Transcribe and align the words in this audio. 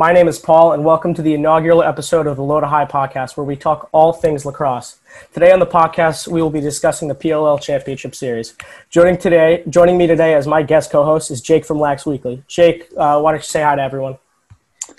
My 0.00 0.12
name 0.12 0.28
is 0.28 0.38
Paul, 0.38 0.72
and 0.72 0.82
welcome 0.82 1.12
to 1.12 1.20
the 1.20 1.34
inaugural 1.34 1.82
episode 1.82 2.26
of 2.26 2.36
the 2.36 2.42
Low 2.42 2.58
to 2.58 2.66
High 2.66 2.86
podcast, 2.86 3.36
where 3.36 3.44
we 3.44 3.54
talk 3.54 3.90
all 3.92 4.14
things 4.14 4.46
lacrosse. 4.46 4.98
Today 5.34 5.52
on 5.52 5.58
the 5.58 5.66
podcast, 5.66 6.26
we 6.26 6.40
will 6.40 6.48
be 6.48 6.62
discussing 6.62 7.06
the 7.06 7.14
PLL 7.14 7.60
Championship 7.60 8.14
Series. 8.14 8.54
Joining 8.88 9.18
today, 9.18 9.62
joining 9.68 9.98
me 9.98 10.06
today 10.06 10.32
as 10.32 10.46
my 10.46 10.62
guest 10.62 10.90
co-host 10.90 11.30
is 11.30 11.42
Jake 11.42 11.66
from 11.66 11.78
Lax 11.78 12.06
Weekly. 12.06 12.42
Jake, 12.48 12.88
uh, 12.96 13.20
why 13.20 13.32
don't 13.32 13.40
you 13.40 13.44
say 13.44 13.60
hi 13.62 13.76
to 13.76 13.82
everyone? 13.82 14.16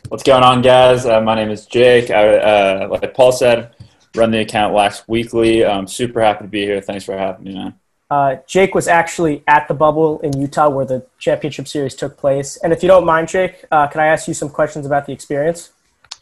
What's 0.09 0.21
going 0.21 0.43
on, 0.43 0.61
guys? 0.61 1.04
Uh, 1.04 1.20
my 1.20 1.33
name 1.33 1.49
is 1.49 1.65
Jake. 1.65 2.11
I, 2.11 2.38
uh, 2.38 2.88
like 2.91 3.11
Paul 3.15 3.31
said, 3.31 3.73
run 4.13 4.29
the 4.29 4.41
account 4.41 4.75
Lax 4.75 5.07
Weekly. 5.07 5.65
I'm 5.65 5.88
super 5.88 6.21
happy 6.21 6.43
to 6.43 6.47
be 6.47 6.61
here. 6.61 6.79
Thanks 6.79 7.05
for 7.05 7.18
having 7.18 7.46
me, 7.46 7.55
man. 7.55 7.74
Uh, 8.11 8.36
Jake 8.46 8.75
was 8.75 8.89
actually 8.89 9.42
at 9.47 9.70
the 9.70 9.74
bubble 9.74 10.19
in 10.19 10.38
Utah 10.38 10.69
where 10.69 10.86
the 10.86 11.06
championship 11.18 11.65
series 11.65 11.96
took 11.96 12.18
place. 12.18 12.57
And 12.57 12.74
if 12.74 12.83
you 12.83 12.89
don't 12.89 13.06
mind, 13.06 13.29
Jake, 13.29 13.64
uh, 13.71 13.88
can 13.88 14.02
I 14.02 14.07
ask 14.07 14.28
you 14.28 14.33
some 14.33 14.50
questions 14.50 14.86
about 14.86 15.06
the 15.06 15.14
experience? 15.14 15.71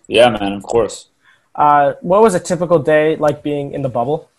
Yeah, 0.07 0.29
man, 0.29 0.53
of 0.53 0.61
course. 0.61 1.07
Uh, 1.55 1.93
what 2.01 2.21
was 2.21 2.35
a 2.35 2.39
typical 2.39 2.77
day 2.77 3.15
like 3.15 3.41
being 3.41 3.73
in 3.73 3.81
the 3.81 3.89
bubble? 3.89 4.29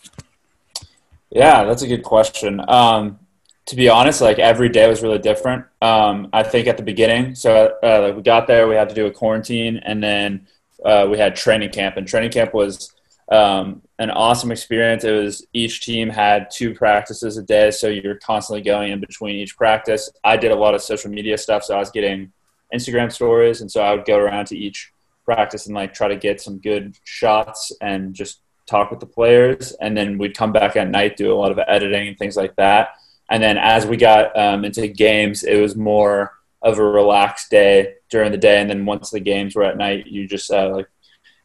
Yeah, 1.30 1.64
that's 1.64 1.82
a 1.82 1.88
good 1.88 2.04
question. 2.04 2.62
Um, 2.68 3.18
to 3.66 3.74
be 3.74 3.88
honest, 3.88 4.20
like 4.20 4.38
every 4.38 4.68
day 4.68 4.88
was 4.88 5.02
really 5.02 5.18
different. 5.18 5.64
Um, 5.82 6.28
I 6.32 6.44
think 6.44 6.68
at 6.68 6.76
the 6.76 6.84
beginning, 6.84 7.34
so 7.34 7.76
uh, 7.82 8.00
like 8.02 8.16
we 8.16 8.22
got 8.22 8.46
there, 8.46 8.68
we 8.68 8.76
had 8.76 8.88
to 8.90 8.94
do 8.94 9.06
a 9.06 9.10
quarantine, 9.10 9.78
and 9.78 10.00
then 10.00 10.46
uh, 10.84 11.08
we 11.10 11.18
had 11.18 11.34
training 11.34 11.70
camp, 11.70 11.96
and 11.96 12.06
training 12.06 12.30
camp 12.30 12.54
was 12.54 12.92
um, 13.30 13.82
an 13.98 14.10
awesome 14.10 14.50
experience. 14.50 15.04
It 15.04 15.12
was 15.12 15.46
each 15.52 15.82
team 15.82 16.08
had 16.08 16.50
two 16.50 16.74
practices 16.74 17.36
a 17.36 17.42
day, 17.42 17.70
so 17.70 17.88
you're 17.88 18.16
constantly 18.16 18.62
going 18.62 18.92
in 18.92 19.00
between 19.00 19.36
each 19.36 19.56
practice. 19.56 20.10
I 20.24 20.36
did 20.36 20.50
a 20.50 20.56
lot 20.56 20.74
of 20.74 20.82
social 20.82 21.10
media 21.10 21.38
stuff, 21.38 21.62
so 21.62 21.76
I 21.76 21.78
was 21.78 21.90
getting 21.90 22.32
Instagram 22.74 23.12
stories, 23.12 23.60
and 23.60 23.70
so 23.70 23.82
I 23.82 23.94
would 23.94 24.04
go 24.04 24.18
around 24.18 24.46
to 24.46 24.58
each 24.58 24.92
practice 25.24 25.66
and 25.66 25.74
like 25.74 25.94
try 25.94 26.08
to 26.08 26.16
get 26.16 26.40
some 26.40 26.58
good 26.58 26.96
shots 27.04 27.72
and 27.80 28.14
just 28.14 28.40
talk 28.66 28.90
with 28.90 29.00
the 29.00 29.06
players. 29.06 29.72
And 29.80 29.96
then 29.96 30.18
we'd 30.18 30.36
come 30.36 30.52
back 30.52 30.76
at 30.76 30.88
night, 30.88 31.16
do 31.16 31.32
a 31.32 31.38
lot 31.38 31.52
of 31.52 31.60
editing 31.68 32.08
and 32.08 32.18
things 32.18 32.36
like 32.36 32.56
that. 32.56 32.90
And 33.30 33.42
then 33.42 33.58
as 33.58 33.86
we 33.86 33.96
got 33.96 34.36
um, 34.36 34.64
into 34.64 34.88
games, 34.88 35.44
it 35.44 35.60
was 35.60 35.76
more 35.76 36.32
of 36.62 36.78
a 36.78 36.84
relaxed 36.84 37.50
day 37.50 37.94
during 38.10 38.32
the 38.32 38.38
day, 38.38 38.60
and 38.60 38.68
then 38.68 38.86
once 38.86 39.10
the 39.10 39.20
games 39.20 39.54
were 39.54 39.64
at 39.64 39.76
night, 39.76 40.08
you 40.08 40.26
just 40.26 40.50
uh, 40.50 40.70
like 40.74 40.88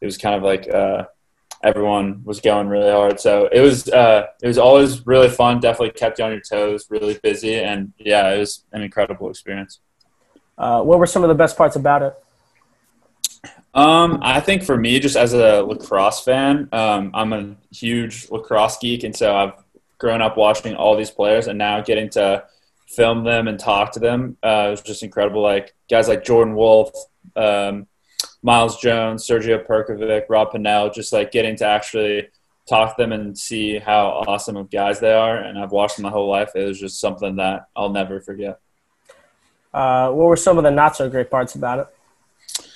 it 0.00 0.04
was 0.04 0.18
kind 0.18 0.34
of 0.34 0.42
like. 0.42 0.68
Uh, 0.68 1.04
everyone 1.62 2.22
was 2.24 2.40
going 2.40 2.68
really 2.68 2.90
hard. 2.90 3.20
So 3.20 3.48
it 3.52 3.60
was 3.60 3.88
uh, 3.88 4.26
it 4.42 4.46
was 4.46 4.58
always 4.58 5.06
really 5.06 5.28
fun. 5.28 5.60
Definitely 5.60 5.92
kept 5.92 6.18
you 6.18 6.24
on 6.24 6.32
your 6.32 6.40
toes. 6.40 6.86
Really 6.90 7.18
busy, 7.22 7.56
and 7.56 7.92
yeah, 7.98 8.30
it 8.32 8.38
was 8.38 8.64
an 8.72 8.82
incredible 8.82 9.30
experience. 9.30 9.80
Uh, 10.58 10.82
what 10.82 10.98
were 10.98 11.06
some 11.06 11.22
of 11.22 11.28
the 11.28 11.34
best 11.34 11.56
parts 11.56 11.76
about 11.76 12.02
it? 12.02 12.14
Um, 13.74 14.20
I 14.22 14.40
think 14.40 14.62
for 14.62 14.76
me, 14.76 14.98
just 15.00 15.16
as 15.16 15.34
a 15.34 15.60
lacrosse 15.62 16.24
fan, 16.24 16.68
um, 16.72 17.10
I'm 17.12 17.32
a 17.32 17.56
huge 17.70 18.30
lacrosse 18.30 18.78
geek, 18.78 19.04
and 19.04 19.14
so 19.14 19.36
I've 19.36 19.52
grown 19.98 20.22
up 20.22 20.36
watching 20.36 20.74
all 20.74 20.96
these 20.96 21.10
players, 21.10 21.46
and 21.46 21.58
now 21.58 21.80
getting 21.82 22.08
to 22.10 22.44
film 22.88 23.24
them 23.24 23.48
and 23.48 23.58
talk 23.58 23.92
to 23.92 24.00
them 24.00 24.36
uh, 24.42 24.68
was 24.70 24.80
just 24.80 25.02
incredible. 25.02 25.42
Like 25.42 25.74
guys 25.90 26.08
like 26.08 26.24
Jordan 26.24 26.54
Wolf. 26.54 26.90
Um, 27.34 27.86
Myles 28.46 28.76
Jones, 28.76 29.26
Sergio 29.26 29.66
Perkovic, 29.66 30.26
Rob 30.28 30.52
Pannell, 30.52 30.94
just 30.94 31.12
like 31.12 31.32
getting 31.32 31.56
to 31.56 31.66
actually 31.66 32.28
talk 32.68 32.96
to 32.96 33.02
them 33.02 33.10
and 33.10 33.36
see 33.36 33.80
how 33.80 34.22
awesome 34.28 34.56
of 34.56 34.70
guys 34.70 35.00
they 35.00 35.12
are. 35.12 35.36
And 35.36 35.58
I've 35.58 35.72
watched 35.72 35.96
them 35.96 36.04
my 36.04 36.10
whole 36.10 36.28
life. 36.28 36.52
It 36.54 36.64
was 36.64 36.78
just 36.78 37.00
something 37.00 37.34
that 37.36 37.66
I'll 37.74 37.90
never 37.90 38.20
forget. 38.20 38.60
Uh, 39.74 40.12
what 40.12 40.28
were 40.28 40.36
some 40.36 40.58
of 40.58 40.64
the 40.64 40.70
not 40.70 40.94
so 40.94 41.10
great 41.10 41.28
parts 41.28 41.56
about 41.56 41.80
it? 41.80 42.66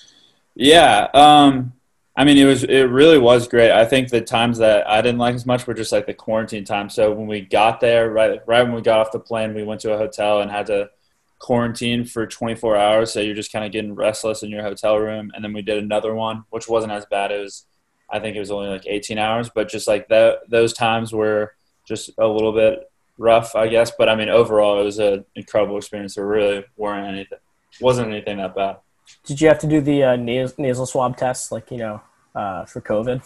Yeah, 0.56 1.06
um, 1.14 1.72
I 2.16 2.24
mean, 2.24 2.36
it 2.36 2.46
was 2.46 2.64
it 2.64 2.90
really 2.90 3.18
was 3.18 3.46
great. 3.46 3.70
I 3.70 3.84
think 3.84 4.08
the 4.08 4.20
times 4.20 4.58
that 4.58 4.90
I 4.90 5.00
didn't 5.00 5.18
like 5.18 5.36
as 5.36 5.46
much 5.46 5.68
were 5.68 5.74
just 5.74 5.92
like 5.92 6.04
the 6.04 6.14
quarantine 6.14 6.64
time. 6.64 6.90
So 6.90 7.12
when 7.12 7.28
we 7.28 7.42
got 7.42 7.78
there, 7.78 8.10
right 8.10 8.40
right 8.44 8.64
when 8.64 8.74
we 8.74 8.82
got 8.82 8.98
off 8.98 9.12
the 9.12 9.20
plane, 9.20 9.54
we 9.54 9.62
went 9.62 9.80
to 9.82 9.92
a 9.92 9.96
hotel 9.96 10.40
and 10.40 10.50
had 10.50 10.66
to 10.66 10.90
quarantine 11.40 12.04
for 12.04 12.26
24 12.26 12.76
hours, 12.76 13.12
so 13.12 13.18
you're 13.18 13.34
just 13.34 13.50
kind 13.50 13.64
of 13.64 13.72
getting 13.72 13.94
restless 13.94 14.44
in 14.44 14.50
your 14.50 14.62
hotel 14.62 14.98
room. 14.98 15.32
And 15.34 15.42
then 15.42 15.52
we 15.52 15.62
did 15.62 15.82
another 15.82 16.14
one, 16.14 16.44
which 16.50 16.68
wasn't 16.68 16.92
as 16.92 17.06
bad. 17.06 17.32
It 17.32 17.40
was, 17.40 17.66
I 18.08 18.20
think 18.20 18.36
it 18.36 18.40
was 18.40 18.52
only 18.52 18.68
like 18.68 18.86
18 18.86 19.18
hours, 19.18 19.50
but 19.52 19.68
just 19.68 19.88
like 19.88 20.06
that, 20.08 20.48
those 20.48 20.72
times 20.72 21.12
were 21.12 21.54
just 21.88 22.10
a 22.18 22.26
little 22.26 22.52
bit 22.52 22.90
rough, 23.18 23.56
I 23.56 23.68
guess. 23.68 23.90
But 23.90 24.08
I 24.08 24.14
mean, 24.14 24.28
overall, 24.28 24.80
it 24.80 24.84
was 24.84 24.98
an 24.98 25.24
incredible 25.34 25.78
experience. 25.78 26.14
There 26.14 26.26
really 26.26 26.64
weren't 26.76 27.08
anything, 27.08 27.38
wasn't 27.80 28.08
anything 28.08 28.36
that 28.36 28.54
bad. 28.54 28.76
Did 29.24 29.40
you 29.40 29.48
have 29.48 29.58
to 29.60 29.66
do 29.66 29.80
the 29.80 30.04
uh, 30.04 30.16
nasal 30.16 30.86
swab 30.86 31.16
test, 31.16 31.50
like 31.50 31.70
you 31.70 31.78
know, 31.78 32.00
uh, 32.34 32.64
for 32.64 32.80
COVID? 32.80 33.22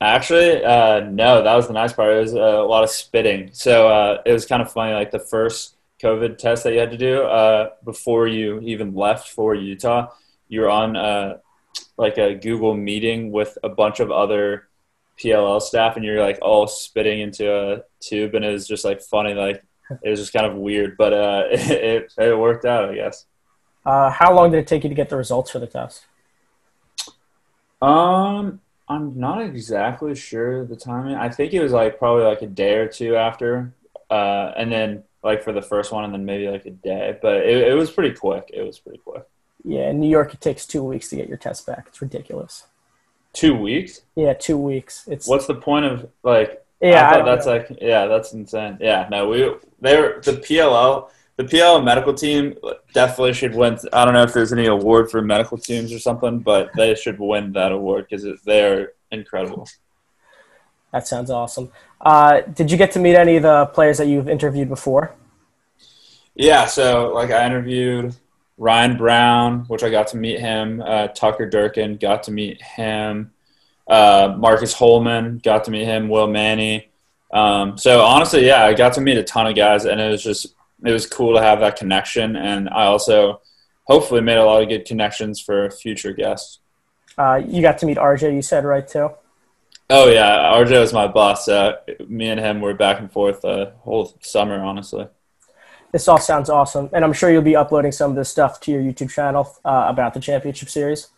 Actually, 0.00 0.64
uh, 0.64 1.00
no. 1.00 1.42
That 1.42 1.54
was 1.54 1.66
the 1.66 1.72
nice 1.72 1.92
part. 1.92 2.12
It 2.12 2.20
was 2.20 2.32
a 2.32 2.62
lot 2.62 2.84
of 2.84 2.90
spitting, 2.90 3.50
so 3.52 3.88
uh, 3.88 4.22
it 4.24 4.32
was 4.32 4.46
kind 4.46 4.62
of 4.62 4.70
funny. 4.70 4.94
Like 4.94 5.10
the 5.10 5.18
first 5.18 5.75
COVID 6.02 6.38
test 6.38 6.64
that 6.64 6.72
you 6.72 6.78
had 6.78 6.90
to 6.90 6.98
do 6.98 7.22
uh, 7.22 7.70
before 7.84 8.26
you 8.26 8.60
even 8.60 8.94
left 8.94 9.28
for 9.28 9.54
Utah. 9.54 10.08
You 10.48 10.62
were 10.62 10.70
on 10.70 10.96
uh, 10.96 11.38
like 11.96 12.18
a 12.18 12.34
Google 12.34 12.74
meeting 12.74 13.32
with 13.32 13.56
a 13.62 13.68
bunch 13.68 14.00
of 14.00 14.10
other 14.10 14.68
PLL 15.18 15.60
staff, 15.60 15.96
and 15.96 16.04
you're 16.04 16.20
like 16.20 16.38
all 16.42 16.66
spitting 16.66 17.20
into 17.20 17.52
a 17.52 17.82
tube, 18.00 18.34
and 18.34 18.44
it 18.44 18.52
was 18.52 18.68
just 18.68 18.84
like 18.84 19.00
funny. 19.00 19.34
Like 19.34 19.64
it 20.02 20.10
was 20.10 20.20
just 20.20 20.32
kind 20.32 20.46
of 20.46 20.54
weird, 20.54 20.96
but 20.96 21.12
uh, 21.12 21.44
it, 21.50 22.12
it 22.18 22.38
worked 22.38 22.64
out, 22.64 22.90
I 22.90 22.94
guess. 22.94 23.26
Uh, 23.84 24.10
how 24.10 24.34
long 24.34 24.50
did 24.50 24.58
it 24.58 24.66
take 24.66 24.82
you 24.82 24.88
to 24.88 24.94
get 24.94 25.08
the 25.08 25.16
results 25.16 25.50
for 25.50 25.58
the 25.58 25.66
test? 25.66 26.06
Um, 27.80 28.60
I'm 28.88 29.18
not 29.18 29.42
exactly 29.42 30.14
sure 30.14 30.64
the 30.64 30.76
timing. 30.76 31.14
I 31.14 31.28
think 31.28 31.52
it 31.52 31.62
was 31.62 31.72
like 31.72 31.98
probably 31.98 32.24
like 32.24 32.42
a 32.42 32.46
day 32.46 32.74
or 32.74 32.88
two 32.88 33.16
after, 33.16 33.72
uh, 34.10 34.52
and 34.56 34.70
then 34.72 35.04
like 35.26 35.42
for 35.42 35.52
the 35.52 35.60
first 35.60 35.92
one 35.92 36.04
and 36.04 36.14
then 36.14 36.24
maybe 36.24 36.48
like 36.48 36.64
a 36.64 36.70
day. 36.70 37.18
But 37.20 37.38
it, 37.38 37.68
it 37.68 37.74
was 37.74 37.90
pretty 37.90 38.14
quick. 38.14 38.48
It 38.54 38.62
was 38.62 38.78
pretty 38.78 38.98
quick. 38.98 39.24
Yeah, 39.64 39.90
in 39.90 39.98
New 40.00 40.08
York, 40.08 40.32
it 40.32 40.40
takes 40.40 40.64
two 40.64 40.84
weeks 40.84 41.10
to 41.10 41.16
get 41.16 41.28
your 41.28 41.36
test 41.36 41.66
back. 41.66 41.86
It's 41.88 42.00
ridiculous. 42.00 42.66
Two 43.32 43.54
weeks? 43.54 44.02
Yeah, 44.14 44.32
two 44.32 44.56
weeks. 44.56 45.06
It's 45.08 45.26
what's 45.26 45.46
the 45.46 45.56
point 45.56 45.84
of 45.84 46.08
like? 46.22 46.64
Yeah, 46.80 47.10
I 47.10 47.22
that's 47.22 47.46
know. 47.46 47.52
like 47.52 47.78
yeah, 47.82 48.06
that's 48.06 48.32
insane. 48.32 48.78
Yeah, 48.80 49.08
no, 49.10 49.28
we 49.28 49.52
they 49.80 50.00
were 50.00 50.20
the 50.24 50.34
PLL. 50.34 51.10
The 51.36 51.44
PLL 51.44 51.84
medical 51.84 52.14
team 52.14 52.54
definitely 52.94 53.34
should 53.34 53.54
win. 53.54 53.78
I 53.92 54.04
don't 54.04 54.14
know 54.14 54.22
if 54.22 54.32
there's 54.32 54.54
any 54.54 54.66
award 54.66 55.10
for 55.10 55.20
medical 55.20 55.58
teams 55.58 55.92
or 55.92 55.98
something, 55.98 56.38
but 56.38 56.70
they 56.76 56.94
should 56.94 57.18
win 57.18 57.52
that 57.52 57.72
award 57.72 58.06
because 58.08 58.24
they 58.44 58.64
are 58.64 58.92
incredible. 59.10 59.68
That 60.96 61.06
sounds 61.06 61.28
awesome. 61.28 61.70
Uh, 62.00 62.40
did 62.40 62.70
you 62.70 62.78
get 62.78 62.92
to 62.92 62.98
meet 62.98 63.16
any 63.16 63.36
of 63.36 63.42
the 63.42 63.66
players 63.66 63.98
that 63.98 64.06
you've 64.06 64.30
interviewed 64.30 64.70
before? 64.70 65.14
Yeah, 66.34 66.64
so 66.64 67.12
like 67.12 67.30
I 67.30 67.44
interviewed 67.44 68.16
Ryan 68.56 68.96
Brown, 68.96 69.66
which 69.66 69.82
I 69.82 69.90
got 69.90 70.06
to 70.08 70.16
meet 70.16 70.40
him. 70.40 70.82
Uh, 70.82 71.08
Tucker 71.08 71.50
Durkin, 71.50 71.98
got 71.98 72.22
to 72.22 72.30
meet 72.30 72.62
him. 72.62 73.30
Uh, 73.86 74.34
Marcus 74.38 74.72
Holman, 74.72 75.42
got 75.44 75.64
to 75.64 75.70
meet 75.70 75.84
him. 75.84 76.08
Will 76.08 76.28
Manny. 76.28 76.88
Um, 77.30 77.76
so 77.76 78.00
honestly, 78.00 78.46
yeah, 78.46 78.64
I 78.64 78.72
got 78.72 78.94
to 78.94 79.02
meet 79.02 79.18
a 79.18 79.22
ton 79.22 79.46
of 79.46 79.54
guys, 79.54 79.84
and 79.84 80.00
it 80.00 80.08
was 80.08 80.24
just 80.24 80.54
it 80.82 80.92
was 80.92 81.06
cool 81.06 81.34
to 81.34 81.42
have 81.42 81.60
that 81.60 81.76
connection. 81.76 82.36
And 82.36 82.70
I 82.70 82.86
also 82.86 83.42
hopefully 83.84 84.22
made 84.22 84.38
a 84.38 84.44
lot 84.46 84.62
of 84.62 84.70
good 84.70 84.86
connections 84.86 85.42
for 85.42 85.70
future 85.70 86.14
guests. 86.14 86.60
Uh, 87.18 87.42
you 87.46 87.60
got 87.60 87.76
to 87.80 87.86
meet 87.86 87.98
RJ, 87.98 88.34
you 88.34 88.40
said 88.40 88.64
right 88.64 88.88
too. 88.88 89.10
Oh 89.88 90.08
yeah, 90.08 90.52
RJ 90.54 90.80
was 90.80 90.92
my 90.92 91.06
boss. 91.06 91.46
Uh, 91.48 91.76
me 92.08 92.28
and 92.28 92.40
him 92.40 92.60
were 92.60 92.74
back 92.74 92.98
and 92.98 93.10
forth 93.10 93.42
the 93.42 93.72
whole 93.80 94.16
summer, 94.20 94.58
honestly. 94.62 95.06
This 95.92 96.08
all 96.08 96.18
sounds 96.18 96.50
awesome, 96.50 96.90
and 96.92 97.04
I'm 97.04 97.12
sure 97.12 97.30
you'll 97.30 97.42
be 97.42 97.54
uploading 97.54 97.92
some 97.92 98.10
of 98.10 98.16
this 98.16 98.28
stuff 98.28 98.58
to 98.60 98.72
your 98.72 98.82
YouTube 98.82 99.10
channel 99.10 99.56
uh, 99.64 99.86
about 99.88 100.12
the 100.12 100.20
championship 100.20 100.68
series. 100.68 101.08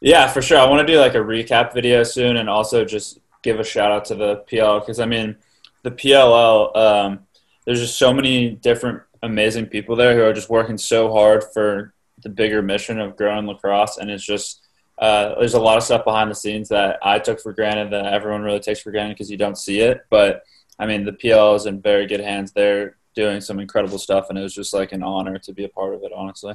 Yeah, 0.00 0.28
for 0.28 0.42
sure. 0.42 0.58
I 0.58 0.68
want 0.68 0.86
to 0.86 0.92
do 0.92 1.00
like 1.00 1.14
a 1.14 1.18
recap 1.18 1.72
video 1.72 2.02
soon, 2.02 2.36
and 2.36 2.50
also 2.50 2.84
just 2.84 3.18
give 3.42 3.58
a 3.58 3.64
shout 3.64 3.90
out 3.90 4.04
to 4.06 4.14
the 4.14 4.36
PL 4.48 4.80
because 4.80 5.00
I 5.00 5.06
mean, 5.06 5.36
the 5.82 5.90
PLL. 5.90 6.76
Um, 6.76 7.20
there's 7.64 7.80
just 7.80 7.98
so 7.98 8.12
many 8.12 8.50
different 8.50 9.02
amazing 9.22 9.66
people 9.66 9.96
there 9.96 10.14
who 10.14 10.22
are 10.22 10.32
just 10.32 10.48
working 10.48 10.78
so 10.78 11.12
hard 11.12 11.42
for 11.52 11.94
the 12.22 12.28
bigger 12.28 12.62
mission 12.62 13.00
of 13.00 13.16
growing 13.16 13.46
lacrosse, 13.46 13.96
and 13.96 14.10
it's 14.10 14.24
just 14.24 14.65
uh, 14.98 15.38
there's 15.38 15.54
a 15.54 15.60
lot 15.60 15.76
of 15.76 15.82
stuff 15.82 16.04
behind 16.04 16.30
the 16.30 16.34
scenes 16.34 16.68
that 16.70 16.98
I 17.02 17.18
took 17.18 17.40
for 17.40 17.52
granted 17.52 17.90
that 17.92 18.12
everyone 18.12 18.42
really 18.42 18.60
takes 18.60 18.80
for 18.80 18.90
granted 18.90 19.14
because 19.14 19.30
you 19.30 19.36
don't 19.36 19.58
see 19.58 19.80
it. 19.80 20.06
But 20.10 20.44
I 20.78 20.86
mean, 20.86 21.04
the 21.04 21.12
PL 21.12 21.54
is 21.54 21.66
in 21.66 21.80
very 21.80 22.06
good 22.06 22.20
hands. 22.20 22.52
They're 22.52 22.96
doing 23.14 23.40
some 23.40 23.60
incredible 23.60 23.98
stuff, 23.98 24.26
and 24.28 24.38
it 24.38 24.42
was 24.42 24.54
just 24.54 24.72
like 24.72 24.92
an 24.92 25.02
honor 25.02 25.38
to 25.38 25.52
be 25.52 25.64
a 25.64 25.68
part 25.68 25.94
of 25.94 26.02
it. 26.02 26.12
Honestly. 26.14 26.54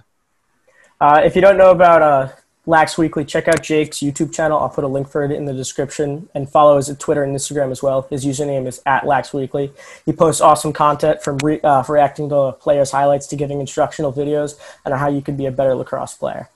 Uh, 1.00 1.22
if 1.24 1.36
you 1.36 1.42
don't 1.42 1.58
know 1.58 1.72
about 1.72 2.02
uh, 2.04 2.30
Lax 2.68 2.96
Weekly, 2.96 3.26
check 3.26 3.48
out 3.48 3.64
Jake's 3.64 4.00
YouTube 4.00 4.32
channel. 4.32 4.60
I'll 4.60 4.70
put 4.70 4.84
a 4.84 4.88
link 4.88 5.10
for 5.10 5.24
it 5.24 5.32
in 5.32 5.46
the 5.46 5.54
description, 5.54 6.30
and 6.36 6.48
follow 6.48 6.78
his 6.78 6.96
Twitter 7.00 7.24
and 7.24 7.36
Instagram 7.36 7.72
as 7.72 7.82
well. 7.82 8.04
His 8.10 8.24
username 8.24 8.68
is 8.68 8.82
at 8.86 9.06
Lax 9.06 9.34
Weekly. 9.34 9.72
He 10.06 10.14
posts 10.14 10.42
awesome 10.42 10.74
content 10.74 11.24
from 11.24 11.38
re- 11.44 11.62
uh, 11.62 11.84
reacting 11.88 12.30
to 12.30 12.54
players' 12.60 12.92
highlights 12.92 13.26
to 13.28 13.36
giving 13.36 13.60
instructional 13.60 14.14
videos 14.14 14.60
on 14.86 14.92
how 14.92 15.10
you 15.10 15.24
can 15.24 15.36
be 15.36 15.48
a 15.48 15.52
better 15.52 15.76
lacrosse 15.76 16.14
player. 16.14 16.50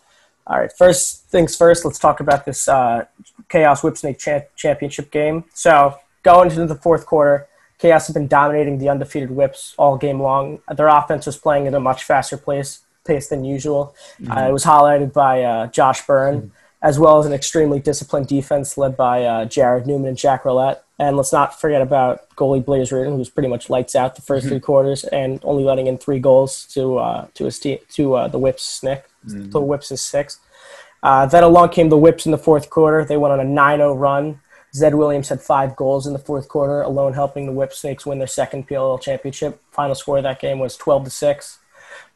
All 0.48 0.60
right, 0.60 0.72
first 0.72 1.26
things 1.26 1.56
first, 1.56 1.86
let's 1.86 1.98
talk 1.98 2.20
about 2.20 2.46
this 2.46 2.68
uh, 2.68 3.06
Chaos 3.50 3.82
Whipsnake 3.82 4.20
cha- 4.20 4.46
Championship 4.56 5.10
game. 5.10 5.46
So, 5.54 5.98
going 6.22 6.52
into 6.52 6.68
the 6.68 6.76
fourth 6.76 7.08
quarter, 7.08 7.48
Chaos 7.80 8.08
has 8.08 8.14
been 8.14 8.28
dominating 8.28 8.78
the 8.78 8.90
undefeated 8.90 9.32
Whips 9.32 9.74
all 9.78 9.98
game 9.98 10.22
long. 10.22 10.60
Their 10.76 10.88
offense 10.88 11.26
was 11.26 11.38
playing 11.38 11.68
at 11.68 11.74
a 11.74 11.80
much 11.80 12.04
faster 12.04 12.38
pace, 12.38 12.82
pace 13.06 13.28
than 13.28 13.44
usual. 13.44 13.96
Mm-hmm. 14.22 14.32
Uh, 14.32 14.48
it 14.50 14.54
was 14.54 14.64
highlighted 14.64 15.14
by 15.14 15.44
uh, 15.44 15.68
Josh 15.68 16.06
Byrne, 16.06 16.38
mm-hmm. 16.38 16.48
as 16.82 17.00
well 17.00 17.20
as 17.20 17.26
an 17.26 17.34
extremely 17.34 17.80
disciplined 17.80 18.28
defense 18.28 18.78
led 18.78 18.96
by 18.96 19.26
uh, 19.26 19.46
Jarrod 19.46 19.88
Neumann 19.88 20.10
and 20.10 20.18
Jack 20.18 20.44
Rowlett. 20.44 20.80
And 20.98 21.18
let's 21.18 21.34
not 21.34 21.60
forget 21.60 21.82
about 21.82 22.30
goalie 22.38 22.64
Blaze 22.64 22.92
Riorden, 22.92 23.10
who 23.10 23.18
was 23.18 23.30
pretty 23.30 23.50
much 23.50 23.70
lights 23.70 23.96
out 23.96 24.16
the 24.16 24.22
1st 24.22 24.38
mm-hmm. 24.38 24.48
three 24.48 24.60
quarters 24.62 25.04
and 25.06 25.40
only 25.44 25.64
letting 25.64 25.88
in 25.88 25.98
three 25.98 26.20
goals 26.20 26.66
to 26.68 26.98
uh, 26.98 27.28
to 27.34 27.46
his 27.46 27.60
team 27.60 27.80
to 27.94 28.14
uh, 28.14 28.28
the 28.28 28.40
Whipsnakes. 28.40 29.10
Mm-hmm. 29.34 29.66
Whips 29.66 29.92
is 29.92 30.04
six. 30.04 30.40
Uh, 31.04 31.26
then 31.26 31.44
along 31.44 31.70
came 31.70 31.90
the 31.90 31.98
Whips 31.98 32.26
in 32.26 32.32
the 32.32 32.38
fourth 32.38 32.70
quarter. 32.70 33.06
They 33.06 33.18
went 33.18 33.32
on 33.32 33.40
a 33.40 33.44
9-0 33.44 34.00
run. 34.00 34.42
Zed 34.74 34.96
Williams 34.96 35.30
had 35.30 35.40
five 35.40 35.76
goals 35.76 36.06
in 36.06 36.14
the 36.14 36.20
fourth 36.20 36.50
quarter, 36.50 36.82
alone 36.82 37.14
helping 37.14 37.46
the 37.46 37.52
Whip 37.52 37.72
Snakes 37.72 38.06
win 38.06 38.18
their 38.18 38.28
second 38.28 38.68
PLL 38.68 39.00
championship. 39.00 39.62
Final 39.72 39.96
score 39.96 40.18
of 40.18 40.24
that 40.24 40.42
game 40.42 40.60
was 40.60 40.76
12 40.76 41.06
to 41.06 41.10
six. 41.10 41.60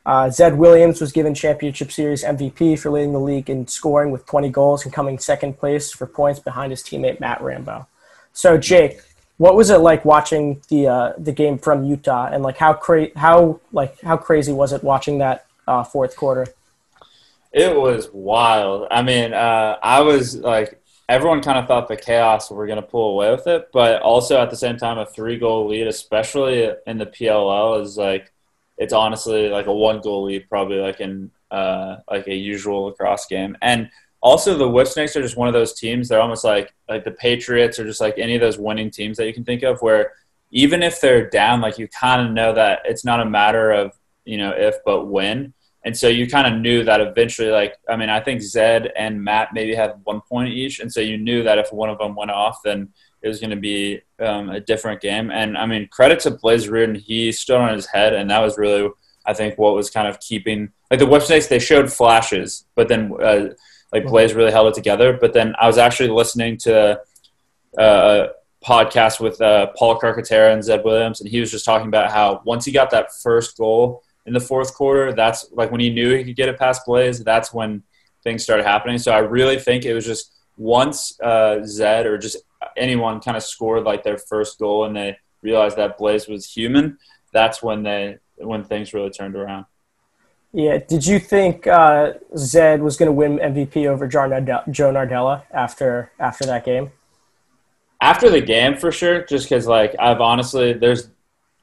Uh, 0.06 0.30
Zed 0.30 0.58
Williams 0.58 1.00
was 1.00 1.12
given 1.12 1.34
championship 1.36 1.92
series 1.92 2.24
MVP 2.24 2.80
for 2.80 2.90
leading 2.90 3.14
the 3.14 3.20
league 3.20 3.50
in 3.50 3.68
scoring 3.68 4.12
with 4.12 4.26
20 4.26 4.50
goals 4.50 4.84
and 4.84 4.94
coming 4.94 5.20
second 5.20 5.58
place 5.58 5.92
for 5.92 6.08
points 6.08 6.40
behind 6.40 6.72
his 6.72 6.82
teammate 6.82 7.20
Matt 7.20 7.42
Rambo. 7.42 7.88
So 8.34 8.58
Jake, 8.58 9.02
what 9.38 9.56
was 9.56 9.70
it 9.70 9.78
like 9.78 10.04
watching 10.04 10.62
the 10.70 10.88
uh, 10.88 11.14
the 11.18 11.32
game 11.32 11.58
from 11.58 11.86
Utah, 11.86 12.28
and 12.32 12.44
like 12.44 12.58
how 12.58 12.74
cra- 12.74 13.18
how 13.18 13.62
like 13.72 14.00
how 14.02 14.18
crazy 14.18 14.52
was 14.52 14.74
it 14.74 14.84
watching 14.84 15.20
that 15.20 15.46
uh, 15.68 15.84
fourth 15.84 16.16
quarter? 16.18 16.48
It 17.52 17.76
was 17.76 18.10
wild. 18.14 18.88
I 18.92 19.02
mean, 19.02 19.34
uh, 19.34 19.78
I 19.82 20.02
was 20.02 20.38
like, 20.38 20.82
everyone 21.10 21.42
kind 21.42 21.58
of 21.58 21.68
thought 21.68 21.88
the 21.88 21.98
chaos 21.98 22.52
were 22.52 22.68
going 22.68 22.82
to 22.82 22.88
pull 22.88 23.14
away 23.14 23.32
with 23.32 23.48
it, 23.48 23.70
but 23.74 24.02
also 24.04 24.40
at 24.40 24.52
the 24.52 24.56
same 24.56 24.78
time, 24.78 25.00
a 25.00 25.06
three 25.06 25.38
goal 25.38 25.68
lead, 25.68 25.88
especially 25.88 26.72
in 26.86 27.00
the 27.00 27.08
PLL, 27.08 27.82
is 27.82 27.98
like 27.98 28.32
it's 28.78 28.94
honestly 28.94 29.50
like 29.50 29.66
a 29.66 29.74
one 29.74 30.00
goal 30.00 30.26
lead, 30.26 30.48
probably 30.48 30.78
like 30.78 31.00
in 31.02 31.32
uh, 31.52 31.98
like 32.10 32.28
a 32.28 32.36
usual 32.36 32.86
lacrosse 32.86 33.26
game, 33.26 33.58
and 33.62 33.90
also 34.22 34.58
the 34.58 34.70
Whipsnakes 34.70 35.16
are 35.16 35.22
just 35.22 35.38
one 35.38 35.48
of 35.48 35.54
those 35.54 35.74
teams. 35.74 36.08
They're 36.08 36.22
almost 36.22 36.44
like 36.44 36.74
like 36.88 37.04
the 37.04 37.12
Patriots 37.12 37.80
or 37.80 37.86
just 37.86 38.02
like 38.02 38.20
any 38.20 38.36
of 38.36 38.42
those 38.42 38.60
winning 38.60 38.92
teams 38.92 39.18
that 39.18 39.26
you 39.26 39.34
can 39.34 39.44
think 39.44 39.64
of, 39.64 39.82
where 39.82 40.14
even 40.52 40.84
if 40.84 41.02
they're 41.02 41.30
down, 41.30 41.62
like 41.62 41.80
you 41.80 41.88
kind 41.88 42.26
of 42.26 42.34
know 42.34 42.54
that 42.54 42.82
it's 42.86 43.04
not 43.04 43.20
a 43.20 43.26
matter 43.26 43.72
of 43.72 43.98
you 44.26 44.38
know 44.38 44.52
if 44.52 44.76
but 44.86 45.06
when. 45.06 45.54
And 45.90 45.98
so 45.98 46.08
you 46.08 46.28
kind 46.28 46.46
of 46.46 46.62
knew 46.62 46.84
that 46.84 47.02
eventually, 47.02 47.50
like 47.50 47.74
I 47.90 47.96
mean, 47.96 48.10
I 48.10 48.20
think 48.20 48.42
Zed 48.42 48.92
and 48.96 49.24
Matt 49.24 49.56
maybe 49.56 49.74
had 49.74 50.00
one 50.04 50.22
point 50.22 50.54
each, 50.54 50.80
and 50.80 50.94
so 50.94 51.02
you 51.02 51.18
knew 51.18 51.42
that 51.42 51.58
if 51.58 51.74
one 51.74 51.90
of 51.90 51.98
them 51.98 52.14
went 52.16 52.30
off, 52.30 52.60
then 52.64 52.90
it 53.24 53.28
was 53.28 53.40
going 53.40 53.50
to 53.50 53.56
be 53.56 54.00
um, 54.20 54.52
a 54.52 54.60
different 54.60 55.02
game. 55.02 55.32
And 55.32 55.58
I 55.58 55.66
mean, 55.66 55.88
credit 55.88 56.20
to 56.20 56.30
Blaze 56.30 56.68
Riorden, 56.68 56.96
he 56.96 57.32
stood 57.32 57.58
on 57.58 57.74
his 57.74 57.88
head, 57.88 58.14
and 58.14 58.30
that 58.30 58.38
was 58.38 58.56
really, 58.56 58.88
I 59.26 59.34
think, 59.34 59.58
what 59.58 59.74
was 59.74 59.90
kind 59.90 60.08
of 60.08 60.20
keeping 60.20 60.70
like 60.92 61.00
the 61.00 61.08
Whipsnakes. 61.08 61.48
They 61.48 61.58
showed 61.58 61.92
flashes, 61.92 62.68
but 62.76 62.88
then 62.88 63.12
uh, 63.20 63.48
like 63.92 64.06
Blaze 64.06 64.36
really 64.36 64.52
held 64.52 64.68
it 64.68 64.76
together. 64.76 65.18
But 65.20 65.34
then 65.34 65.56
I 65.60 65.66
was 65.66 65.80
actually 65.80 66.10
listening 66.10 66.58
to 66.58 67.00
uh, 67.80 67.82
a 67.82 68.28
podcast 68.64 69.20
with 69.20 69.42
uh, 69.42 69.72
Paul 69.76 70.00
Carcaterra 70.00 70.54
and 70.54 70.64
Zed 70.64 70.84
Williams, 70.86 71.20
and 71.20 71.28
he 71.28 71.40
was 71.40 71.50
just 71.50 71.66
talking 71.66 71.88
about 71.88 72.12
how 72.12 72.44
once 72.46 72.64
he 72.64 72.72
got 72.72 72.92
that 72.92 73.08
first 73.24 73.58
goal 73.58 74.04
in 74.30 74.34
the 74.34 74.40
fourth 74.40 74.74
quarter, 74.76 75.12
that's 75.12 75.52
like 75.52 75.72
when 75.72 75.82
he 75.82 75.90
knew 75.90 76.16
he 76.16 76.24
could 76.24 76.36
get 76.36 76.48
it 76.48 76.60
past 76.60 76.86
Blaze. 76.86 77.24
That's 77.24 77.52
when 77.52 77.84
things 78.24 78.44
started 78.44 78.66
happening. 78.66 79.00
So 79.00 79.12
I 79.12 79.20
really 79.20 79.58
think 79.58 79.86
it 79.86 79.94
was 79.94 80.06
just 80.06 80.32
once 80.56 81.20
uh, 81.20 81.66
Zed 81.66 82.06
or 82.06 82.18
just 82.18 82.38
anyone 82.78 83.20
kind 83.20 83.36
of 83.36 83.42
scored 83.42 83.84
like 83.84 84.04
their 84.04 84.20
first 84.20 84.60
goal 84.60 84.86
and 84.86 84.96
they 84.96 85.18
realized 85.42 85.78
that 85.78 85.98
Blaze 85.98 86.28
was 86.28 86.46
human. 86.46 87.00
That's 87.34 87.64
when 87.64 87.82
they 87.82 88.18
when 88.38 88.64
things 88.64 88.94
really 88.94 89.10
turned 89.10 89.36
around. 89.36 89.66
Yeah. 90.54 90.78
Did 90.78 91.06
you 91.08 91.20
think 91.20 91.66
uh, 91.66 92.14
Zed 92.38 92.84
was 92.84 92.98
going 92.98 93.08
to 93.08 93.14
win 93.14 93.40
MVP 93.40 93.88
over 93.88 94.08
Joe 94.08 94.30
Nardella 94.30 95.44
after 95.52 96.12
after 96.20 96.46
that 96.46 96.66
game? 96.66 96.92
After 98.02 98.30
the 98.30 98.42
game, 98.42 98.78
for 98.78 98.92
sure. 98.92 99.24
Just 99.24 99.50
because, 99.50 99.68
like, 99.68 99.94
I've 100.00 100.22
honestly, 100.22 100.72
there's, 100.72 101.10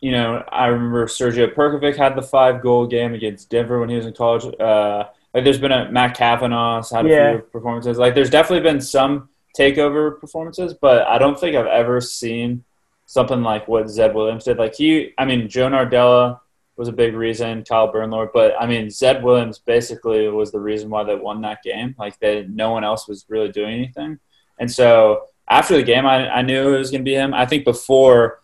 you 0.00 0.12
know, 0.12 0.44
I 0.50 0.66
remember 0.66 1.06
Sergio 1.06 1.52
Perkovic 1.54 1.96
had 1.96 2.16
the 2.16 2.22
five 2.22 2.62
goal 2.62 2.87
game 2.87 3.14
against 3.14 3.50
Denver 3.50 3.81
when 3.81 3.88
he 3.88 3.96
was 3.96 4.06
in 4.06 4.12
college. 4.12 4.44
Uh, 4.60 5.04
like, 5.32 5.44
there's 5.44 5.58
been 5.58 5.72
a 5.72 5.90
Matt 5.90 6.16
Kavanagh's 6.16 6.90
had 6.90 7.06
a 7.06 7.08
yeah. 7.08 7.32
few 7.32 7.43
performances. 7.43 7.98
Like, 7.98 8.14
there's 8.14 8.31
definitely 8.31 8.69
been 8.69 8.81
some 8.81 9.28
takeover 9.56 10.20
performances, 10.20 10.75
but 10.75 11.06
I 11.06 11.19
don't 11.19 11.38
think 11.38 11.56
I've 11.56 11.66
ever 11.66 12.00
seen 12.00 12.64
something 13.06 13.43
like 13.43 13.66
what 13.69 13.88
Zed 13.88 14.14
Williams 14.14 14.44
did. 14.44 14.58
Like 14.58 14.75
he, 14.75 15.12
I 15.16 15.25
mean, 15.25 15.48
Joe 15.48 15.69
Nardella 15.69 16.40
was 16.76 16.88
a 16.88 16.92
big 16.92 17.14
reason, 17.14 17.64
Kyle 17.64 17.92
Bernlohr. 17.92 18.28
But 18.32 18.54
I 18.60 18.66
mean, 18.66 18.90
Zed 18.90 19.22
Williams 19.22 19.58
basically 19.58 20.28
was 20.28 20.52
the 20.52 20.60
reason 20.60 20.90
why 20.90 21.04
they 21.04 21.14
won 21.14 21.40
that 21.42 21.62
game. 21.62 21.94
Like 21.99 22.19
they, 22.19 22.46
no 22.49 22.70
one 22.72 22.84
else 22.84 23.08
was 23.08 23.25
really 23.28 23.50
doing 23.50 23.75
anything. 23.75 24.19
And 24.58 24.70
so 24.70 25.25
after 25.49 25.76
the 25.76 25.82
game, 25.82 26.04
I, 26.04 26.28
I 26.28 26.42
knew 26.42 26.75
it 26.75 26.78
was 26.78 26.90
going 26.90 27.02
to 27.02 27.08
be 27.08 27.14
him. 27.14 27.32
I 27.32 27.46
think 27.46 27.64
before, 27.64 28.40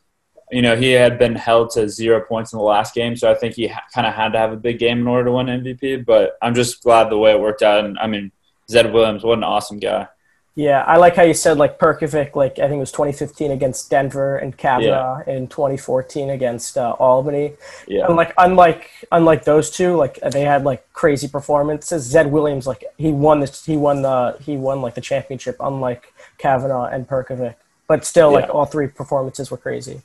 you 0.52 0.62
know, 0.62 0.76
he 0.76 0.90
had 0.90 1.18
been 1.18 1.34
held 1.34 1.70
to 1.70 1.88
zero 1.88 2.20
points 2.20 2.52
in 2.52 2.58
the 2.58 2.64
last 2.64 2.94
game, 2.94 3.16
so 3.16 3.30
I 3.30 3.34
think 3.34 3.54
he 3.54 3.68
ha- 3.68 3.82
kind 3.94 4.06
of 4.06 4.12
had 4.12 4.32
to 4.32 4.38
have 4.38 4.52
a 4.52 4.56
big 4.56 4.78
game 4.78 4.98
in 4.98 5.06
order 5.06 5.24
to 5.24 5.32
win 5.32 5.46
MVP. 5.46 6.04
But 6.04 6.36
I'm 6.42 6.54
just 6.54 6.82
glad 6.82 7.08
the 7.08 7.18
way 7.18 7.32
it 7.32 7.40
worked 7.40 7.62
out. 7.62 7.84
And 7.84 7.98
I 7.98 8.06
mean, 8.06 8.30
Zed 8.70 8.92
Williams, 8.92 9.24
what 9.24 9.38
an 9.38 9.44
awesome 9.44 9.78
guy. 9.78 10.08
Yeah, 10.54 10.82
I 10.82 10.98
like 10.98 11.16
how 11.16 11.22
you 11.22 11.32
said 11.32 11.56
like 11.56 11.78
Perkovic, 11.78 12.36
like 12.36 12.58
I 12.58 12.68
think 12.68 12.74
it 12.74 12.80
was 12.80 12.92
2015 12.92 13.50
against 13.50 13.88
Denver 13.88 14.36
and 14.36 14.54
Kavanagh 14.54 15.24
yeah. 15.26 15.34
in 15.34 15.48
2014 15.48 16.28
against 16.28 16.76
uh, 16.76 16.94
Albany. 16.98 17.54
Yeah. 17.88 18.06
And 18.06 18.16
like 18.16 18.34
unlike 18.36 18.90
unlike 19.10 19.44
those 19.44 19.70
two, 19.70 19.96
like 19.96 20.20
they 20.20 20.42
had 20.42 20.64
like 20.64 20.92
crazy 20.92 21.26
performances. 21.26 22.02
Zed 22.04 22.30
Williams, 22.30 22.66
like 22.66 22.84
he 22.98 23.12
won 23.12 23.40
this, 23.40 23.64
he 23.64 23.78
won 23.78 24.02
the 24.02 24.36
he 24.40 24.58
won 24.58 24.82
like 24.82 24.94
the 24.94 25.00
championship, 25.00 25.56
unlike 25.58 26.12
Kavanagh 26.36 26.90
and 26.92 27.08
Perkovic. 27.08 27.54
But 27.88 28.04
still, 28.04 28.30
yeah. 28.30 28.40
like 28.40 28.50
all 28.54 28.66
three 28.66 28.88
performances 28.88 29.50
were 29.50 29.56
crazy. 29.56 30.02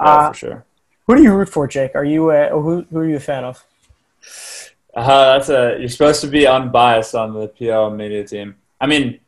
Yeah, 0.00 0.06
uh, 0.06 0.28
for 0.32 0.38
sure. 0.38 0.64
Who 1.06 1.16
do 1.16 1.22
you 1.22 1.34
root 1.34 1.48
for, 1.48 1.66
Jake? 1.66 1.94
Are 1.94 2.04
you 2.04 2.30
a, 2.30 2.48
who 2.48 2.86
who 2.90 2.98
are 2.98 3.08
you 3.08 3.16
a 3.16 3.20
fan 3.20 3.44
of? 3.44 3.64
Uh, 4.94 5.32
that's 5.38 5.48
a 5.48 5.76
you're 5.78 5.88
supposed 5.88 6.20
to 6.22 6.26
be 6.26 6.46
unbiased 6.46 7.14
on 7.14 7.34
the 7.34 7.48
PL 7.48 7.90
media 7.90 8.24
team. 8.26 8.56
I 8.80 8.86
mean 8.86 9.20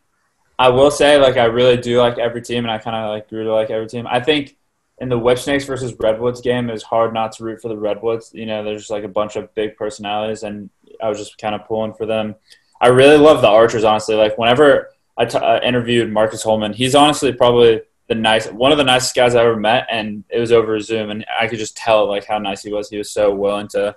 I 0.63 0.69
will 0.69 0.93
say, 0.93 1.19
like, 1.19 1.37
I 1.37 1.47
really 1.47 1.77
do 1.77 1.99
like 1.99 2.19
every 2.19 2.41
team, 2.41 2.65
and 2.65 2.71
I 2.71 2.79
kind 2.79 2.95
of 2.95 3.09
like 3.11 3.29
grew 3.29 3.43
to 3.43 3.53
like 3.53 3.71
every 3.71 3.89
team. 3.89 4.07
I 4.07 4.21
think 4.21 4.57
in 4.99 5.09
the 5.09 5.19
Whipsnakes 5.19 5.65
versus 5.65 5.93
Redwoods 5.99 6.41
game, 6.41 6.69
it 6.69 6.73
was 6.73 6.85
hard 6.85 7.13
not 7.13 7.33
to 7.33 7.45
root 7.45 7.61
for 7.61 7.67
the 7.67 7.77
Redwoods. 7.77 8.31
You 8.33 8.47
know, 8.47 8.63
there's 8.63 8.83
just 8.83 8.91
like 8.93 9.03
a 9.03 9.09
bunch 9.09 9.35
of 9.35 9.53
big 9.57 9.77
personalities, 9.77 10.45
and 10.45 10.71
I 11.03 11.09
was 11.09 11.19
just 11.19 11.37
kind 11.39 11.57
of 11.57 11.67
pulling 11.67 11.95
for 11.95 12.07
them. 12.07 12.37
I 12.81 12.89
really 12.89 13.17
love 13.17 13.43
the 13.43 13.49
Archers, 13.49 13.83
honestly. 13.83 14.15
Like, 14.15 14.39
whenever 14.39 14.91
I 15.17 15.25
t- 15.25 15.37
uh, 15.37 15.61
interviewed 15.63 16.13
Marcus 16.13 16.45
Holman, 16.45 16.75
he's 16.75 16.95
honestly 16.95 17.33
probably 17.33 17.81
the 18.15 18.21
nice 18.21 18.47
one 18.49 18.73
of 18.73 18.79
the 18.79 18.85
nicest 18.85 19.15
guys 19.15 19.35
I 19.35 19.43
ever 19.43 19.57
met, 19.57 19.87
and 19.91 20.25
it 20.29 20.39
was 20.39 20.53
over 20.53 20.79
Zoom, 20.81 21.11
and 21.11 21.25
I 21.41 21.49
could 21.49 21.59
just 21.59 21.77
tell 21.77 22.07
like 22.07 22.27
how 22.27 22.39
nice 22.39 22.63
he 22.63 22.73
was. 22.73 22.91
He 22.91 22.99
was 22.99 23.11
so 23.11 23.35
willing 23.35 23.69
to 23.69 23.97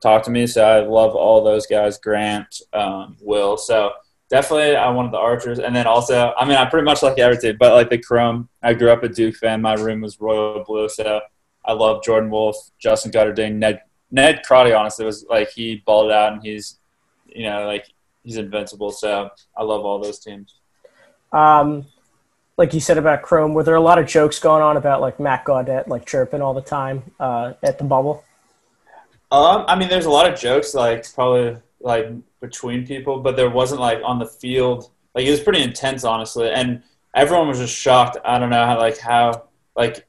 talk 0.00 0.24
to 0.24 0.30
me. 0.30 0.46
So 0.48 0.64
I 0.64 0.80
love 0.80 1.14
all 1.14 1.44
those 1.44 1.66
guys, 1.66 1.98
Grant, 1.98 2.60
um, 2.72 3.16
Will. 3.20 3.56
So 3.56 3.92
definitely 4.28 4.74
I 4.74 4.90
wanted 4.90 5.12
the 5.12 5.18
Archers, 5.18 5.60
and 5.60 5.74
then 5.76 5.86
also 5.86 6.32
I 6.36 6.44
mean 6.44 6.56
I 6.56 6.64
pretty 6.64 6.84
much 6.84 7.02
like 7.02 7.18
everything, 7.18 7.56
but 7.58 7.72
like 7.72 7.88
the 7.88 7.98
Chrome. 7.98 8.48
I 8.62 8.74
grew 8.74 8.90
up 8.90 9.04
a 9.04 9.08
Duke 9.08 9.36
fan. 9.36 9.62
My 9.62 9.74
room 9.74 10.00
was 10.00 10.20
royal 10.20 10.64
blue, 10.64 10.88
so 10.88 11.20
I 11.64 11.72
love 11.72 12.02
Jordan 12.02 12.30
Wolf, 12.30 12.56
Justin 12.80 13.12
Guterding, 13.12 13.54
Ned 13.54 13.80
Ned 14.10 14.42
Crotty. 14.44 14.72
Honestly, 14.72 15.04
was 15.04 15.24
like 15.30 15.50
he 15.50 15.82
balled 15.86 16.10
out, 16.10 16.32
and 16.32 16.42
he's 16.42 16.80
you 17.26 17.48
know 17.48 17.66
like 17.66 17.86
he's 18.24 18.38
invincible. 18.38 18.90
So 18.90 19.30
I 19.56 19.62
love 19.62 19.84
all 19.84 20.00
those 20.00 20.18
teams. 20.18 20.56
Um, 21.32 21.86
like 22.56 22.74
you 22.74 22.80
said 22.80 22.98
about 22.98 23.22
Chrome, 23.22 23.54
were 23.54 23.62
there 23.62 23.74
a 23.74 23.80
lot 23.80 23.98
of 23.98 24.06
jokes 24.06 24.38
going 24.38 24.62
on 24.62 24.76
about 24.76 25.00
like 25.00 25.18
Matt 25.18 25.44
Gaudet 25.44 25.88
like 25.88 26.06
chirping 26.06 26.42
all 26.42 26.54
the 26.54 26.60
time 26.60 27.02
uh, 27.18 27.54
at 27.62 27.78
the 27.78 27.84
bubble? 27.84 28.24
Um, 29.30 29.64
I 29.66 29.76
mean, 29.76 29.88
there's 29.88 30.04
a 30.04 30.10
lot 30.10 30.30
of 30.30 30.38
jokes 30.38 30.74
like 30.74 31.10
probably 31.14 31.56
like 31.80 32.12
between 32.40 32.86
people, 32.86 33.20
but 33.20 33.36
there 33.36 33.48
wasn't 33.48 33.80
like 33.80 34.00
on 34.04 34.18
the 34.18 34.26
field. 34.26 34.90
Like 35.14 35.26
it 35.26 35.30
was 35.30 35.40
pretty 35.40 35.62
intense, 35.62 36.04
honestly, 36.04 36.50
and 36.50 36.82
everyone 37.14 37.48
was 37.48 37.58
just 37.58 37.74
shocked. 37.74 38.18
I 38.24 38.38
don't 38.38 38.50
know 38.50 38.66
how 38.66 38.78
like 38.78 38.98
how 38.98 39.44
like 39.74 40.06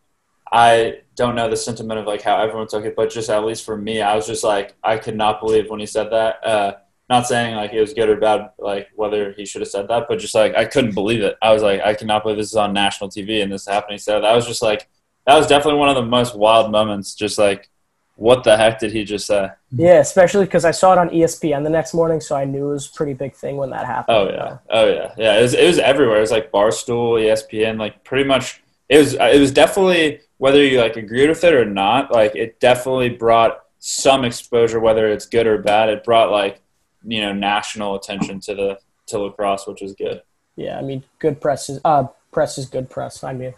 I 0.51 1.00
don't 1.15 1.35
know 1.35 1.50
the 1.50 1.55
sentiment 1.55 2.00
of 2.00 2.05
like 2.05 2.21
how 2.21 2.41
everyone 2.41 2.67
took 2.67 2.85
it, 2.85 2.95
but 2.95 3.09
just 3.09 3.29
at 3.29 3.45
least 3.45 3.65
for 3.65 3.77
me, 3.77 4.01
I 4.01 4.15
was 4.15 4.27
just 4.27 4.43
like 4.43 4.75
I 4.83 4.97
could 4.97 5.15
not 5.15 5.39
believe 5.39 5.69
when 5.69 5.79
he 5.79 5.85
said 5.85 6.12
that. 6.12 6.45
Uh, 6.45 6.73
not 7.13 7.27
saying 7.27 7.55
like 7.55 7.74
it 7.74 7.82
was 7.82 7.93
good 7.93 8.10
or 8.10 8.17
bad, 8.17 8.51
like 8.58 8.89
whether 8.96 9.32
he 9.34 9.46
should 9.46 9.62
have 9.62 9.70
said 9.70 9.88
that, 9.88 10.05
but 10.08 10.20
just 10.20 10.36
like 10.36 10.55
I 10.55 10.65
couldn't 10.65 10.93
believe 10.93 11.22
it. 11.22 11.38
I 11.41 11.53
was 11.53 11.62
like, 11.62 11.82
I 11.82 11.93
cannot 11.93 12.24
believe 12.24 12.38
this 12.38 12.50
is 12.50 12.55
on 12.55 12.74
national 12.74 13.10
TV 13.10 13.41
and 13.41 13.51
this 13.51 13.62
is 13.62 13.67
happening. 13.67 14.00
So 14.00 14.20
that 14.20 14.36
was 14.36 14.48
just 14.48 14.62
like 14.62 14.88
that 15.25 15.38
was 15.38 15.48
definitely 15.48 15.79
one 15.79 15.89
of 15.89 15.96
the 15.96 16.05
most 16.05 16.36
wild 16.36 16.72
moments. 16.72 17.15
Just 17.15 17.38
like 17.38 17.70
what 18.15 18.43
the 18.43 18.55
heck 18.55 18.79
did 18.79 18.91
he 18.91 19.03
just 19.03 19.25
say? 19.25 19.50
Yeah, 19.72 20.00
especially 20.00 20.46
because 20.46 20.65
I 20.65 20.72
saw 20.72 20.93
it 20.93 21.00
on 21.00 21.10
ESPN 21.10 21.63
the 21.63 21.70
next 21.70 21.93
morning, 21.93 22.22
so 22.22 22.36
I 22.36 22.46
knew 22.46 22.70
it 22.70 22.74
was 22.74 22.88
a 22.88 22.93
pretty 22.93 23.13
big 23.13 23.34
thing 23.34 23.58
when 23.58 23.72
that 23.72 23.86
happened. 23.86 24.17
Oh 24.17 24.29
yeah, 24.29 24.58
oh 24.70 24.88
yeah, 24.88 25.13
yeah. 25.17 25.39
It 25.39 25.41
was 25.41 25.53
it 25.53 25.67
was 25.67 25.79
everywhere. 25.79 26.17
It 26.17 26.22
was 26.22 26.32
like 26.32 26.51
Barstool, 26.51 27.20
ESPN, 27.22 27.79
like 27.79 28.03
pretty 28.03 28.25
much. 28.25 28.62
It 28.89 28.98
was 28.98 29.13
it 29.13 29.39
was 29.39 29.51
definitely 29.51 30.22
whether 30.38 30.63
you 30.63 30.79
like 30.79 30.96
agreed 30.96 31.29
with 31.29 31.43
it 31.43 31.53
or 31.53 31.65
not. 31.65 32.12
Like 32.12 32.36
it 32.36 32.60
definitely 32.60 33.10
brought 33.10 33.63
some 33.79 34.24
exposure, 34.25 34.79
whether 34.79 35.08
it's 35.08 35.25
good 35.25 35.48
or 35.48 35.58
bad. 35.58 35.89
It 35.89 36.03
brought 36.03 36.32
like 36.32 36.62
you 37.03 37.22
know 37.22 37.33
national 37.33 37.95
attention 37.95 38.39
to 38.41 38.55
the 38.55 38.79
to 39.07 39.19
lacrosse, 39.19 39.67
which 39.67 39.81
is 39.81 39.93
good. 39.93 40.22
Yeah, 40.55 40.77
I 40.77 40.81
mean, 40.81 41.03
good 41.19 41.41
press 41.41 41.69
is 41.69 41.79
uh 41.83 42.07
press 42.31 42.57
is 42.57 42.67
good 42.67 42.89
press. 42.89 43.24
I 43.24 43.33
mean, 43.33 43.53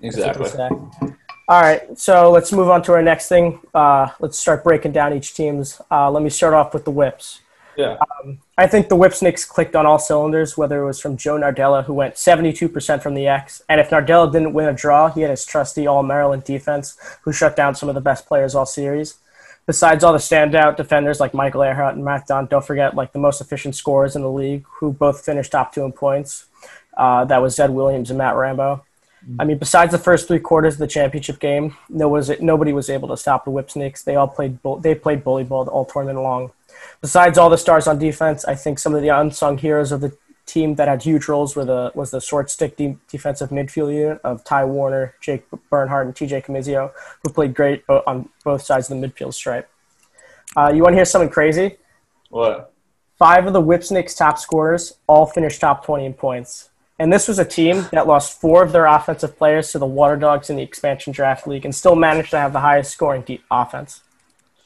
Exactly. 0.00 0.50
All 1.48 1.60
right, 1.60 1.98
so 1.98 2.30
let's 2.30 2.52
move 2.52 2.70
on 2.70 2.82
to 2.84 2.92
our 2.92 3.02
next 3.02 3.28
thing. 3.28 3.60
Uh, 3.74 4.08
let's 4.20 4.38
start 4.38 4.64
breaking 4.64 4.92
down 4.92 5.12
each 5.12 5.34
team's. 5.34 5.80
Uh, 5.90 6.10
let 6.10 6.22
me 6.22 6.30
start 6.30 6.54
off 6.54 6.72
with 6.72 6.84
the 6.84 6.90
whips. 6.90 7.40
Yeah. 7.76 7.96
Um, 8.22 8.38
I 8.56 8.66
think 8.66 8.88
the 8.88 8.96
whips 8.96 9.20
Whipsnakes 9.20 9.44
clicked 9.44 9.74
on 9.74 9.86
all 9.86 9.98
cylinders, 9.98 10.56
whether 10.56 10.82
it 10.82 10.86
was 10.86 11.00
from 11.00 11.16
Joe 11.16 11.38
Nardella, 11.38 11.84
who 11.84 11.94
went 11.94 12.14
72% 12.14 13.02
from 13.02 13.14
the 13.14 13.26
X, 13.26 13.62
and 13.68 13.80
if 13.80 13.90
Nardella 13.90 14.30
didn't 14.30 14.52
win 14.52 14.68
a 14.68 14.72
draw, 14.72 15.10
he 15.10 15.22
had 15.22 15.30
his 15.30 15.44
trusty 15.44 15.86
All 15.86 16.02
Maryland 16.02 16.44
defense, 16.44 16.96
who 17.22 17.32
shut 17.32 17.56
down 17.56 17.74
some 17.74 17.88
of 17.88 17.94
the 17.94 18.00
best 18.00 18.26
players 18.26 18.54
all 18.54 18.66
series. 18.66 19.18
Besides 19.66 20.02
all 20.02 20.12
the 20.12 20.18
standout 20.18 20.76
defenders 20.76 21.20
like 21.20 21.34
Michael 21.34 21.60
Ehrhardt 21.60 21.92
and 21.92 22.04
Matt 22.04 22.26
Dunn, 22.26 22.46
don't 22.46 22.64
forget 22.64 22.94
like 22.94 23.12
the 23.12 23.18
most 23.18 23.40
efficient 23.40 23.76
scorers 23.76 24.16
in 24.16 24.22
the 24.22 24.30
league, 24.30 24.64
who 24.78 24.92
both 24.92 25.24
finished 25.24 25.52
top 25.52 25.72
two 25.72 25.84
in 25.84 25.92
points. 25.92 26.46
Uh, 26.96 27.24
that 27.24 27.40
was 27.40 27.54
Zed 27.54 27.70
Williams 27.70 28.10
and 28.10 28.18
Matt 28.18 28.36
Rambo. 28.36 28.84
I 29.38 29.44
mean, 29.44 29.58
besides 29.58 29.92
the 29.92 29.98
first 29.98 30.26
three 30.26 30.40
quarters 30.40 30.74
of 30.74 30.80
the 30.80 30.86
championship 30.86 31.38
game, 31.38 31.76
no 31.88 32.08
was 32.08 32.30
nobody 32.40 32.72
was 32.72 32.90
able 32.90 33.08
to 33.08 33.16
stop 33.16 33.44
the 33.44 33.50
Whipsnakes. 33.50 34.02
They 34.02 34.16
all 34.16 34.26
played 34.26 34.58
they 34.80 34.94
played 34.94 35.22
bully 35.22 35.44
ball 35.44 35.68
all 35.68 35.84
tournament 35.84 36.22
long. 36.22 36.50
Besides 37.00 37.38
all 37.38 37.48
the 37.48 37.58
stars 37.58 37.86
on 37.86 37.98
defense, 37.98 38.44
I 38.44 38.56
think 38.56 38.78
some 38.78 38.94
of 38.94 39.02
the 39.02 39.08
unsung 39.10 39.58
heroes 39.58 39.92
of 39.92 40.00
the 40.00 40.16
team 40.52 40.74
that 40.74 40.88
had 40.88 41.02
huge 41.02 41.28
roles 41.28 41.56
were 41.56 41.64
the 41.64 41.92
was 41.94 42.10
the 42.10 42.20
short 42.20 42.50
stick 42.50 42.76
de- 42.76 42.98
defensive 43.08 43.50
midfield 43.50 43.94
unit 43.94 44.20
of 44.24 44.44
Ty 44.44 44.64
Warner, 44.66 45.14
Jake 45.20 45.44
Bernhardt, 45.70 46.06
and 46.06 46.14
TJ 46.14 46.44
Comizio, 46.44 46.92
who 47.22 47.32
played 47.32 47.54
great 47.54 47.84
on 47.88 48.28
both 48.44 48.62
sides 48.62 48.90
of 48.90 49.00
the 49.00 49.06
midfield 49.06 49.34
stripe. 49.34 49.68
Uh, 50.56 50.70
you 50.74 50.82
want 50.82 50.92
to 50.92 50.96
hear 50.96 51.04
something 51.04 51.30
crazy? 51.30 51.76
What? 52.28 52.72
Five 53.18 53.46
of 53.46 53.52
the 53.52 53.62
Whipsnakes' 53.62 54.14
top 54.14 54.38
scorers 54.38 54.94
all 55.06 55.26
finished 55.26 55.60
top 55.60 55.84
20 55.84 56.06
in 56.06 56.14
points. 56.14 56.70
And 56.98 57.12
this 57.12 57.26
was 57.26 57.38
a 57.38 57.44
team 57.44 57.86
that 57.92 58.06
lost 58.06 58.40
four 58.40 58.62
of 58.62 58.72
their 58.72 58.86
offensive 58.86 59.36
players 59.36 59.72
to 59.72 59.78
the 59.78 59.86
Water 59.86 60.16
Dogs 60.16 60.50
in 60.50 60.56
the 60.56 60.62
expansion 60.62 61.12
draft 61.12 61.46
league 61.46 61.64
and 61.64 61.74
still 61.74 61.96
managed 61.96 62.30
to 62.30 62.38
have 62.38 62.52
the 62.52 62.60
highest 62.60 62.92
scoring 62.92 63.22
deep 63.22 63.42
offense. 63.50 64.02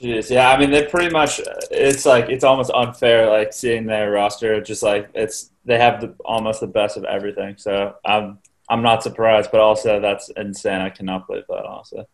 Jeez, 0.00 0.28
yeah, 0.28 0.50
I 0.50 0.58
mean 0.58 0.70
they 0.70 0.84
pretty 0.84 1.10
much. 1.10 1.40
It's 1.70 2.04
like 2.04 2.28
it's 2.28 2.44
almost 2.44 2.70
unfair, 2.74 3.30
like 3.30 3.54
seeing 3.54 3.86
their 3.86 4.10
roster. 4.10 4.60
Just 4.60 4.82
like 4.82 5.08
it's 5.14 5.50
they 5.66 5.78
have 5.78 6.00
the, 6.00 6.14
almost 6.24 6.60
the 6.60 6.66
best 6.66 6.96
of 6.96 7.04
everything. 7.04 7.56
So 7.58 7.94
I'm 8.04 8.38
I'm 8.68 8.82
not 8.82 9.02
surprised, 9.02 9.50
but 9.52 9.60
also 9.60 10.00
that's 10.00 10.30
insane. 10.30 10.80
I 10.80 10.90
cannot 10.90 11.26
believe 11.26 11.44
that. 11.48 11.64
Also, 11.64 12.08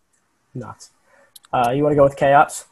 nuts. 0.54 0.90
Uh, 1.52 1.70
you 1.70 1.82
want 1.82 1.92
to 1.92 1.96
go 1.96 2.04
with 2.04 2.16
chaos? 2.16 2.66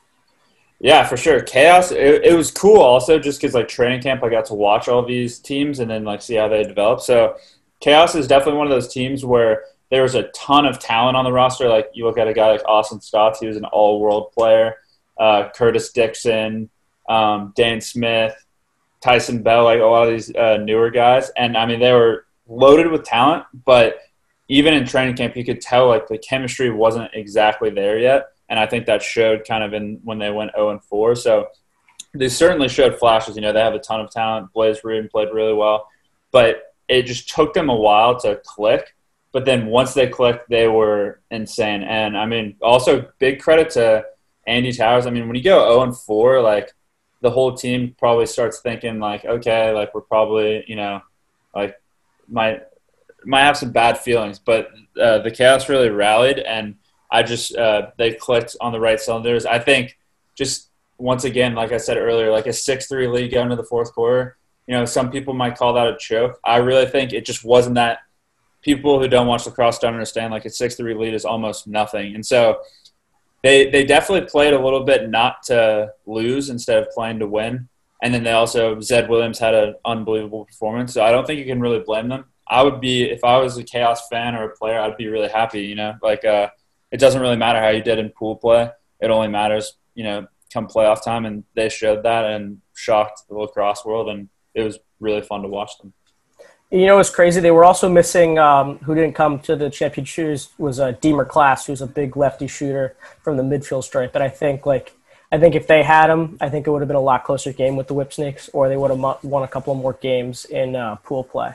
Yeah, 0.81 1.05
for 1.05 1.17
sure. 1.17 1.43
Chaos. 1.43 1.93
It, 1.93 2.25
it 2.25 2.35
was 2.35 2.51
cool 2.51 2.81
also, 2.81 3.19
just 3.19 3.41
because 3.41 3.55
like 3.55 3.69
training 3.69 4.03
camp, 4.03 4.25
I 4.25 4.31
got 4.31 4.47
to 4.47 4.55
watch 4.55 4.89
all 4.89 5.05
these 5.05 5.39
teams 5.39 5.79
and 5.79 5.91
then 5.91 6.05
like 6.05 6.23
see 6.23 6.35
how 6.35 6.49
they 6.49 6.65
develop. 6.65 7.01
So 7.01 7.37
Chaos 7.81 8.15
is 8.15 8.27
definitely 8.27 8.59
one 8.59 8.67
of 8.67 8.71
those 8.71 8.93
teams 8.93 9.25
where 9.25 9.65
there 9.91 10.03
was 10.03 10.15
a 10.15 10.25
ton 10.29 10.67
of 10.67 10.79
talent 10.79 11.17
on 11.17 11.25
the 11.25 11.33
roster. 11.33 11.69
Like 11.69 11.91
you 11.95 12.05
look 12.05 12.19
at 12.19 12.29
a 12.29 12.35
guy 12.35 12.51
like 12.51 12.63
Austin 12.67 12.99
Staats, 12.99 13.39
he 13.41 13.47
was 13.47 13.57
an 13.57 13.65
all-world 13.65 14.33
player. 14.33 14.77
Uh, 15.19 15.51
Curtis 15.55 15.93
Dickson, 15.93 16.71
um, 17.09 17.53
Dan 17.57 17.81
Smith, 17.81 18.35
Tyson 19.01 19.43
Bell, 19.43 19.65
like 19.65 19.81
a 19.81 19.85
lot 19.85 20.07
of 20.07 20.13
these 20.13 20.35
uh, 20.35 20.59
newer 20.59 20.91
guys. 20.91 21.31
And 21.37 21.57
I 21.57 21.67
mean, 21.67 21.81
they 21.81 21.93
were 21.93 22.27
loaded 22.47 22.91
with 22.91 23.05
talent, 23.05 23.45
but 23.65 23.99
even 24.49 24.75
in 24.75 24.87
training 24.87 25.17
camp, 25.17 25.37
you 25.37 25.45
could 25.45 25.61
tell 25.61 25.89
like 25.89 26.09
the 26.09 26.19
chemistry 26.19 26.71
wasn't 26.71 27.11
exactly 27.15 27.71
there 27.71 27.99
yet 27.99 28.27
and 28.51 28.59
I 28.59 28.67
think 28.67 28.87
that 28.87 29.01
showed 29.01 29.47
kind 29.47 29.63
of 29.63 29.73
in 29.73 30.01
when 30.03 30.19
they 30.19 30.31
went 30.31 30.51
0 30.55 30.71
and 30.71 30.83
4. 30.83 31.15
So 31.15 31.49
they 32.13 32.29
certainly 32.29 32.69
showed 32.69 32.99
flashes. 32.99 33.37
You 33.37 33.43
know, 33.43 33.53
they 33.53 33.61
have 33.61 33.75
a 33.75 33.79
ton 33.79 34.01
of 34.01 34.11
talent. 34.11 34.53
Blaze 34.53 34.81
Riorden 34.81 35.09
played 35.09 35.29
really 35.33 35.55
well, 35.55 35.89
but 36.33 36.75
it 36.89 37.05
just 37.05 37.31
took 37.31 37.55
them 37.55 37.71
a 37.71 37.75
while 37.75 38.19
to 38.21 38.41
click. 38.45 38.97
But 39.33 39.45
then 39.45 39.67
once 39.67 39.95
they 39.95 40.09
clicked, 40.09 40.51
they 40.51 40.67
were 40.67 41.21
insane. 41.31 41.85
And 41.85 42.19
I 42.19 42.27
mean, 42.27 42.57
also 42.61 43.09
big 43.21 43.41
credit 43.41 43.71
to 43.71 44.05
Andy 44.49 44.73
Towers. 44.73 45.07
I 45.07 45.11
mean, 45.11 45.29
when 45.29 45.37
you 45.37 45.45
go 45.45 45.71
0 45.71 45.83
and 45.85 45.97
4, 45.97 46.43
like 46.43 46.73
the 47.21 47.31
whole 47.31 47.55
team 47.55 47.95
probably 47.99 48.27
starts 48.27 48.61
thinking 48.61 48.99
like, 48.99 49.25
okay, 49.25 49.73
like 49.73 49.95
we're 49.95 50.01
probably, 50.01 50.65
you 50.67 50.77
know, 50.77 51.01
like 51.55 51.77
might 52.29 52.63
might 53.25 53.43
have 53.43 53.57
some 53.57 53.73
bad 53.73 53.99
feelings. 53.99 54.39
But 54.39 54.71
uh, 55.01 55.19
the 55.19 55.31
chaos 55.31 55.69
really 55.69 55.91
rallied 55.91 56.39
and 56.39 56.77
I 57.11 57.23
just 57.23 57.55
uh, 57.57 57.91
they 57.99 58.15
clicked 58.15 58.57
on 58.61 58.73
the 58.73 58.81
right 58.81 59.01
cylinders. 59.01 59.45
I 59.45 59.59
think 59.59 59.99
just 60.37 60.71
once 60.99 61.25
again, 61.25 61.55
like 61.55 61.73
I 61.73 61.77
said 61.77 61.97
earlier, 61.97 62.31
like 62.31 62.47
a 62.47 62.53
six 62.53 62.87
three 62.87 63.09
lead 63.09 63.33
going 63.33 63.49
to 63.49 63.57
the 63.57 63.65
fourth 63.65 63.93
quarter. 63.93 64.37
You 64.67 64.77
know, 64.77 64.85
some 64.85 65.11
people 65.11 65.35
might 65.35 65.57
call 65.57 65.73
that 65.75 65.89
a 65.89 65.97
choke. 65.99 66.39
I 66.45 66.59
really 66.59 66.87
think 66.87 67.13
it 67.13 67.25
just 67.25 67.45
wasn't 67.45 67.75
that. 67.75 67.99
People 68.63 69.01
who 69.01 69.09
don't 69.09 69.27
watch 69.27 69.47
lacrosse 69.47 69.79
don't 69.79 69.95
understand. 69.95 70.33
Like 70.33 70.45
a 70.45 70.51
six 70.51 70.77
three 70.77 70.95
lead 70.95 71.15
is 71.15 71.25
almost 71.25 71.67
nothing, 71.67 72.15
and 72.15 72.25
so 72.25 72.61
they 73.43 73.71
they 73.71 73.85
definitely 73.85 74.29
played 74.29 74.55
a 74.55 74.63
little 74.63 74.85
bit 74.85 75.09
not 75.09 75.43
to 75.45 75.93
lose 76.07 76.51
instead 76.51 76.79
of 76.83 76.91
playing 76.91 77.19
to 77.21 77.27
win. 77.27 77.69
And 78.03 78.15
then 78.15 78.23
they 78.23 78.33
also 78.33 78.81
Zed 78.81 79.11
Williams 79.11 79.39
had 79.39 79.55
an 79.55 79.75
unbelievable 79.85 80.47
performance. 80.47 80.95
So 80.95 81.03
I 81.03 81.11
don't 81.11 81.27
think 81.27 81.39
you 81.39 81.47
can 81.47 81.61
really 81.61 81.81
blame 81.81 82.09
them. 82.09 82.27
I 82.49 82.63
would 82.63 82.81
be 82.81 83.05
if 83.05 83.23
I 83.25 83.39
was 83.39 83.57
a 83.59 83.63
chaos 83.63 84.09
fan 84.09 84.35
or 84.35 84.45
a 84.45 84.57
player, 84.57 84.81
I'd 84.81 84.97
be 84.97 85.09
really 85.09 85.29
happy. 85.29 85.63
You 85.63 85.77
know, 85.77 85.95
like 86.03 86.25
uh, 86.25 86.49
it 86.91 86.99
doesn't 86.99 87.21
really 87.21 87.37
matter 87.37 87.61
how 87.61 87.69
you 87.69 87.83
did 87.83 87.99
in 87.99 88.11
pool 88.11 88.37
play. 88.37 88.71
It 89.01 89.11
only 89.11 89.29
matters, 89.29 89.77
you 89.95 90.05
know, 90.05 90.27
come 90.53 90.67
playoff 90.67 91.03
time, 91.03 91.25
and 91.25 91.45
they 91.55 91.69
showed 91.69 92.03
that 92.03 92.25
and 92.25 92.61
shocked 92.75 93.23
the 93.29 93.37
lacrosse 93.37 93.85
world, 93.85 94.09
and 94.09 94.29
it 94.55 94.63
was 94.63 94.79
really 94.99 95.23
fun 95.23 95.43
to 95.43 95.49
watch 95.49 95.79
them. 95.79 95.93
You 96.71 96.87
know, 96.87 97.01
it's 97.01 97.11
crazy. 97.11 97.41
They 97.41 97.51
were 97.51 97.65
also 97.65 97.89
missing. 97.89 98.39
Um, 98.39 98.79
who 98.79 98.95
didn't 98.95 99.15
come 99.15 99.41
to 99.41 99.57
the 99.57 99.71
championship 99.71 100.41
was 100.57 100.79
a 100.79 100.87
uh, 100.87 100.93
Deemer 100.93 101.25
Class, 101.25 101.67
who's 101.67 101.83
a 101.83 101.87
big 101.87 102.17
lefty 102.17 102.47
shooter 102.47 102.97
from 103.23 103.37
the 103.37 103.43
midfield 103.43 103.83
stripe. 103.83 104.13
But 104.13 104.23
I 104.23 104.29
think, 104.29 104.67
like, 104.67 104.95
I 105.33 105.39
think 105.39 105.57
if 105.57 105.67
they 105.67 105.83
had 105.83 106.11
him, 106.11 106.37
I 106.41 106.49
think 106.49 106.67
it 106.67 106.71
would 106.71 106.81
have 106.81 106.89
been 106.89 106.97
a 106.97 107.01
lot 107.01 107.25
closer 107.25 107.53
game 107.53 107.77
with 107.77 107.89
the 107.89 107.95
Whipsnakes, 107.95 108.51
or 108.53 108.69
they 108.69 108.77
would 108.77 108.91
have 108.91 109.25
won 109.25 109.43
a 109.43 109.49
couple 109.49 109.75
more 109.75 109.95
games 109.95 110.45
in 110.45 110.77
uh, 110.77 110.97
pool 110.97 111.25
play. 111.25 111.55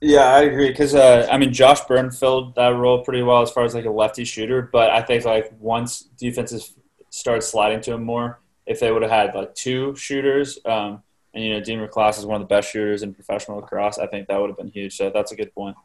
Yeah, 0.00 0.32
I 0.32 0.42
agree 0.42 0.68
because 0.68 0.94
uh, 0.94 1.26
I 1.30 1.38
mean 1.38 1.52
Josh 1.52 1.80
Byrne 1.80 2.12
filled 2.12 2.54
that 2.54 2.68
role 2.68 3.02
pretty 3.02 3.22
well 3.22 3.42
as 3.42 3.50
far 3.50 3.64
as 3.64 3.74
like 3.74 3.84
a 3.84 3.90
lefty 3.90 4.24
shooter, 4.24 4.62
but 4.62 4.90
I 4.90 5.02
think 5.02 5.24
like 5.24 5.52
once 5.58 6.02
defenses 6.16 6.74
start 7.10 7.42
sliding 7.42 7.80
to 7.82 7.94
him 7.94 8.04
more, 8.04 8.38
if 8.64 8.78
they 8.78 8.92
would 8.92 9.02
have 9.02 9.10
had 9.10 9.34
like 9.34 9.54
two 9.56 9.96
shooters, 9.96 10.58
um, 10.64 11.02
and 11.38 11.46
you 11.46 11.54
know 11.54 11.60
Deemer 11.60 11.86
Class 11.86 12.18
is 12.18 12.26
one 12.26 12.40
of 12.40 12.48
the 12.48 12.52
best 12.52 12.70
shooters 12.72 13.02
in 13.02 13.14
professional 13.14 13.58
lacrosse, 13.58 13.98
I 13.98 14.06
think 14.06 14.26
that 14.26 14.40
would 14.40 14.50
have 14.50 14.56
been 14.56 14.70
huge. 14.70 14.96
So 14.96 15.08
that's 15.10 15.30
a 15.30 15.36
good 15.36 15.54
point. 15.54 15.76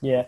Yeah. 0.00 0.24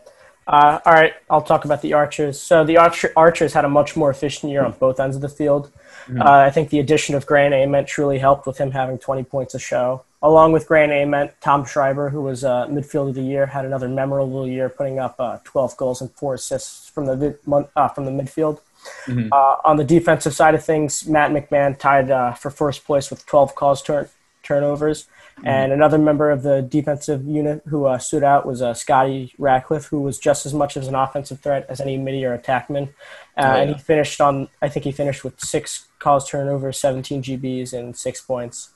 Uh, 0.46 0.78
all 0.86 0.94
right, 0.94 1.12
I'll 1.28 1.42
talk 1.42 1.66
about 1.66 1.82
the 1.82 1.92
Archers. 1.92 2.40
So 2.40 2.64
the 2.64 2.78
Archer, 2.78 3.12
Archers 3.16 3.52
had 3.52 3.66
a 3.66 3.68
much 3.68 3.96
more 3.96 4.10
efficient 4.10 4.50
year 4.50 4.64
on 4.64 4.72
both 4.72 4.98
ends 4.98 5.14
of 5.14 5.20
the 5.20 5.28
field. 5.28 5.70
Mm-hmm. 6.06 6.22
Uh, 6.22 6.38
I 6.38 6.50
think 6.50 6.70
the 6.70 6.78
addition 6.78 7.14
of 7.14 7.26
Grant 7.26 7.52
Ament 7.52 7.86
truly 7.86 8.18
helped 8.18 8.46
with 8.46 8.56
him 8.56 8.70
having 8.70 8.98
20 8.98 9.24
points 9.24 9.54
a 9.54 9.58
show. 9.58 10.04
Along 10.22 10.52
with 10.52 10.66
Grant 10.66 10.90
Ament, 10.90 11.32
Tom 11.42 11.66
Schreiber, 11.66 12.08
who 12.08 12.22
was 12.22 12.44
uh, 12.44 12.66
midfield 12.66 13.10
of 13.10 13.14
the 13.14 13.22
year, 13.22 13.44
had 13.44 13.66
another 13.66 13.88
memorable 13.88 14.48
year, 14.48 14.70
putting 14.70 14.98
up 14.98 15.16
uh, 15.18 15.38
12 15.44 15.76
goals 15.76 16.00
and 16.00 16.10
four 16.12 16.34
assists 16.34 16.88
from 16.88 17.04
the 17.04 17.38
uh, 17.76 17.88
from 17.88 18.06
the 18.06 18.10
midfield. 18.10 18.60
Mm-hmm. 19.06 19.28
Uh, 19.30 19.56
on 19.64 19.76
the 19.76 19.84
defensive 19.84 20.34
side 20.34 20.54
of 20.54 20.64
things, 20.64 21.06
Matt 21.06 21.30
McMahon 21.30 21.78
tied 21.78 22.10
uh, 22.10 22.32
for 22.32 22.50
first 22.50 22.84
place 22.84 23.10
with 23.10 23.26
12 23.26 23.54
calls 23.54 23.82
turn- 23.82 24.08
turnovers. 24.48 25.04
Mm-hmm. 25.36 25.46
And 25.46 25.72
another 25.72 25.98
member 25.98 26.30
of 26.30 26.42
the 26.42 26.62
defensive 26.62 27.24
unit 27.24 27.62
who 27.66 27.84
uh, 27.84 27.98
stood 27.98 28.24
out 28.24 28.46
was 28.46 28.60
uh, 28.60 28.74
Scotty 28.74 29.34
Ratliff, 29.38 29.88
who 29.88 30.00
was 30.00 30.18
just 30.18 30.46
as 30.46 30.54
much 30.54 30.76
as 30.76 30.88
an 30.88 30.94
offensive 30.94 31.40
threat 31.40 31.66
as 31.68 31.80
any 31.80 31.96
midi 31.96 32.24
or 32.24 32.36
attackman. 32.36 32.88
Uh, 33.36 33.42
oh, 33.42 33.42
yeah. 33.42 33.56
And 33.56 33.76
he 33.76 33.78
finished 33.78 34.20
on, 34.20 34.48
I 34.60 34.68
think 34.68 34.84
he 34.84 34.92
finished 34.92 35.22
with 35.22 35.38
six 35.38 35.86
calls 36.00 36.28
turnovers, 36.28 36.80
17 36.80 37.22
GBs, 37.22 37.72
and 37.72 37.96
six 37.96 38.20
points. 38.20 38.70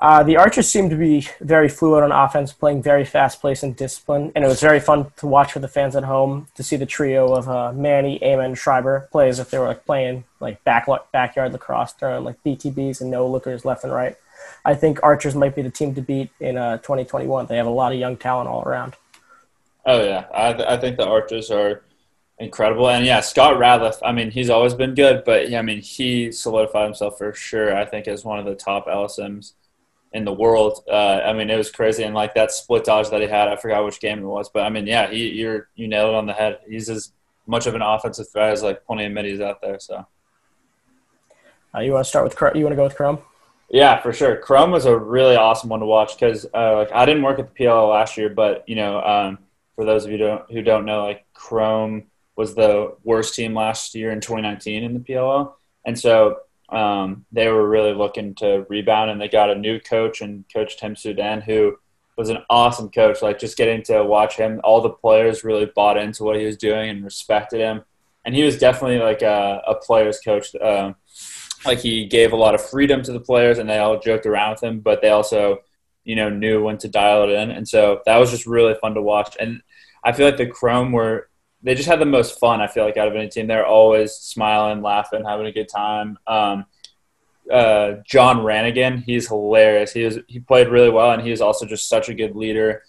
Uh, 0.00 0.22
the 0.22 0.38
Archers 0.38 0.66
seemed 0.66 0.88
to 0.88 0.96
be 0.96 1.28
very 1.42 1.68
fluid 1.68 2.02
on 2.02 2.10
offense, 2.10 2.54
playing 2.54 2.82
very 2.82 3.04
fast 3.04 3.42
pace 3.42 3.62
and 3.62 3.76
discipline, 3.76 4.32
and 4.34 4.42
it 4.42 4.48
was 4.48 4.60
very 4.60 4.80
fun 4.80 5.12
to 5.16 5.26
watch 5.26 5.52
for 5.52 5.58
the 5.58 5.68
fans 5.68 5.94
at 5.94 6.04
home 6.04 6.46
to 6.54 6.62
see 6.62 6.76
the 6.76 6.86
trio 6.86 7.34
of 7.34 7.50
uh, 7.50 7.70
Manny, 7.74 8.18
Ament, 8.22 8.56
Schreiber 8.56 9.08
play 9.12 9.28
as 9.28 9.38
if 9.38 9.50
they 9.50 9.58
were 9.58 9.66
like 9.66 9.84
playing 9.84 10.24
like 10.40 10.64
back 10.64 10.88
backyard 11.12 11.52
lacrosse, 11.52 11.92
throwing 11.92 12.24
like 12.24 12.42
BTBs 12.42 13.02
and 13.02 13.10
no 13.10 13.26
lookers 13.26 13.66
left 13.66 13.84
and 13.84 13.92
right. 13.92 14.16
I 14.64 14.74
think 14.74 15.00
Archers 15.02 15.34
might 15.34 15.54
be 15.54 15.62
the 15.62 15.70
team 15.70 15.94
to 15.94 16.02
beat 16.02 16.30
in 16.40 16.56
uh, 16.56 16.78
2021. 16.78 17.46
They 17.46 17.56
have 17.56 17.66
a 17.66 17.70
lot 17.70 17.92
of 17.92 17.98
young 17.98 18.16
talent 18.16 18.48
all 18.48 18.62
around. 18.62 18.94
Oh 19.86 20.02
yeah, 20.04 20.26
I, 20.34 20.52
th- 20.52 20.68
I 20.68 20.76
think 20.76 20.96
the 20.96 21.06
Archers 21.06 21.50
are 21.50 21.82
incredible. 22.40 22.88
And 22.88 23.04
yeah, 23.04 23.20
Scott 23.20 23.56
Ratliff, 23.56 23.98
I 24.04 24.12
mean, 24.12 24.30
he's 24.30 24.50
always 24.50 24.74
been 24.74 24.94
good, 24.94 25.24
but 25.24 25.48
yeah, 25.48 25.58
I 25.58 25.62
mean, 25.62 25.80
he 25.80 26.32
solidified 26.32 26.84
himself 26.84 27.18
for 27.18 27.32
sure, 27.32 27.76
I 27.76 27.84
think, 27.84 28.08
as 28.08 28.24
one 28.24 28.38
of 28.38 28.46
the 28.46 28.54
top 28.54 28.86
LSMs 28.86 29.52
in 30.12 30.24
the 30.24 30.32
world. 30.32 30.82
Uh, 30.90 31.20
I 31.24 31.32
mean, 31.32 31.50
it 31.50 31.56
was 31.56 31.70
crazy. 31.70 32.02
And 32.02 32.14
like 32.14 32.34
that 32.34 32.50
split 32.50 32.84
dodge 32.84 33.10
that 33.10 33.20
he 33.20 33.28
had, 33.28 33.48
I 33.48 33.56
forgot 33.56 33.84
which 33.84 34.00
game 34.00 34.18
it 34.18 34.26
was, 34.26 34.48
but 34.48 34.64
I 34.64 34.70
mean, 34.70 34.86
yeah, 34.86 35.08
he, 35.08 35.28
you're, 35.28 35.68
you 35.76 35.86
nailed 35.86 36.14
it 36.14 36.16
on 36.16 36.26
the 36.26 36.32
head. 36.32 36.58
He's 36.68 36.88
as 36.88 37.12
much 37.46 37.66
of 37.66 37.74
an 37.74 37.82
offensive 37.82 38.26
threat 38.32 38.52
as 38.52 38.62
like 38.62 38.84
plenty 38.84 39.04
of 39.04 39.12
middies 39.12 39.40
out 39.40 39.60
there. 39.60 39.78
So, 39.78 40.06
uh, 41.74 41.80
you 41.80 41.92
want 41.92 42.04
to 42.04 42.08
start 42.08 42.24
with, 42.24 42.56
you 42.56 42.64
want 42.64 42.72
to 42.72 42.76
go 42.76 42.84
with 42.84 42.96
Chrome? 42.96 43.18
Yeah, 43.70 44.00
for 44.00 44.12
sure. 44.12 44.36
Chrome 44.36 44.72
was 44.72 44.84
a 44.84 44.98
really 44.98 45.36
awesome 45.36 45.70
one 45.70 45.80
to 45.80 45.86
watch 45.86 46.16
because 46.16 46.44
uh, 46.52 46.76
like 46.76 46.92
I 46.92 47.06
didn't 47.06 47.22
work 47.22 47.38
at 47.38 47.54
the 47.54 47.64
PLL 47.64 47.90
last 47.90 48.16
year, 48.16 48.28
but 48.28 48.68
you 48.68 48.74
know, 48.74 49.00
um, 49.00 49.38
for 49.76 49.84
those 49.84 50.04
of 50.04 50.10
you 50.10 50.18
don't, 50.18 50.50
who 50.50 50.60
don't 50.60 50.84
know, 50.84 51.04
like 51.04 51.24
Chrome 51.34 52.04
was 52.36 52.54
the 52.54 52.96
worst 53.04 53.34
team 53.34 53.54
last 53.54 53.94
year 53.94 54.10
in 54.10 54.20
2019 54.20 54.82
in 54.82 54.94
the 54.94 55.00
PLL, 55.00 55.52
and 55.86 55.96
so 55.96 56.38
um, 56.70 57.24
they 57.30 57.48
were 57.48 57.68
really 57.68 57.92
looking 57.92 58.34
to 58.36 58.66
rebound, 58.68 59.10
and 59.10 59.20
they 59.20 59.28
got 59.28 59.50
a 59.50 59.54
new 59.54 59.78
coach 59.78 60.20
and 60.20 60.44
Coach 60.52 60.76
Tim 60.76 60.96
Soudan, 60.96 61.40
who 61.40 61.76
was 62.16 62.28
an 62.28 62.38
awesome 62.50 62.90
coach. 62.90 63.22
Like 63.22 63.38
just 63.38 63.56
getting 63.56 63.84
to 63.84 64.02
watch 64.02 64.36
him, 64.36 64.60
all 64.64 64.80
the 64.80 64.90
players 64.90 65.44
really 65.44 65.66
bought 65.66 65.96
into 65.96 66.24
what 66.24 66.36
he 66.36 66.44
was 66.44 66.56
doing 66.56 66.90
and 66.90 67.04
respected 67.04 67.60
him, 67.60 67.84
and 68.24 68.34
he 68.34 68.42
was 68.42 68.58
definitely 68.58 68.98
like 68.98 69.22
a, 69.22 69.62
a 69.64 69.76
players 69.76 70.18
coach. 70.18 70.56
Um, 70.56 70.96
like 71.64 71.78
he 71.78 72.06
gave 72.06 72.32
a 72.32 72.36
lot 72.36 72.54
of 72.54 72.64
freedom 72.64 73.02
to 73.02 73.12
the 73.12 73.20
players 73.20 73.58
and 73.58 73.68
they 73.68 73.78
all 73.78 73.98
joked 73.98 74.26
around 74.26 74.52
with 74.52 74.62
him, 74.62 74.80
but 74.80 75.02
they 75.02 75.10
also, 75.10 75.58
you 76.04 76.16
know, 76.16 76.28
knew 76.28 76.62
when 76.62 76.78
to 76.78 76.88
dial 76.88 77.24
it 77.24 77.30
in. 77.30 77.50
And 77.50 77.68
so 77.68 78.00
that 78.06 78.16
was 78.16 78.30
just 78.30 78.46
really 78.46 78.74
fun 78.80 78.94
to 78.94 79.02
watch. 79.02 79.36
And 79.38 79.62
I 80.04 80.12
feel 80.12 80.26
like 80.26 80.38
the 80.38 80.46
Chrome 80.46 80.92
were 80.92 81.28
they 81.62 81.74
just 81.74 81.88
had 81.88 82.00
the 82.00 82.06
most 82.06 82.38
fun. 82.38 82.60
I 82.60 82.66
feel 82.66 82.84
like 82.84 82.96
out 82.96 83.08
of 83.08 83.14
any 83.14 83.28
team, 83.28 83.46
they're 83.46 83.66
always 83.66 84.12
smiling, 84.12 84.82
laughing, 84.82 85.24
having 85.24 85.46
a 85.46 85.52
good 85.52 85.68
time. 85.68 86.18
Um, 86.26 86.64
uh, 87.52 87.96
John 88.06 88.38
Ranagan, 88.38 89.02
he's 89.02 89.28
hilarious. 89.28 89.92
He 89.92 90.04
was 90.04 90.18
he 90.26 90.40
played 90.40 90.68
really 90.68 90.90
well, 90.90 91.10
and 91.10 91.22
he 91.22 91.32
is 91.32 91.40
also 91.40 91.66
just 91.66 91.88
such 91.88 92.08
a 92.08 92.14
good 92.14 92.34
leader. 92.34 92.82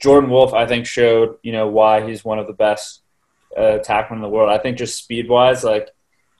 Jordan 0.00 0.30
Wolf, 0.30 0.54
I 0.54 0.66
think, 0.66 0.86
showed 0.86 1.36
you 1.42 1.52
know 1.52 1.68
why 1.68 2.06
he's 2.06 2.24
one 2.24 2.38
of 2.38 2.46
the 2.46 2.52
best 2.52 3.02
uh, 3.56 3.78
in 4.10 4.20
the 4.20 4.28
world. 4.28 4.50
I 4.50 4.58
think 4.58 4.78
just 4.78 4.98
speed 4.98 5.28
wise, 5.28 5.64
like 5.64 5.90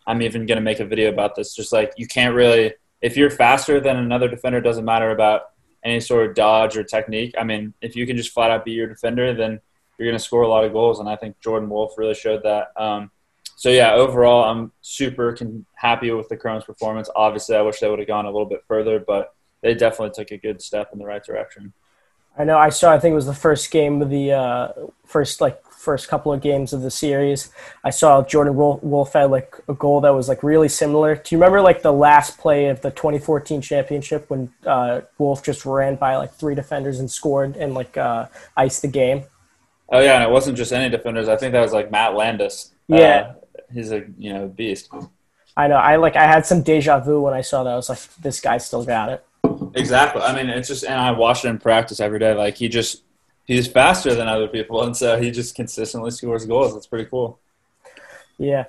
I'm 0.06 0.22
even 0.22 0.46
going 0.46 0.56
to 0.56 0.62
make 0.62 0.80
a 0.80 0.84
video 0.84 1.08
about 1.08 1.34
this. 1.34 1.54
Just 1.54 1.72
like 1.72 1.92
you 1.96 2.06
can't 2.06 2.34
really, 2.34 2.74
if 3.02 3.16
you're 3.16 3.30
faster 3.30 3.80
than 3.80 3.96
another 3.96 4.28
defender, 4.28 4.60
doesn't 4.60 4.84
matter 4.84 5.10
about 5.10 5.42
any 5.84 6.00
sort 6.00 6.28
of 6.28 6.34
dodge 6.34 6.76
or 6.76 6.84
technique. 6.84 7.34
I 7.38 7.44
mean, 7.44 7.74
if 7.80 7.96
you 7.96 8.06
can 8.06 8.16
just 8.16 8.32
flat 8.32 8.50
out 8.50 8.64
be 8.64 8.72
your 8.72 8.88
defender, 8.88 9.34
then 9.34 9.60
you're 9.98 10.08
going 10.08 10.18
to 10.18 10.24
score 10.24 10.42
a 10.42 10.48
lot 10.48 10.64
of 10.64 10.72
goals. 10.72 11.00
And 11.00 11.08
I 11.08 11.16
think 11.16 11.40
Jordan 11.40 11.68
Wolf 11.68 11.96
really 11.96 12.14
showed 12.14 12.42
that. 12.42 12.68
Um, 12.76 13.10
so 13.56 13.70
yeah, 13.70 13.94
overall, 13.94 14.44
I'm 14.44 14.72
super 14.82 15.36
happy 15.74 16.10
with 16.10 16.28
the 16.28 16.36
Chrome's 16.36 16.64
performance. 16.64 17.08
Obviously, 17.16 17.56
I 17.56 17.62
wish 17.62 17.80
they 17.80 17.88
would 17.88 17.98
have 17.98 18.08
gone 18.08 18.26
a 18.26 18.30
little 18.30 18.46
bit 18.46 18.62
further, 18.68 18.98
but 18.98 19.34
they 19.62 19.74
definitely 19.74 20.12
took 20.14 20.30
a 20.30 20.38
good 20.38 20.60
step 20.60 20.90
in 20.92 20.98
the 20.98 21.06
right 21.06 21.24
direction. 21.24 21.72
I 22.38 22.44
know. 22.44 22.58
I 22.58 22.68
saw. 22.68 22.92
I 22.92 22.98
think 22.98 23.12
it 23.12 23.16
was 23.16 23.26
the 23.26 23.34
first 23.34 23.70
game 23.70 24.02
of 24.02 24.10
the 24.10 24.32
uh, 24.32 24.72
first 25.06 25.40
like 25.40 25.58
first 25.86 26.08
couple 26.08 26.32
of 26.32 26.42
games 26.42 26.72
of 26.72 26.82
the 26.82 26.90
series. 26.90 27.50
I 27.84 27.90
saw 27.90 28.24
Jordan 28.24 28.56
Wolf 28.56 29.12
had 29.12 29.30
like 29.30 29.54
a 29.68 29.74
goal 29.74 30.00
that 30.00 30.10
was 30.10 30.28
like 30.28 30.42
really 30.42 30.68
similar. 30.68 31.14
Do 31.14 31.32
you 31.32 31.38
remember 31.38 31.60
like 31.60 31.82
the 31.82 31.92
last 31.92 32.38
play 32.38 32.66
of 32.66 32.82
the 32.82 32.90
2014 32.90 33.62
championship 33.62 34.28
when 34.28 34.52
uh, 34.66 35.02
Wolf 35.16 35.44
just 35.44 35.64
ran 35.64 35.94
by 35.94 36.16
like 36.16 36.34
three 36.34 36.56
defenders 36.56 36.98
and 36.98 37.08
scored 37.08 37.56
and 37.56 37.72
like 37.72 37.96
uh, 37.96 38.26
iced 38.56 38.82
the 38.82 38.88
game? 38.88 39.22
Oh 39.88 40.00
yeah, 40.00 40.16
and 40.16 40.24
it 40.24 40.30
wasn't 40.30 40.56
just 40.56 40.72
any 40.72 40.90
defenders. 40.90 41.28
I 41.28 41.36
think 41.36 41.52
that 41.52 41.60
was 41.60 41.72
like 41.72 41.92
Matt 41.92 42.16
Landis. 42.16 42.72
Uh, 42.90 42.96
yeah, 42.96 43.32
uh, 43.32 43.60
he's 43.72 43.92
a 43.92 44.04
you 44.18 44.32
know 44.34 44.48
beast. 44.48 44.90
I 45.56 45.68
know. 45.68 45.76
I 45.76 45.94
like. 45.94 46.16
I 46.16 46.26
had 46.26 46.44
some 46.44 46.62
deja 46.62 46.98
vu 46.98 47.20
when 47.20 47.32
I 47.32 47.42
saw 47.42 47.62
that. 47.62 47.72
I 47.72 47.76
was 47.76 47.88
like, 47.88 48.00
this 48.20 48.40
guy 48.40 48.58
still 48.58 48.84
got 48.84 49.08
it. 49.10 49.24
Exactly. 49.76 50.22
I 50.22 50.34
mean, 50.34 50.48
it's 50.50 50.68
just, 50.68 50.84
and 50.84 51.00
I 51.00 51.12
watch 51.12 51.44
it 51.44 51.48
in 51.48 51.58
practice 51.58 52.00
every 52.00 52.18
day. 52.18 52.34
Like 52.34 52.56
he 52.56 52.68
just 52.68 53.02
he's 53.46 53.66
faster 53.66 54.14
than 54.14 54.28
other 54.28 54.48
people, 54.48 54.82
and 54.82 54.96
so 54.96 55.20
he 55.20 55.30
just 55.30 55.54
consistently 55.54 56.10
scores 56.10 56.46
goals. 56.46 56.74
That's 56.74 56.86
pretty 56.86 57.08
cool. 57.08 57.38
Yeah. 58.38 58.64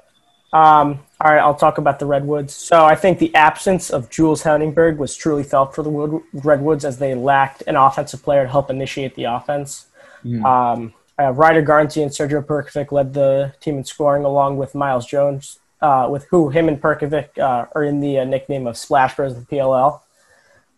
Um, 0.54 1.00
all 1.20 1.32
right, 1.32 1.40
I'll 1.40 1.56
talk 1.56 1.78
about 1.78 2.00
the 2.00 2.06
Redwoods. 2.06 2.54
So 2.54 2.86
I 2.86 2.96
think 2.96 3.20
the 3.20 3.34
absence 3.36 3.90
of 3.90 4.10
Jules 4.10 4.44
Heningburg 4.44 4.98
was 4.98 5.16
truly 5.16 5.44
felt 5.44 5.76
for 5.76 5.84
the 5.84 6.22
Redwoods 6.34 6.86
as 6.86 6.98
they 7.00 7.16
lacked 7.16 7.64
an 7.68 7.76
offensive 7.76 8.24
player 8.24 8.44
to 8.44 8.50
help 8.50 8.70
initiate 8.70 9.16
the 9.16 9.26
offense. 9.26 9.88
Mm. 10.24 10.46
Um, 10.46 10.94
uh, 11.20 11.32
Ryder 11.32 11.64
Garnsey 11.64 12.02
and 12.02 12.12
Sergio 12.12 12.44
Perkovic 12.46 12.92
led 12.92 13.14
the 13.14 13.54
team 13.60 13.78
in 13.78 13.84
scoring 13.84 14.24
along 14.24 14.58
with 14.58 14.76
Myles 14.76 15.06
Jones, 15.06 15.60
uh, 15.82 16.08
with 16.10 16.26
who 16.30 16.50
him 16.50 16.70
and 16.70 16.82
Perkovic 16.82 17.38
uh, 17.38 17.66
are 17.74 17.84
in 17.84 18.00
the 18.00 18.20
uh, 18.20 18.24
nickname 18.24 18.68
of 18.68 18.78
Splash 18.78 19.16
Bros 19.16 19.34
of 19.34 19.48
the 19.48 19.56
PLL. 19.56 20.00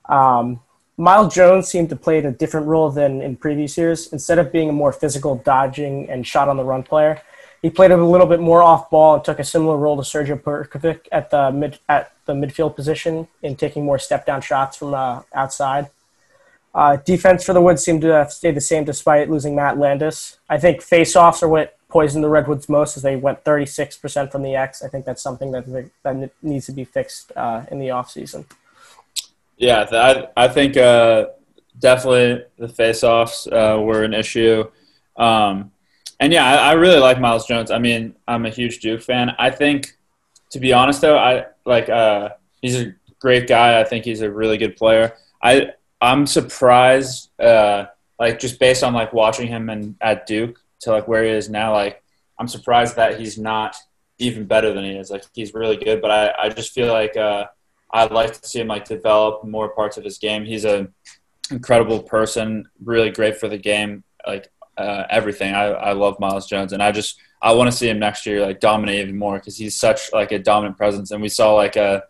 Um, 0.05 0.61
Myles 0.99 1.33
Jones 1.33 1.69
seemed 1.69 1.87
to 1.91 1.95
play 1.95 2.19
a 2.19 2.29
different 2.29 2.67
role 2.67 2.91
than 2.91 3.21
in 3.21 3.37
previous 3.37 3.77
years. 3.77 4.11
Instead 4.11 4.37
of 4.37 4.51
being 4.51 4.67
a 4.67 4.73
more 4.73 4.91
physical, 4.91 5.35
dodging, 5.37 6.09
and 6.09 6.27
shot 6.27 6.49
on 6.49 6.57
the 6.57 6.63
run 6.65 6.83
player, 6.83 7.21
he 7.61 7.69
played 7.69 7.91
a 7.91 7.97
little 7.97 8.27
bit 8.27 8.41
more 8.41 8.61
off 8.61 8.89
ball 8.89 9.15
and 9.15 9.23
took 9.23 9.39
a 9.39 9.45
similar 9.45 9.77
role 9.77 9.95
to 9.95 10.01
Sergio 10.01 10.37
Perkovic 10.37 11.07
at 11.13 11.29
the 11.29 11.51
mid 11.53 11.79
at 11.87 12.11
the 12.25 12.33
midfield 12.33 12.75
position 12.75 13.29
in 13.41 13.55
taking 13.55 13.85
more 13.85 13.97
step 13.97 14.25
down 14.25 14.41
shots 14.41 14.75
from 14.75 14.93
uh, 14.93 15.21
outside. 15.33 15.89
Uh, 16.75 16.97
defense 16.97 17.45
for 17.45 17.53
the 17.53 17.61
Woods 17.61 17.81
seemed 17.81 18.01
to 18.01 18.09
have 18.09 18.33
stayed 18.33 18.55
the 18.55 18.61
same 18.61 18.83
despite 18.83 19.29
losing 19.29 19.55
Matt 19.55 19.77
Landis. 19.77 20.37
I 20.49 20.57
think 20.57 20.81
face-offs 20.81 21.41
are 21.41 21.47
what 21.47 21.77
poisoned 21.87 22.25
the 22.25 22.29
Redwoods 22.29 22.67
most 22.67 22.97
as 22.97 23.03
they 23.03 23.15
went 23.15 23.45
36% 23.45 24.31
from 24.31 24.43
the 24.43 24.55
X. 24.55 24.83
I 24.83 24.89
think 24.89 25.05
that's 25.05 25.23
something 25.23 25.51
that, 25.53 25.89
that 26.03 26.31
needs 26.43 26.65
to 26.65 26.73
be 26.73 26.83
fixed 26.83 27.31
uh, 27.37 27.63
in 27.71 27.79
the 27.79 27.87
offseason. 27.87 28.45
Yeah, 29.59 29.83
that, 29.83 30.31
I 30.37 30.47
think 30.47 30.77
uh, 30.77 31.27
definitely 31.77 32.45
the 32.57 32.69
face-offs 32.69 33.45
uh, 33.45 33.77
were 33.81 34.03
an 34.03 34.13
issue. 34.13 34.63
Um, 35.17 35.71
and 36.21 36.31
yeah, 36.31 36.45
I, 36.45 36.69
I, 36.69 36.71
really 36.73 36.99
like 36.99 37.19
Myles 37.19 37.45
Jones. 37.45 37.69
I 37.69 37.77
mean, 37.77 38.15
I'm 38.25 38.45
a 38.45 38.49
huge 38.49 38.79
Duke 38.79 39.01
fan. 39.01 39.35
I 39.37 39.49
think, 39.49 39.97
to 40.51 40.59
be 40.61 40.71
honest 40.71 41.01
though, 41.01 41.17
I 41.17 41.45
like 41.65 41.89
uh, 41.89 42.29
he's 42.61 42.79
a 42.79 42.95
great 43.19 43.47
guy. 43.47 43.81
I 43.81 43.83
think 43.83 44.05
he's 44.05 44.21
a 44.21 44.31
really 44.31 44.57
good 44.57 44.77
player. 44.77 45.13
I 45.43 45.71
I'm 46.01 46.25
surprised, 46.25 47.37
uh, 47.39 47.87
like 48.17 48.39
just 48.39 48.59
based 48.59 48.83
on 48.83 48.93
like 48.93 49.11
watching 49.11 49.47
him 49.47 49.69
and 49.69 49.95
at 49.99 50.25
Duke 50.25 50.57
to 50.81 50.91
like 50.91 51.07
where 51.07 51.23
he 51.25 51.31
is 51.31 51.49
now. 51.49 51.73
Like 51.73 52.01
I'm 52.39 52.47
surprised 52.47 52.95
that 52.95 53.19
he's 53.19 53.37
not 53.37 53.75
even 54.19 54.45
better 54.45 54.73
than 54.73 54.85
he 54.85 54.91
is. 54.91 55.11
Like 55.11 55.25
he's 55.33 55.53
really 55.53 55.77
good, 55.77 56.01
but 56.01 56.11
I 56.11 56.45
I 56.45 56.49
just 56.49 56.71
feel 56.71 56.93
like. 56.93 57.17
Uh, 57.17 57.45
I'd 57.91 58.11
like 58.11 58.39
to 58.39 58.47
see 58.47 58.59
him 58.59 58.67
like 58.67 58.85
develop 58.85 59.43
more 59.43 59.69
parts 59.69 59.97
of 59.97 60.03
his 60.03 60.17
game. 60.17 60.45
He's 60.45 60.65
a 60.65 60.87
incredible 61.51 62.03
person, 62.03 62.65
really 62.83 63.09
great 63.09 63.37
for 63.37 63.47
the 63.47 63.57
game, 63.57 64.03
like 64.25 64.51
uh, 64.77 65.03
everything. 65.09 65.53
I, 65.53 65.65
I 65.65 65.91
love 65.93 66.19
Myles 66.19 66.47
Jones, 66.47 66.73
and 66.73 66.83
I 66.83 66.91
just 66.91 67.19
I 67.41 67.53
want 67.53 67.71
to 67.71 67.75
see 67.75 67.89
him 67.89 67.99
next 67.99 68.25
year 68.25 68.45
like 68.45 68.59
dominate 68.59 69.01
even 69.01 69.17
more 69.17 69.37
because 69.37 69.57
he's 69.57 69.75
such 69.75 70.11
like 70.13 70.31
a 70.31 70.39
dominant 70.39 70.77
presence. 70.77 71.11
And 71.11 71.21
we 71.21 71.29
saw 71.29 71.53
like 71.53 71.75
a 71.75 72.03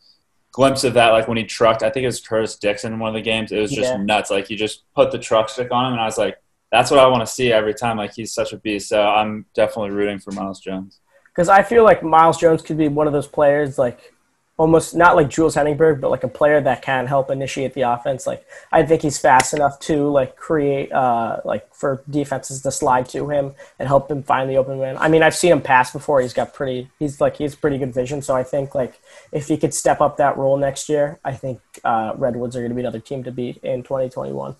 glimpse 0.51 0.83
of 0.83 0.95
that 0.95 1.09
like 1.09 1.27
when 1.27 1.37
he 1.37 1.45
trucked. 1.45 1.83
I 1.83 1.89
think 1.89 2.03
it 2.03 2.07
was 2.07 2.19
Curtis 2.19 2.57
Dickson 2.57 2.93
in 2.93 2.99
one 2.99 3.09
of 3.09 3.15
the 3.15 3.21
games. 3.21 3.51
It 3.51 3.59
was 3.59 3.71
just 3.71 3.91
yeah. 3.91 3.97
nuts. 3.97 4.29
Like 4.29 4.47
he 4.47 4.55
just 4.55 4.83
put 4.93 5.11
the 5.11 5.19
truck 5.19 5.49
stick 5.49 5.71
on 5.71 5.85
him, 5.85 5.93
and 5.93 6.01
I 6.01 6.05
was 6.05 6.17
like, 6.17 6.37
that's 6.71 6.91
what 6.91 6.99
I 6.99 7.07
want 7.07 7.21
to 7.21 7.33
see 7.33 7.51
every 7.51 7.73
time. 7.73 7.97
Like 7.97 8.13
he's 8.13 8.33
such 8.33 8.53
a 8.53 8.57
beast. 8.57 8.89
So 8.89 9.01
I'm 9.01 9.45
definitely 9.55 9.91
rooting 9.91 10.19
for 10.19 10.31
Myles 10.31 10.59
Jones. 10.59 10.99
Because 11.33 11.49
I 11.49 11.63
feel 11.63 11.83
like 11.83 12.03
Myles 12.03 12.37
Jones 12.37 12.61
could 12.61 12.77
be 12.77 12.87
one 12.87 13.07
of 13.07 13.13
those 13.13 13.27
players 13.27 13.77
like 13.77 14.13
almost 14.59 14.93
not 14.93 15.15
like 15.15 15.29
Jules 15.29 15.55
Heningburg, 15.55 16.01
but 16.01 16.11
like 16.11 16.25
a 16.25 16.27
player 16.27 16.59
that 16.59 16.81
can 16.81 17.07
help 17.07 17.31
initiate 17.31 17.73
the 17.73 17.81
offense. 17.81 18.27
Like 18.27 18.45
I 18.73 18.83
think 18.83 19.01
he's 19.01 19.17
fast 19.17 19.53
enough 19.53 19.79
to 19.81 20.09
like 20.09 20.35
create 20.35 20.91
uh 20.91 21.39
like 21.45 21.73
for 21.73 22.03
defenses 22.09 22.61
to 22.63 22.71
slide 22.71 23.07
to 23.09 23.29
him 23.29 23.53
and 23.79 23.87
help 23.87 24.11
him 24.11 24.21
find 24.21 24.49
the 24.49 24.57
open 24.57 24.77
man. 24.77 24.97
I 24.97 25.07
mean, 25.07 25.23
I've 25.23 25.33
seen 25.33 25.53
him 25.53 25.61
pass 25.61 25.91
before. 25.91 26.19
He's 26.19 26.33
got 26.33 26.53
pretty 26.53 26.89
he's 26.99 27.21
like 27.21 27.37
he's 27.37 27.55
pretty 27.55 27.77
good 27.77 27.93
vision. 27.93 28.21
So 28.21 28.35
I 28.35 28.43
think 28.43 28.75
like 28.75 28.99
if 29.31 29.47
he 29.47 29.57
could 29.57 29.73
step 29.73 30.01
up 30.01 30.17
that 30.17 30.35
role 30.37 30.57
next 30.57 30.89
year, 30.89 31.19
I 31.23 31.33
think 31.33 31.61
uh, 31.85 32.11
Redwoods 32.17 32.57
are 32.57 32.59
going 32.59 32.71
to 32.71 32.75
be 32.75 32.81
another 32.81 32.99
team 32.99 33.23
to 33.23 33.31
beat 33.31 33.57
in 33.63 33.81
2021. 33.83 34.57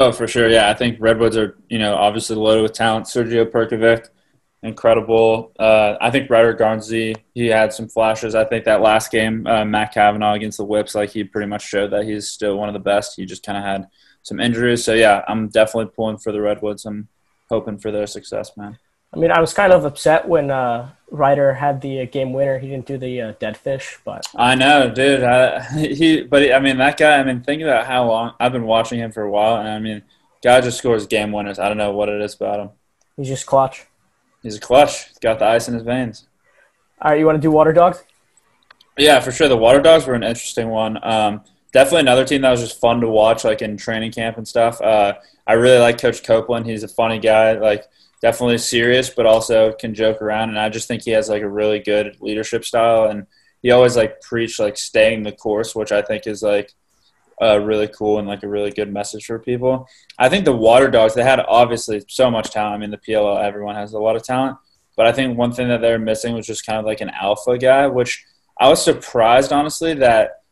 Oh, 0.00 0.12
for 0.12 0.26
sure. 0.26 0.48
Yeah, 0.48 0.68
I 0.68 0.74
think 0.74 0.96
Redwoods 0.98 1.36
are 1.36 1.56
you 1.68 1.78
know 1.78 1.94
obviously 1.94 2.34
loaded 2.34 2.62
with 2.62 2.72
talent. 2.72 3.06
Sergio 3.06 3.48
Perkovic 3.48 4.08
incredible. 4.62 5.52
Uh, 5.58 5.96
I 6.00 6.10
think 6.10 6.30
Ryder 6.30 6.54
Garnsey, 6.54 7.16
he 7.34 7.46
had 7.46 7.72
some 7.72 7.88
flashes. 7.88 8.34
I 8.34 8.44
think 8.44 8.64
that 8.64 8.80
last 8.80 9.10
game, 9.10 9.46
uh, 9.46 9.64
Matt 9.64 9.94
Kavanagh 9.94 10.34
against 10.34 10.58
the 10.58 10.64
Whips, 10.64 10.94
like 10.94 11.10
he 11.10 11.24
pretty 11.24 11.46
much 11.46 11.66
showed 11.66 11.92
that 11.92 12.04
he's 12.04 12.28
still 12.28 12.56
one 12.56 12.68
of 12.68 12.72
the 12.72 12.80
best. 12.80 13.16
He 13.16 13.24
just 13.24 13.44
kind 13.44 13.58
of 13.58 13.64
had 13.64 13.88
some 14.22 14.40
injuries. 14.40 14.84
So, 14.84 14.94
yeah, 14.94 15.22
I'm 15.28 15.48
definitely 15.48 15.92
pulling 15.94 16.18
for 16.18 16.32
the 16.32 16.40
Redwoods. 16.40 16.84
I'm 16.84 17.08
hoping 17.48 17.78
for 17.78 17.90
their 17.90 18.06
success, 18.06 18.56
man. 18.56 18.78
I 19.12 19.16
mean, 19.16 19.30
I 19.30 19.40
was 19.40 19.54
kind 19.54 19.72
of 19.72 19.86
upset 19.86 20.28
when 20.28 20.50
uh, 20.50 20.90
Ryder 21.10 21.54
had 21.54 21.80
the 21.80 22.02
uh, 22.02 22.04
game 22.04 22.34
winner. 22.34 22.58
He 22.58 22.68
didn't 22.68 22.84
do 22.84 22.98
the 22.98 23.22
uh, 23.22 23.32
dead 23.38 23.56
fish, 23.56 23.98
but 24.04 24.26
I 24.36 24.54
know, 24.54 24.90
dude. 24.90 25.22
I, 25.22 25.60
he, 25.78 26.22
but 26.22 26.52
I 26.52 26.58
mean, 26.58 26.76
that 26.76 26.98
guy. 26.98 27.18
I 27.18 27.24
mean, 27.24 27.42
think 27.42 27.62
about 27.62 27.86
how 27.86 28.06
long 28.06 28.34
I've 28.38 28.52
been 28.52 28.66
watching 28.66 28.98
him 28.98 29.10
for 29.10 29.22
a 29.22 29.30
while, 29.30 29.56
and 29.56 29.68
I 29.68 29.78
mean, 29.78 30.02
guy 30.42 30.60
just 30.60 30.76
scores 30.76 31.06
game 31.06 31.32
winners. 31.32 31.58
I 31.58 31.68
don't 31.68 31.78
know 31.78 31.92
what 31.92 32.10
it 32.10 32.20
is 32.20 32.34
about 32.34 32.60
him. 32.60 32.70
He's 33.16 33.28
just 33.28 33.46
clutch. 33.46 33.86
He's 34.42 34.56
a 34.56 34.60
clutch. 34.60 35.08
He's 35.08 35.18
got 35.18 35.38
the 35.38 35.46
ice 35.46 35.68
in 35.68 35.74
his 35.74 35.82
veins. 35.82 36.26
All 37.00 37.10
right, 37.10 37.18
you 37.18 37.26
want 37.26 37.36
to 37.36 37.42
do 37.42 37.50
water 37.50 37.72
dogs? 37.72 38.02
Yeah, 38.96 39.20
for 39.20 39.30
sure. 39.30 39.48
The 39.48 39.56
water 39.56 39.80
dogs 39.80 40.06
were 40.06 40.14
an 40.14 40.24
interesting 40.24 40.68
one. 40.68 40.98
Um, 41.02 41.42
definitely 41.72 42.00
another 42.00 42.24
team 42.24 42.42
that 42.42 42.50
was 42.50 42.60
just 42.60 42.80
fun 42.80 43.00
to 43.00 43.08
watch, 43.08 43.44
like 43.44 43.62
in 43.62 43.76
training 43.76 44.12
camp 44.12 44.36
and 44.36 44.46
stuff. 44.46 44.80
Uh, 44.80 45.14
I 45.46 45.52
really 45.54 45.78
like 45.78 46.00
Coach 46.00 46.22
Copelan. 46.22 46.66
He's 46.66 46.82
a 46.82 46.88
funny 46.88 47.18
guy, 47.18 47.52
like 47.52 47.84
definitely 48.20 48.58
serious, 48.58 49.10
but 49.10 49.26
also 49.26 49.72
can 49.72 49.94
joke 49.94 50.20
around. 50.20 50.50
And 50.50 50.58
I 50.58 50.68
just 50.68 50.88
think 50.88 51.02
he 51.02 51.12
has 51.12 51.28
like 51.28 51.42
a 51.42 51.48
really 51.48 51.78
good 51.78 52.16
leadership 52.20 52.64
style, 52.64 53.04
and 53.04 53.26
he 53.62 53.70
always 53.70 53.96
like 53.96 54.20
preach 54.20 54.58
like 54.58 54.76
staying 54.76 55.22
the 55.22 55.32
course, 55.32 55.74
which 55.74 55.92
I 55.92 56.02
think 56.02 56.26
is 56.26 56.42
like 56.42 56.74
uh, 57.42 57.58
really 57.60 57.88
cool 57.88 58.18
and 58.18 58.28
like 58.28 58.42
a 58.42 58.48
really 58.48 58.70
good 58.70 58.92
message 58.92 59.26
for 59.26 59.38
people. 59.38 59.88
I 60.18 60.28
think 60.28 60.44
the 60.44 60.56
Water 60.56 60.90
Dogs 60.90 61.14
they 61.14 61.22
had 61.22 61.40
obviously 61.40 62.02
so 62.08 62.30
much 62.30 62.50
talent. 62.50 62.74
I 62.74 62.78
mean, 62.78 62.90
the 62.90 62.98
PLL 62.98 63.42
everyone 63.42 63.74
has 63.74 63.92
a 63.92 63.98
lot 63.98 64.16
of 64.16 64.22
talent, 64.22 64.56
but 64.96 65.06
I 65.06 65.12
think 65.12 65.36
one 65.36 65.52
thing 65.52 65.68
that 65.68 65.80
they're 65.80 65.98
missing 65.98 66.34
was 66.34 66.46
just 66.46 66.66
kind 66.66 66.78
of 66.78 66.84
like 66.84 67.00
an 67.00 67.10
alpha 67.10 67.58
guy, 67.58 67.86
which 67.86 68.24
I 68.58 68.68
was 68.68 68.82
surprised 68.82 69.52
honestly 69.52 69.94
that 69.94 70.42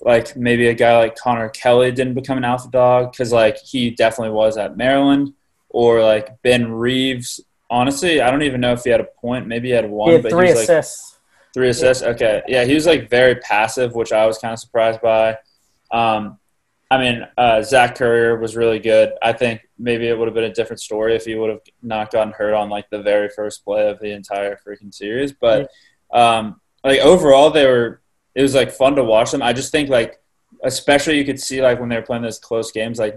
like 0.00 0.36
maybe 0.36 0.68
a 0.68 0.74
guy 0.74 0.98
like 0.98 1.16
Connor 1.16 1.48
Kelly 1.48 1.90
didn't 1.90 2.14
become 2.14 2.36
an 2.36 2.44
alpha 2.44 2.68
dog 2.70 3.12
because 3.12 3.32
like 3.32 3.56
he 3.58 3.90
definitely 3.90 4.34
was 4.34 4.56
at 4.56 4.76
Maryland, 4.76 5.32
or 5.70 6.02
like 6.02 6.40
Ben 6.42 6.70
Reeves. 6.72 7.40
Honestly, 7.68 8.20
I 8.20 8.30
don't 8.30 8.42
even 8.42 8.60
know 8.60 8.72
if 8.72 8.84
he 8.84 8.90
had 8.90 9.00
a 9.00 9.08
point. 9.20 9.46
Maybe 9.46 9.68
he 9.68 9.74
had 9.74 9.88
one. 9.90 10.08
He 10.10 10.14
had 10.14 10.22
but 10.22 10.32
three 10.32 10.48
he 10.48 10.52
was, 10.52 10.62
assists. 10.62 11.12
Like, 11.12 11.52
three 11.54 11.68
assists. 11.70 12.02
Okay, 12.02 12.42
yeah, 12.46 12.64
he 12.64 12.74
was 12.74 12.86
like 12.86 13.10
very 13.10 13.36
passive, 13.36 13.94
which 13.94 14.12
I 14.12 14.26
was 14.26 14.38
kind 14.38 14.52
of 14.52 14.58
surprised 14.58 15.00
by. 15.00 15.38
Um, 15.90 16.38
I 16.90 16.98
mean, 16.98 17.26
uh, 17.36 17.62
Zach 17.62 17.96
Currier 17.96 18.38
was 18.38 18.54
really 18.54 18.78
good. 18.78 19.12
I 19.20 19.32
think 19.32 19.68
maybe 19.78 20.06
it 20.06 20.16
would 20.16 20.28
have 20.28 20.34
been 20.34 20.44
a 20.44 20.52
different 20.52 20.80
story 20.80 21.16
if 21.16 21.24
he 21.24 21.34
would 21.34 21.50
have 21.50 21.60
not 21.82 22.12
gotten 22.12 22.32
hurt 22.32 22.54
on 22.54 22.70
like 22.70 22.88
the 22.90 23.02
very 23.02 23.28
first 23.28 23.64
play 23.64 23.88
of 23.88 23.98
the 23.98 24.12
entire 24.12 24.56
freaking 24.56 24.94
series. 24.94 25.32
But 25.32 25.68
um, 26.12 26.60
like 26.84 27.00
overall, 27.00 27.50
they 27.50 27.66
were. 27.66 28.00
It 28.34 28.42
was 28.42 28.54
like 28.54 28.70
fun 28.70 28.96
to 28.96 29.04
watch 29.04 29.30
them. 29.30 29.42
I 29.42 29.54
just 29.54 29.72
think 29.72 29.88
like, 29.88 30.20
especially 30.62 31.16
you 31.16 31.24
could 31.24 31.40
see 31.40 31.62
like 31.62 31.80
when 31.80 31.88
they 31.88 31.96
were 31.96 32.02
playing 32.02 32.22
those 32.22 32.38
close 32.38 32.70
games, 32.70 32.98
like 32.98 33.16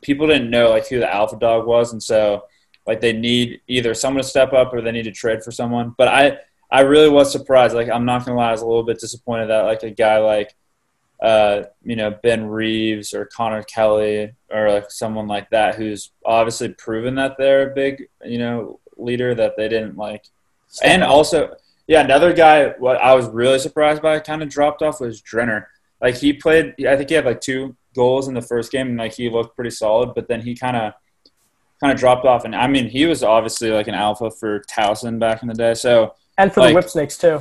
people 0.00 0.28
didn't 0.28 0.48
know 0.48 0.70
like 0.70 0.86
who 0.86 1.00
the 1.00 1.12
alpha 1.12 1.36
dog 1.36 1.66
was, 1.66 1.92
and 1.92 2.02
so 2.02 2.44
like 2.86 3.00
they 3.00 3.12
need 3.12 3.60
either 3.66 3.94
someone 3.94 4.22
to 4.22 4.28
step 4.28 4.52
up 4.52 4.72
or 4.72 4.80
they 4.80 4.92
need 4.92 5.02
to 5.02 5.12
trade 5.12 5.42
for 5.42 5.50
someone. 5.50 5.94
But 5.98 6.08
I 6.08 6.38
I 6.70 6.82
really 6.82 7.08
was 7.08 7.32
surprised. 7.32 7.74
Like 7.74 7.90
I'm 7.90 8.04
not 8.04 8.24
gonna 8.24 8.36
lie, 8.38 8.48
I 8.48 8.52
was 8.52 8.62
a 8.62 8.66
little 8.66 8.84
bit 8.84 9.00
disappointed 9.00 9.46
that 9.48 9.62
like 9.62 9.82
a 9.82 9.90
guy 9.90 10.18
like 10.18 10.54
uh, 11.22 11.64
you 11.82 11.96
know 11.96 12.10
Ben 12.22 12.46
Reeves 12.46 13.14
or 13.14 13.24
Connor 13.26 13.62
Kelly 13.62 14.32
or 14.50 14.70
like 14.70 14.90
someone 14.90 15.26
like 15.26 15.50
that 15.50 15.74
who's 15.74 16.10
obviously 16.24 16.68
proven 16.68 17.14
that 17.16 17.36
they're 17.38 17.70
a 17.70 17.74
big 17.74 18.08
you 18.24 18.38
know 18.38 18.80
leader 18.96 19.34
that 19.34 19.56
they 19.56 19.68
didn't 19.68 19.96
like, 19.96 20.24
and 20.82 21.02
also 21.02 21.54
yeah 21.86 22.00
another 22.00 22.32
guy 22.32 22.68
what 22.78 22.96
I 22.96 23.14
was 23.14 23.26
really 23.28 23.58
surprised 23.58 24.02
by 24.02 24.18
kind 24.20 24.42
of 24.42 24.48
dropped 24.48 24.82
off 24.82 25.00
was 25.00 25.22
Drenner. 25.22 25.66
Like 26.00 26.16
he 26.16 26.34
played, 26.34 26.74
I 26.86 26.96
think 26.96 27.08
he 27.08 27.14
had 27.14 27.24
like 27.24 27.40
two 27.40 27.76
goals 27.94 28.28
in 28.28 28.34
the 28.34 28.42
first 28.42 28.70
game, 28.70 28.88
and 28.88 28.98
like 28.98 29.14
he 29.14 29.30
looked 29.30 29.56
pretty 29.56 29.70
solid. 29.70 30.14
But 30.14 30.28
then 30.28 30.42
he 30.42 30.54
kind 30.54 30.76
of 30.76 30.92
kind 31.80 31.92
of 31.92 31.98
dropped 31.98 32.26
off, 32.26 32.44
and 32.44 32.54
I 32.54 32.66
mean 32.66 32.88
he 32.88 33.06
was 33.06 33.22
obviously 33.22 33.70
like 33.70 33.88
an 33.88 33.94
alpha 33.94 34.30
for 34.30 34.60
Towson 34.60 35.18
back 35.18 35.42
in 35.42 35.48
the 35.48 35.54
day. 35.54 35.74
So 35.74 36.14
and 36.36 36.52
for 36.52 36.60
like, 36.60 36.70
the 36.70 36.74
Whip 36.74 36.88
Snakes 36.90 37.16
too. 37.16 37.40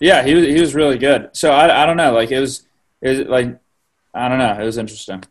Yeah, 0.00 0.24
he 0.24 0.34
was 0.34 0.46
he 0.46 0.60
was 0.60 0.74
really 0.74 0.98
good. 0.98 1.30
So 1.32 1.52
I, 1.52 1.84
I 1.84 1.86
don't 1.86 1.96
know, 1.96 2.12
like 2.12 2.30
it 2.30 2.40
was 2.40 2.66
it 3.02 3.18
was 3.18 3.28
like 3.28 3.58
I 4.14 4.28
don't 4.28 4.38
know, 4.38 4.58
it 4.58 4.64
was 4.64 4.78
interesting. 4.78 5.22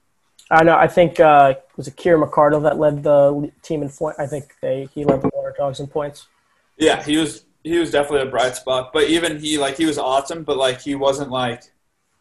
I 0.52 0.64
know. 0.64 0.76
I 0.76 0.88
think 0.88 1.20
uh, 1.20 1.56
was 1.78 1.88
it 1.88 1.96
Kier 1.96 2.22
McArdle 2.22 2.64
that 2.64 2.78
led 2.78 3.04
the 3.04 3.52
team 3.62 3.82
in 3.84 3.90
point. 3.90 4.18
I 4.20 4.28
think 4.28 4.54
they 4.62 4.90
he 4.94 5.06
led 5.06 5.22
the 5.22 5.30
Water 5.34 5.56
Dogs 5.58 5.80
in 5.80 5.88
points. 5.88 6.28
Yeah, 6.78 7.02
he 7.02 7.16
was 7.16 7.46
he 7.64 7.78
was 7.78 7.92
definitely 7.92 8.28
a 8.28 8.32
bright 8.32 8.56
spot. 8.56 8.92
But 8.92 9.10
even 9.10 9.40
he 9.40 9.58
like 9.58 9.78
he 9.78 9.86
was 9.86 9.98
awesome, 9.98 10.44
but 10.44 10.58
like 10.58 10.82
he 10.82 10.96
wasn't 10.96 11.32
like 11.32 11.64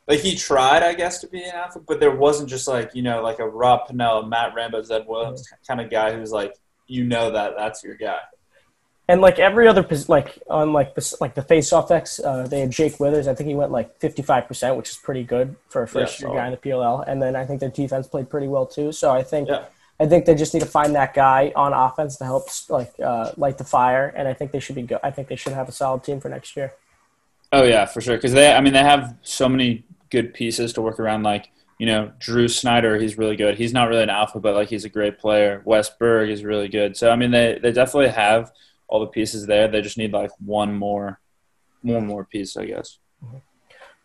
like 0.06 0.20
he 0.20 0.36
tried, 0.36 0.82
I 0.82 0.94
guess, 0.94 1.20
to 1.20 1.26
be 1.26 1.42
an 1.42 1.50
athlete, 1.54 1.84
but 1.86 1.98
there 1.98 2.14
wasn't 2.14 2.48
just 2.48 2.68
like 2.68 2.94
you 2.94 3.02
know 3.02 3.20
like 3.20 3.40
a 3.40 3.48
Rob 3.48 3.88
Pannell, 3.88 4.28
Matt 4.28 4.54
Rambo, 4.54 4.82
Zed 4.82 5.06
Williams 5.08 5.48
kind 5.66 5.80
of 5.80 5.90
guy 5.90 6.14
who's 6.14 6.30
like 6.30 6.54
you 6.86 7.04
know 7.04 7.32
that 7.32 7.54
that's 7.56 7.82
your 7.82 7.96
guy. 7.96 8.18
And 9.10 9.20
like 9.20 9.40
every 9.40 9.66
other 9.66 9.84
like 10.08 10.38
on 10.48 10.72
like 10.72 10.94
the 10.94 11.16
like 11.20 11.34
the 11.34 11.42
face 11.42 11.72
off 11.72 11.90
X, 11.90 12.20
uh, 12.20 12.46
they 12.46 12.60
had 12.60 12.70
Jake 12.70 13.00
Withers. 13.00 13.26
I 13.26 13.34
think 13.34 13.48
he 13.48 13.56
went 13.56 13.72
like 13.72 13.98
fifty 13.98 14.22
five 14.22 14.46
percent, 14.46 14.76
which 14.76 14.88
is 14.88 14.96
pretty 14.96 15.24
good 15.24 15.56
for 15.68 15.82
a 15.82 15.88
first 15.88 16.20
Yeah, 16.20 16.28
year 16.28 16.36
guy 16.36 16.46
in 16.46 16.52
the 16.52 16.58
PLL. 16.58 17.04
And 17.08 17.20
then 17.20 17.34
I 17.34 17.44
think 17.44 17.58
their 17.60 17.70
defense 17.70 18.06
played 18.06 18.30
pretty 18.30 18.46
well 18.46 18.66
too. 18.66 18.92
So 18.92 19.10
I 19.10 19.22
think 19.24 19.48
Yeah. 19.48 19.64
I 19.98 20.06
think 20.06 20.26
they 20.26 20.34
just 20.36 20.54
need 20.54 20.60
to 20.60 20.66
find 20.66 20.94
that 20.94 21.12
guy 21.12 21.52
on 21.56 21.72
offense 21.72 22.16
to 22.18 22.24
help 22.24 22.48
like 22.68 22.92
uh, 23.04 23.32
light 23.36 23.58
the 23.58 23.64
fire. 23.64 24.14
And 24.16 24.28
I 24.28 24.32
think 24.32 24.52
they 24.52 24.60
should 24.60 24.76
be 24.76 24.82
good. 24.82 25.00
I 25.02 25.10
think 25.10 25.28
they 25.28 25.36
should 25.36 25.52
have 25.54 25.68
a 25.68 25.72
solid 25.72 26.04
team 26.04 26.20
for 26.20 26.28
next 26.28 26.56
year. 26.56 26.72
Oh 27.52 27.64
yeah, 27.64 27.86
for 27.86 28.00
sure. 28.00 28.16
Because 28.16 28.32
they, 28.32 28.52
I 28.52 28.60
mean, 28.60 28.72
they 28.72 28.82
have 28.84 29.16
so 29.22 29.48
many 29.48 29.84
good 30.10 30.34
pieces 30.34 30.72
to 30.74 30.82
work 30.82 31.00
around. 31.00 31.22
Like 31.24 31.50
you 31.78 31.86
know, 31.86 32.12
Drew 32.18 32.46
Snider, 32.46 32.98
he's 32.98 33.18
really 33.18 33.36
good. 33.36 33.56
He's 33.56 33.72
not 33.72 33.88
really 33.88 34.02
an 34.02 34.10
alpha, 34.10 34.38
but 34.38 34.54
like 34.54 34.68
he's 34.68 34.84
a 34.84 34.88
great 34.88 35.18
player. 35.18 35.62
Wes 35.64 35.90
Berg 35.90 36.30
is 36.30 36.44
really 36.44 36.68
good. 36.68 36.96
So 36.96 37.10
I 37.10 37.16
mean, 37.16 37.30
they 37.30 37.58
they 37.60 37.72
definitely 37.72 38.10
have 38.10 38.52
all 38.90 39.00
the 39.00 39.06
pieces 39.06 39.46
there. 39.46 39.68
They 39.68 39.80
just 39.80 39.96
need 39.96 40.12
like 40.12 40.32
one 40.44 40.74
more, 40.74 41.20
one 41.82 42.06
more 42.06 42.24
piece, 42.24 42.56
I 42.56 42.66
guess. 42.66 42.98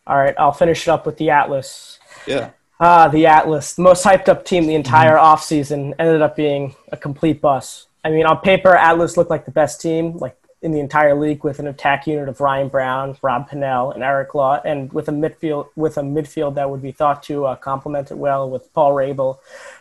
All 0.08 0.18
right, 0.18 0.36
I'll 0.38 0.54
finish 0.54 0.88
it 0.88 0.92
up 0.92 1.06
with 1.06 1.18
the 1.18 1.32
Atlas. 1.32 2.00
Yeah. 2.28 2.52
Ah, 2.80 3.08
the 3.08 3.26
Atlas, 3.26 3.74
the 3.74 3.82
most 3.82 4.06
hyped 4.06 4.30
up 4.30 4.46
team 4.46 4.68
the 4.68 4.76
entire 4.76 5.16
offseason, 5.16 5.94
ended 5.98 6.22
up 6.22 6.36
being 6.36 6.76
a 6.92 6.98
complete 6.98 7.42
bust. 7.42 7.88
I 8.04 8.12
mean, 8.12 8.26
on 8.28 8.40
paper, 8.40 8.76
Atlas 8.76 9.18
looked 9.18 9.32
like 9.32 9.46
the 9.46 9.52
best 9.52 9.82
team, 9.82 10.18
like 10.18 10.38
in 10.62 10.72
the 10.72 10.80
entire 10.80 11.16
league, 11.16 11.44
with 11.44 11.58
an 11.58 11.68
attack 11.68 12.06
unit 12.06 12.30
of 12.30 12.40
Ryan 12.40 12.68
Brown, 12.68 13.18
Rob 13.24 13.50
Pannell, 13.50 13.94
and 13.96 14.04
Eric 14.04 14.36
Law, 14.36 14.62
and 14.64 14.94
with 14.94 15.08
a 15.08 15.12
midfield 15.12 15.70
with 15.76 15.98
a 15.98 16.02
midfield 16.02 16.56
that 16.56 16.70
would 16.70 16.82
be 16.84 16.92
thought 16.92 17.24
to 17.24 17.46
uh, 17.46 17.56
complement 17.56 18.12
it 18.12 18.18
well 18.18 18.48
with 18.48 18.72
Paul 18.74 18.92
Rabil, 18.92 19.40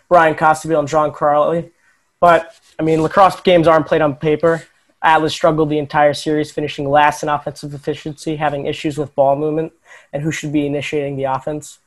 Bryan 0.08 0.34
Costabile, 0.34 0.78
and 0.78 0.88
John 0.88 1.12
Crowley. 1.12 1.72
But 2.20 2.54
I 2.78 2.82
mean, 2.82 3.02
lacrosse 3.02 3.40
games 3.42 3.66
aren't 3.66 3.86
played 3.86 4.00
on 4.00 4.16
paper. 4.16 4.62
Atlas 5.04 5.34
struggled 5.34 5.68
the 5.68 5.78
entire 5.78 6.14
series, 6.14 6.50
finishing 6.50 6.88
last 6.88 7.22
in 7.22 7.28
offensive 7.28 7.74
efficiency, 7.74 8.36
having 8.36 8.66
issues 8.66 8.96
with 8.96 9.14
ball 9.14 9.36
movement, 9.36 9.72
and 10.12 10.22
who 10.22 10.32
should 10.32 10.52
be 10.52 10.66
initiating 10.66 11.16
the 11.16 11.24
offense. 11.24 11.78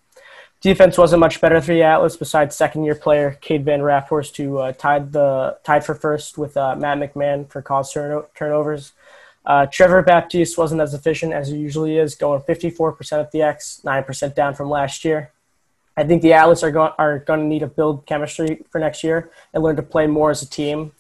Defense 0.62 0.98
wasn't 0.98 1.20
much 1.20 1.42
better 1.42 1.60
for 1.60 1.74
the 1.74 1.84
Atlas, 1.84 2.16
besides 2.16 2.56
second-year 2.56 2.96
player 2.96 3.38
Cade 3.42 3.66
Van 3.66 3.82
Raaphorst, 3.82 4.38
who 4.38 4.58
uh, 4.60 4.72
tied 4.72 5.12
the 5.12 5.58
tied 5.64 5.84
for 5.84 5.96
first 5.96 6.38
with 6.38 6.56
uh, 6.56 6.76
Matt 6.76 6.98
McMahon 6.98 7.50
for 7.50 7.62
caused 7.62 7.94
turno- 7.94 8.28
turnovers. 8.36 8.94
Uh, 9.46 9.66
Trevor 9.66 10.02
Baptiste 10.02 10.58
wasn't 10.58 10.82
as 10.82 10.94
efficient 10.94 11.32
as 11.34 11.48
he 11.48 11.58
usually 11.58 11.98
is, 11.98 12.16
going 12.16 12.42
54% 12.42 13.14
at 13.14 13.32
the 13.32 13.42
X, 13.42 13.82
9% 13.86 14.36
down 14.36 14.54
from 14.54 14.70
last 14.70 15.06
year. 15.06 15.32
I 15.96 16.04
think 16.04 16.22
the 16.22 16.34
Atlas 16.34 16.64
are 16.64 16.72
going 16.72 16.92
are 17.00 17.20
going 17.20 17.40
to 17.40 17.46
need 17.46 17.60
to 17.60 17.68
build 17.68 18.06
chemistry 18.06 18.64
for 18.70 18.80
next 18.80 19.04
year 19.04 19.32
and 19.54 19.64
learn 19.64 19.76
to 19.78 19.84
play 19.84 20.06
more 20.06 20.30
as 20.30 20.44
a 20.44 20.50
team. 20.50 20.92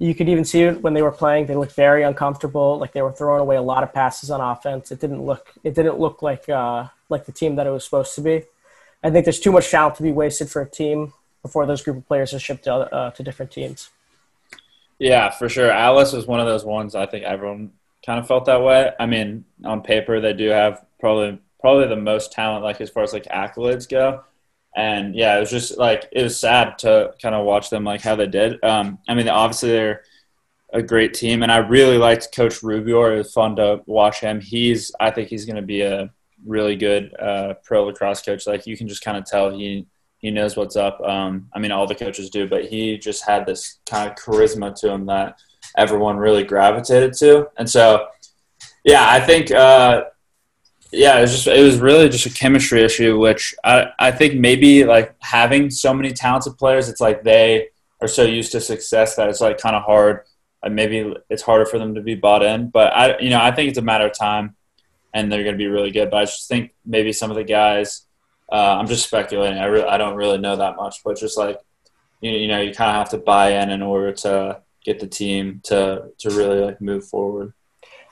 You 0.00 0.14
could 0.14 0.28
even 0.28 0.44
see 0.44 0.66
when 0.66 0.94
they 0.94 1.02
were 1.02 1.12
playing; 1.12 1.46
they 1.46 1.54
looked 1.54 1.76
very 1.76 2.02
uncomfortable, 2.02 2.78
like 2.78 2.92
they 2.92 3.02
were 3.02 3.12
throwing 3.12 3.40
away 3.40 3.56
a 3.56 3.62
lot 3.62 3.84
of 3.84 3.92
passes 3.92 4.30
on 4.30 4.40
offense. 4.40 4.90
It 4.90 4.98
didn't 4.98 5.22
look 5.22 5.52
it 5.62 5.74
didn't 5.74 6.00
look 6.00 6.22
like 6.22 6.48
uh, 6.48 6.88
like 7.08 7.26
the 7.26 7.32
team 7.32 7.54
that 7.56 7.66
it 7.66 7.70
was 7.70 7.84
supposed 7.84 8.14
to 8.16 8.22
be. 8.22 8.42
I 9.04 9.10
think 9.10 9.24
there's 9.24 9.38
too 9.38 9.52
much 9.52 9.70
talent 9.70 9.96
to 9.96 10.02
be 10.02 10.10
wasted 10.10 10.50
for 10.50 10.62
a 10.62 10.68
team 10.68 11.12
before 11.42 11.66
those 11.66 11.82
group 11.82 11.98
of 11.98 12.06
players 12.06 12.34
are 12.34 12.38
shipped 12.38 12.64
to, 12.64 12.74
uh, 12.74 13.10
to 13.12 13.22
different 13.22 13.50
teams. 13.50 13.90
Yeah, 14.98 15.30
for 15.30 15.48
sure. 15.48 15.70
Atlas 15.70 16.12
was 16.12 16.26
one 16.26 16.40
of 16.40 16.46
those 16.46 16.64
ones. 16.64 16.94
I 16.94 17.06
think 17.06 17.24
everyone 17.24 17.72
kind 18.04 18.18
of 18.18 18.26
felt 18.26 18.44
that 18.46 18.62
way. 18.62 18.90
I 19.00 19.06
mean, 19.06 19.44
on 19.64 19.82
paper, 19.82 20.20
they 20.20 20.34
do 20.34 20.48
have 20.48 20.84
probably 20.98 21.38
probably 21.60 21.88
the 21.88 21.96
most 21.96 22.32
talent, 22.32 22.64
like 22.64 22.80
as 22.80 22.90
far 22.90 23.02
as 23.02 23.12
like 23.12 23.24
accolades 23.24 23.88
go. 23.88 24.24
And 24.76 25.14
yeah, 25.14 25.36
it 25.36 25.40
was 25.40 25.50
just 25.50 25.78
like 25.78 26.08
it 26.12 26.22
was 26.22 26.38
sad 26.38 26.78
to 26.78 27.14
kind 27.20 27.34
of 27.34 27.44
watch 27.44 27.70
them 27.70 27.84
like 27.84 28.02
how 28.02 28.16
they 28.16 28.26
did. 28.26 28.62
Um, 28.64 28.98
I 29.08 29.14
mean, 29.14 29.28
obviously 29.28 29.70
they're 29.70 30.02
a 30.72 30.82
great 30.82 31.14
team, 31.14 31.42
and 31.42 31.50
I 31.50 31.58
really 31.58 31.98
liked 31.98 32.34
Coach 32.34 32.60
Rubeor. 32.60 33.14
It 33.14 33.18
was 33.18 33.32
fun 33.32 33.56
to 33.56 33.82
watch 33.86 34.20
him. 34.20 34.40
He's 34.40 34.92
I 35.00 35.10
think 35.10 35.28
he's 35.28 35.44
going 35.44 35.56
to 35.56 35.62
be 35.62 35.82
a 35.82 36.12
really 36.46 36.76
good 36.76 37.14
uh, 37.18 37.54
pro 37.64 37.84
lacrosse 37.84 38.22
coach. 38.22 38.46
Like 38.46 38.66
you 38.66 38.76
can 38.76 38.88
just 38.88 39.02
kind 39.02 39.16
of 39.16 39.24
tell 39.24 39.50
he 39.50 39.86
he 40.20 40.30
knows 40.30 40.56
what's 40.56 40.76
up. 40.76 41.00
Um, 41.00 41.48
I 41.54 41.58
mean, 41.58 41.72
all 41.72 41.86
the 41.86 41.94
coaches 41.94 42.30
do, 42.30 42.46
but 42.46 42.66
he 42.66 42.98
just 42.98 43.26
had 43.26 43.46
this 43.46 43.78
kind 43.88 44.10
of 44.10 44.16
charisma 44.16 44.74
to 44.80 44.90
him 44.90 45.06
that 45.06 45.40
everyone 45.76 46.16
really 46.16 46.44
gravitated 46.44 47.14
to. 47.14 47.48
And 47.56 47.68
so, 47.68 48.06
yeah, 48.84 49.08
I 49.08 49.18
think, 49.20 49.50
uh, 49.50 50.04
yeah, 50.92 51.18
it 51.18 51.22
was 51.22 51.32
just 51.32 51.46
it 51.46 51.62
was 51.62 51.78
really 51.78 52.08
just 52.08 52.26
a 52.26 52.30
chemistry 52.30 52.82
issue, 52.82 53.18
which 53.18 53.54
I 53.64 53.90
I 53.98 54.10
think 54.10 54.34
maybe 54.34 54.84
like 54.84 55.14
having 55.20 55.70
so 55.70 55.94
many 55.94 56.12
talented 56.12 56.58
players, 56.58 56.88
it's 56.88 57.00
like 57.00 57.22
they 57.22 57.68
are 58.00 58.08
so 58.08 58.22
used 58.22 58.52
to 58.52 58.60
success 58.60 59.16
that 59.16 59.28
it's 59.28 59.40
like 59.40 59.58
kind 59.58 59.76
of 59.76 59.82
hard. 59.82 60.22
Maybe 60.68 61.14
it's 61.30 61.42
harder 61.42 61.64
for 61.64 61.78
them 61.78 61.94
to 61.94 62.02
be 62.02 62.14
bought 62.14 62.42
in, 62.42 62.68
but 62.68 62.92
I, 62.92 63.18
you 63.18 63.30
know, 63.30 63.40
I 63.40 63.50
think 63.50 63.70
it's 63.70 63.78
a 63.78 63.82
matter 63.82 64.06
of 64.06 64.18
time, 64.18 64.56
and 65.14 65.32
they're 65.32 65.42
going 65.42 65.54
to 65.54 65.58
be 65.58 65.68
really 65.68 65.90
good. 65.90 66.10
But 66.10 66.18
I 66.18 66.24
just 66.24 66.48
think 66.48 66.74
maybe 66.84 67.12
some 67.14 67.30
of 67.30 67.36
the 67.36 67.44
guys, 67.44 68.06
uh, 68.52 68.76
I'm 68.78 68.86
just 68.86 69.06
speculating. 69.06 69.58
I 69.58 69.66
really, 69.66 69.86
I 69.86 69.96
don't 69.96 70.16
really 70.16 70.38
know 70.38 70.56
that 70.56 70.76
much, 70.76 71.02
but 71.02 71.18
just 71.18 71.38
like 71.38 71.58
you, 72.20 72.32
you 72.32 72.48
know, 72.48 72.60
you 72.60 72.74
kind 72.74 72.90
of 72.90 72.96
have 72.96 73.10
to 73.10 73.18
buy 73.18 73.62
in 73.62 73.70
in 73.70 73.80
order 73.80 74.12
to 74.12 74.60
get 74.84 75.00
the 75.00 75.06
team 75.06 75.60
to 75.64 76.10
to 76.18 76.30
really 76.30 76.60
like 76.60 76.80
move 76.80 77.06
forward. 77.06 77.52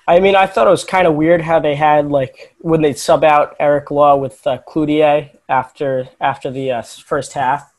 I 0.09 0.21
mean, 0.21 0.35
I 0.35 0.47
thought 0.47 0.66
it 0.66 0.71
was 0.71 0.85
kind 0.85 1.07
of 1.07 1.16
weird 1.16 1.42
how 1.42 1.61
they 1.61 1.75
had 1.75 2.09
like 2.09 2.55
when 2.61 2.81
they 2.81 2.94
sub 2.94 3.23
out 3.23 3.55
Eric 3.61 3.90
Law 3.90 4.16
with 4.16 4.44
uh, 4.47 4.57
Cloutier 4.66 5.37
after 5.51 6.09
after 6.18 6.51
the 6.51 6.73
uh, 6.73 6.83
first 6.83 7.35
half, 7.35 7.75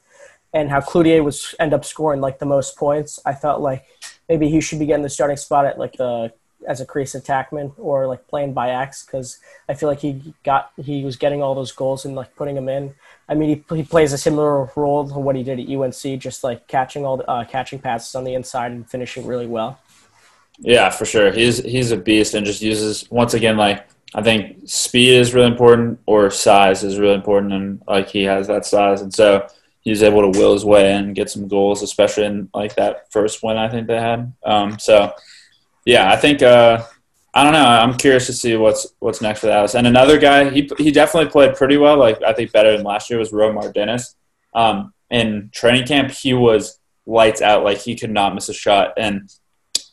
and 0.54 0.70
how 0.70 0.80
Cloutier 0.80 1.24
was 1.24 1.56
end 1.60 1.74
up 1.74 1.84
scoring 1.84 2.22
like 2.22 2.38
the 2.38 2.46
most 2.46 2.78
points. 2.78 3.20
I 3.26 3.34
thought 3.34 3.64
like 3.64 3.84
maybe 4.30 4.48
he 4.48 4.62
should 4.62 4.78
be 4.78 4.86
getting 4.86 5.02
the 5.02 5.10
starting 5.10 5.38
spot 5.38 5.66
at 5.66 5.80
like 5.80 5.94
the 5.94 6.32
as 6.68 6.80
a 6.82 6.86
crease 6.86 7.16
attackman 7.16 7.74
or 7.80 8.06
like 8.06 8.28
playing 8.28 8.54
by 8.54 8.70
X 8.70 9.04
because 9.04 9.40
I 9.68 9.74
feel 9.74 9.90
like 9.90 10.02
he 10.02 10.36
got 10.44 10.72
he 10.78 11.04
was 11.04 11.16
getting 11.16 11.42
all 11.42 11.56
those 11.56 11.72
goals 11.72 12.06
and 12.06 12.14
like 12.14 12.36
putting 12.36 12.54
them 12.54 12.70
in. 12.70 12.94
I 13.28 13.34
mean, 13.34 13.64
he, 13.70 13.76
he 13.76 13.82
plays 13.82 14.14
a 14.14 14.20
similar 14.20 14.70
role 14.76 15.08
to 15.10 15.18
what 15.18 15.36
he 15.36 15.42
did 15.42 15.60
at 15.60 15.68
UNC, 15.68 16.22
just 16.22 16.44
like 16.44 16.68
catching 16.68 17.08
all 17.08 17.18
the 17.18 17.28
uh, 17.28 17.46
catching 17.46 17.80
passes 17.80 18.14
on 18.14 18.24
the 18.24 18.36
inside 18.36 18.72
and 18.72 18.88
finishing 18.88 19.26
really 19.26 19.48
well. 19.48 19.80
Yeah, 20.60 20.90
for 20.90 21.06
sure. 21.06 21.32
He's 21.32 21.58
he's 21.64 21.92
a 21.92 21.98
beast 21.98 22.34
and 22.34 22.46
just 22.46 22.62
uses 22.62 23.10
once 23.10 23.34
again 23.34 23.58
like 23.58 23.88
I 24.14 24.22
think 24.22 24.68
speed 24.68 25.14
is 25.16 25.34
really 25.34 25.48
important 25.48 26.00
or 26.06 26.30
size 26.32 26.84
is 26.84 26.98
really 26.98 27.14
important 27.14 27.54
and 27.54 27.82
like 27.88 28.10
he 28.10 28.24
has 28.24 28.48
that 28.48 28.66
size 28.66 29.02
and 29.02 29.14
so 29.14 29.48
he's 29.82 30.04
able 30.04 30.22
to 30.22 30.40
will 30.40 30.54
his 30.54 30.66
way 30.66 30.92
in 30.94 31.06
and 31.06 31.16
get 31.16 31.30
some 31.30 31.48
goals, 31.48 31.82
especially 31.82 32.26
in 32.26 32.50
like 32.54 32.76
that 32.76 33.12
first 33.12 33.42
one 33.42 33.58
I 33.58 33.70
think 33.70 33.88
they 33.88 34.00
had. 34.00 34.34
Um, 34.44 34.78
so 34.80 35.14
yeah, 35.86 36.12
I 36.12 36.16
think 36.16 36.42
uh, 36.42 36.84
I 37.34 37.44
don't 37.44 37.54
know. 37.54 37.66
I'm 37.66 37.96
curious 37.98 38.26
to 38.28 38.34
see 38.34 38.56
what's 38.56 38.88
what's 39.00 39.22
next 39.22 39.42
for 39.42 39.50
Atlas. 39.50 39.76
And 39.76 39.88
another 39.88 40.18
guy, 40.18 40.50
he 40.50 40.70
he 40.78 40.92
definitely 40.92 41.32
played 41.32 41.56
pretty 41.56 41.78
well. 41.78 41.98
Like 41.98 42.22
I 42.24 42.34
think 42.34 42.52
better 42.52 42.76
than 42.76 42.86
last 42.86 43.10
year 43.10 43.20
was 43.20 43.32
Romar 43.32 43.74
Dennis. 43.74 44.16
Um, 44.54 44.94
in 45.10 45.50
training 45.54 45.88
camp, 45.88 46.12
he 46.12 46.34
was 46.34 46.80
lights 47.06 47.42
out. 47.42 47.64
Like 47.64 47.78
he 47.78 47.96
could 47.96 48.12
not 48.12 48.36
miss 48.36 48.50
a 48.50 48.54
shot, 48.54 48.94
and 48.98 49.30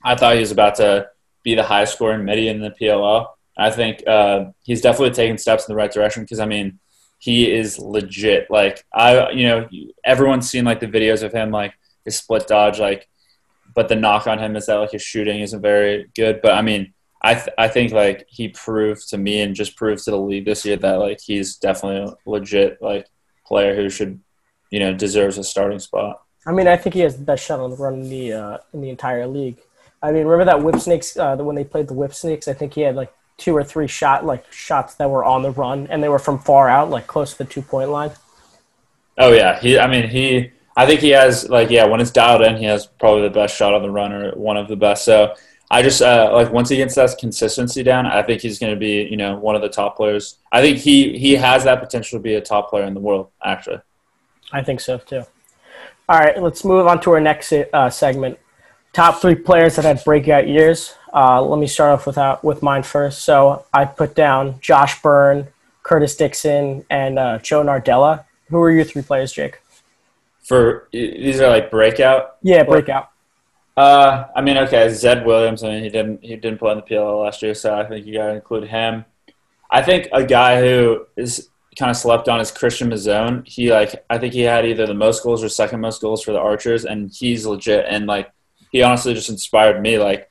I 0.07 0.15
thought 0.15 0.35
he 0.35 0.41
was 0.41 0.53
about 0.53 0.77
to 0.77 1.09
be 1.43 1.57
the 1.57 1.65
highest 1.65 1.95
scoring 1.95 2.25
midi 2.25 2.47
in 2.47 2.61
the 2.61 2.71
PLL. 2.71 3.27
I 3.59 3.71
think 3.71 4.07
uh, 4.07 4.47
he's 4.63 4.81
definitely 4.81 5.15
taking 5.15 5.37
steps 5.37 5.67
in 5.67 5.73
the 5.73 5.77
right 5.77 5.91
direction 5.91 6.23
because 6.23 6.39
I 6.39 6.47
mean 6.47 6.79
he 7.19 7.51
is 7.51 7.79
legit. 7.81 8.49
Like 8.49 8.85
I, 8.95 9.31
you 9.31 9.49
know, 9.49 9.69
everyone's 10.05 10.49
seen 10.49 10.65
like 10.65 10.79
the 10.79 10.87
videos 10.87 11.25
of 11.25 11.33
him 11.33 11.51
like 11.51 11.75
his 12.05 12.17
split 12.17 12.47
dodge, 12.47 12.79
like 12.79 13.09
but 13.75 13.89
the 13.89 13.97
knock 13.97 14.29
on 14.29 14.39
him 14.39 14.55
is 14.55 14.67
that 14.67 14.77
like 14.77 14.93
his 14.93 15.03
shooting 15.03 15.41
isn't 15.41 15.61
very 15.61 16.09
good. 16.15 16.41
But 16.41 16.55
I 16.55 16.63
mean, 16.63 16.95
I 17.21 17.35
th- 17.35 17.55
I 17.59 17.67
think 17.67 17.91
like 17.91 18.27
he 18.29 18.49
proved 18.49 19.09
to 19.11 19.19
me 19.19 19.41
and 19.41 19.57
just 19.57 19.77
proved 19.77 20.05
to 20.05 20.13
the 20.13 20.21
league 20.21 20.45
this 20.45 20.65
year 20.65 20.77
that 20.77 21.01
like 21.01 21.21
he's 21.21 21.57
definitely 21.57 22.13
a 22.13 22.31
legit 22.31 22.81
like 22.81 23.09
player 23.45 23.75
who 23.75 23.91
should 23.91 24.21
you 24.71 24.79
know 24.79 24.95
deserves 24.95 25.37
a 25.37 25.43
starting 25.43 25.81
spot. 25.81 26.23
I 26.47 26.53
mean, 26.53 26.69
I 26.69 26.77
think 26.77 26.95
he 26.95 27.01
has 27.01 27.17
the 27.17 27.25
best 27.25 27.45
shot 27.45 27.59
on 27.59 27.71
the 27.71 27.77
run 27.77 27.95
in 27.95 28.09
the 28.09 28.33
uh, 28.33 28.59
in 28.73 28.83
the 28.83 28.91
entire 28.91 29.27
league. 29.27 29.59
I 30.03 30.13
mean, 30.13 30.27
remember 30.27 30.53
that 30.53 30.63
Whip 30.63 30.77
Snakes 30.77 31.17
uh, 31.17 31.37
when 31.37 31.57
they 31.57 31.65
played 31.65 31.89
the 31.89 31.95
Whip 31.95 32.15
Snakes? 32.15 32.49
I 32.49 32.53
think 32.53 32.75
he 32.75 32.83
had 32.83 32.97
like 32.97 33.13
two 33.39 33.57
or 33.57 33.65
three 33.65 33.87
shot 33.87 34.25
like 34.25 34.51
shots 34.53 34.95
that 34.95 35.11
were 35.11 35.25
on 35.25 35.43
the 35.43 35.51
run 35.51 35.87
and 35.89 36.03
they 36.03 36.09
were 36.09 36.19
from 36.19 36.39
far 36.39 36.69
out, 36.69 36.91
like 36.91 37.07
close 37.07 37.33
to 37.33 37.39
the 37.39 37.45
two 37.45 37.63
point 37.63 37.91
line. 37.91 38.11
Oh 39.19 39.33
yeah, 39.33 39.59
he. 39.59 39.79
I 39.79 39.87
mean, 39.87 40.09
he 40.09 40.51
I 40.77 40.87
think 40.87 41.01
he 41.01 41.11
has 41.11 41.49
like 41.49 41.71
yeah, 41.71 41.87
when 41.87 42.01
it's 42.01 42.11
dialed 42.11 42.43
in, 42.43 42.57
he 42.57 42.65
has 42.65 42.87
probably 42.87 43.23
the 43.23 43.31
best 43.31 43.57
shot 43.57 43.75
on 43.75 43.83
the 43.83 43.91
run 43.91 44.13
or 44.13 44.33
one 44.33 44.57
of 44.57 44.69
the 44.69 44.77
best. 44.77 45.05
So 45.05 45.35
I 45.71 45.83
just 45.83 46.03
uh, 46.03 46.31
like 46.33 46.53
once 46.53 46.69
he 46.69 46.77
gets 46.77 46.95
that 46.97 47.17
consistency 47.19 47.83
down, 47.83 48.07
I 48.07 48.23
think 48.23 48.43
he's 48.43 48.59
going 48.59 48.75
to 48.75 48.79
be 48.79 49.05
you 49.11 49.17
know 49.17 49.37
one 49.37 49.57
of 49.57 49.63
the 49.63 49.71
top 49.71 49.97
players. 49.97 50.37
I 50.53 50.61
think 50.61 50.79
he 50.79 51.19
he 51.19 51.35
has 51.35 51.65
that 51.65 51.81
potential 51.81 52.19
to 52.19 52.23
be 52.23 52.35
a 52.35 52.41
top 52.41 52.69
player 52.69 52.85
in 52.85 52.93
the 52.93 53.01
world. 53.01 53.31
Actually, 53.43 53.81
I 54.53 54.63
think 54.63 54.81
so 54.81 54.99
too. 54.99 55.23
All 56.09 56.19
right, 56.19 56.41
let's 56.41 56.65
move 56.65 56.87
on 56.87 57.01
to 57.01 57.11
our 57.13 57.21
next 57.21 57.53
uh, 57.53 57.91
segment. 57.91 58.39
Top 58.97 59.21
three 59.21 59.35
players 59.35 59.77
that 59.77 59.85
had 59.85 60.03
breakout 60.05 60.49
years. 60.49 60.95
Uh, 61.13 61.43
let 61.43 61.61
me 61.61 61.67
start 61.67 61.93
off 61.93 62.07
with 62.07 62.17
uh, 62.17 62.39
with 62.43 62.63
mine 62.63 62.83
first. 62.83 63.27
So 63.27 63.67
I 63.73 63.85
put 63.85 64.15
down 64.15 64.59
Josh 64.61 65.03
Byrne, 65.03 65.49
Curtis 65.83 66.17
Dickson, 66.17 66.87
and 66.89 67.19
uh, 67.19 67.39
Joe 67.41 67.63
Nardella. 67.63 68.25
Who 68.49 68.59
are 68.59 68.71
your 68.71 68.85
three 68.85 69.03
players, 69.03 69.33
Jake? 69.33 69.61
for 70.47 70.89
these 70.93 71.41
are 71.41 71.49
like 71.49 71.71
breakout. 71.71 72.37
Yeah, 72.43 72.63
breakout. 72.63 73.11
Uh, 73.77 74.27
I 74.35 74.41
mean, 74.41 74.57
okay, 74.59 74.89
Zed 74.91 75.27
Williams. 75.27 75.65
I 75.65 75.71
mean, 75.71 75.83
he 75.83 75.91
didn't 75.91 76.23
he 76.23 76.37
didn't 76.37 76.59
play 76.59 76.73
in 76.73 76.79
the 76.79 76.83
PLL 76.83 77.25
last 77.25 77.43
year, 77.43 77.53
so 77.53 77.77
I 77.77 77.85
think 77.85 78.07
you 78.07 78.15
got 78.15 78.29
to 78.29 78.35
include 78.35 78.69
him. 78.69 79.05
I 79.71 79.83
think 79.83 80.09
a 80.13 80.25
guy 80.25 80.61
who 80.61 81.05
is 81.17 81.49
kind 81.77 81.91
of 81.91 81.97
slept 81.97 82.29
on 82.29 82.41
is 82.41 82.53
Christian 82.53 82.91
Mazzone. 82.91 83.47
He 83.47 83.73
like 83.73 84.05
I 84.09 84.19
think 84.19 84.35
he 84.35 84.43
had 84.43 84.65
either 84.65 84.87
the 84.87 84.95
most 84.95 85.25
goals 85.25 85.43
or 85.43 85.49
second 85.49 85.81
most 85.81 86.01
goals 86.01 86.23
for 86.23 86.33
the 86.33 86.39
Archers, 86.39 86.85
and 86.85 87.11
he's 87.11 87.45
legit. 87.45 87.85
And 87.89 88.07
like 88.07 88.31
he 88.77 88.83
honestly 88.83 89.15
just 89.15 89.31
inspired 89.31 89.81
me. 89.81 89.99
Like 89.99 90.29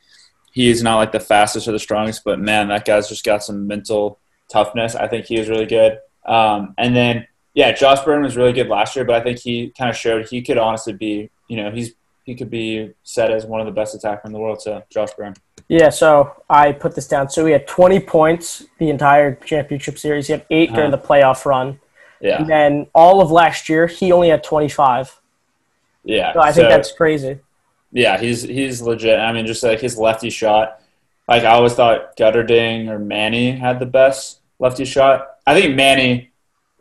he 0.52 0.70
is 0.70 0.84
not 0.84 0.98
like 0.98 1.12
the 1.12 1.20
fastest 1.20 1.68
or 1.68 1.72
the 1.72 1.80
strongest, 1.80 2.24
but 2.24 2.40
man, 2.40 2.68
that 2.68 2.86
guy's 2.86 3.10
just 3.10 3.26
got 3.26 3.44
some 3.44 3.66
mental 3.66 4.20
toughness. 4.50 4.94
I 4.96 5.08
think 5.08 5.26
he 5.26 5.40
was 5.40 5.50
really 5.50 5.66
good. 5.66 6.00
Um, 6.26 6.76
and 6.78 6.96
then 6.96 7.28
yeah, 7.56 7.72
Josh 7.72 8.02
Byrne 8.06 8.22
was 8.22 8.38
really 8.38 8.54
good 8.54 8.68
last 8.68 8.96
year, 8.96 9.04
but 9.04 9.16
I 9.16 9.24
think 9.24 9.40
he 9.40 9.74
kind 9.76 9.90
of 9.90 9.98
showed 9.98 10.28
he 10.28 10.44
could 10.44 10.60
honestly 10.60 10.94
be, 10.94 11.32
you 11.48 11.58
know, 11.58 11.72
he's 11.72 11.94
he 12.24 12.36
could 12.36 12.50
be 12.50 12.92
set 13.04 13.32
as 13.32 13.46
one 13.46 13.62
of 13.62 13.66
the 13.66 13.72
best 13.72 13.96
attackers 13.96 14.28
in 14.28 14.34
the 14.34 14.40
world. 14.40 14.62
So 14.62 14.84
Josh 14.92 15.10
Byrne. 15.18 15.34
Yeah, 15.68 15.90
so 15.90 16.44
I 16.48 16.72
put 16.72 16.94
this 16.94 17.08
down. 17.08 17.30
So 17.30 17.46
he 17.46 17.52
had 17.52 17.68
20 17.68 18.00
points 18.02 18.66
the 18.78 18.90
entire 18.90 19.36
championship 19.36 19.98
series. 19.98 20.28
He 20.28 20.34
had 20.34 20.46
8 20.52 20.70
uh-huh. 20.70 20.76
during 20.76 20.92
the 20.92 20.98
playoff 21.00 21.46
run. 21.46 21.80
Yeah. 22.22 22.40
And 22.40 22.50
then 22.50 22.88
all 22.94 23.22
of 23.22 23.32
last 23.32 23.70
year, 23.70 23.88
he 23.88 24.12
only 24.12 24.30
had 24.30 24.44
25. 24.44 25.20
Yeah. 26.04 26.34
So 26.34 26.40
I 26.40 26.52
think 26.52 26.66
so, 26.66 26.70
that's 26.70 26.92
crazy. 26.92 27.40
Yeah, 27.96 28.20
he's 28.20 28.44
he's 28.44 28.82
legit. 28.82 29.20
I 29.20 29.32
mean, 29.32 29.48
just 29.48 29.64
like 29.64 29.80
his 29.80 29.98
lefty 29.98 30.30
shot. 30.30 30.82
Like 31.28 31.44
I 31.44 31.54
always 31.54 31.74
thought 31.74 32.18
Guterding 32.18 32.90
or 32.90 33.00
Manny 33.00 33.52
had 33.52 33.80
the 33.80 33.86
best 33.86 34.42
lefty 34.60 34.86
shot. 34.86 35.38
I 35.48 35.60
think 35.60 35.76
Manny 35.76 36.34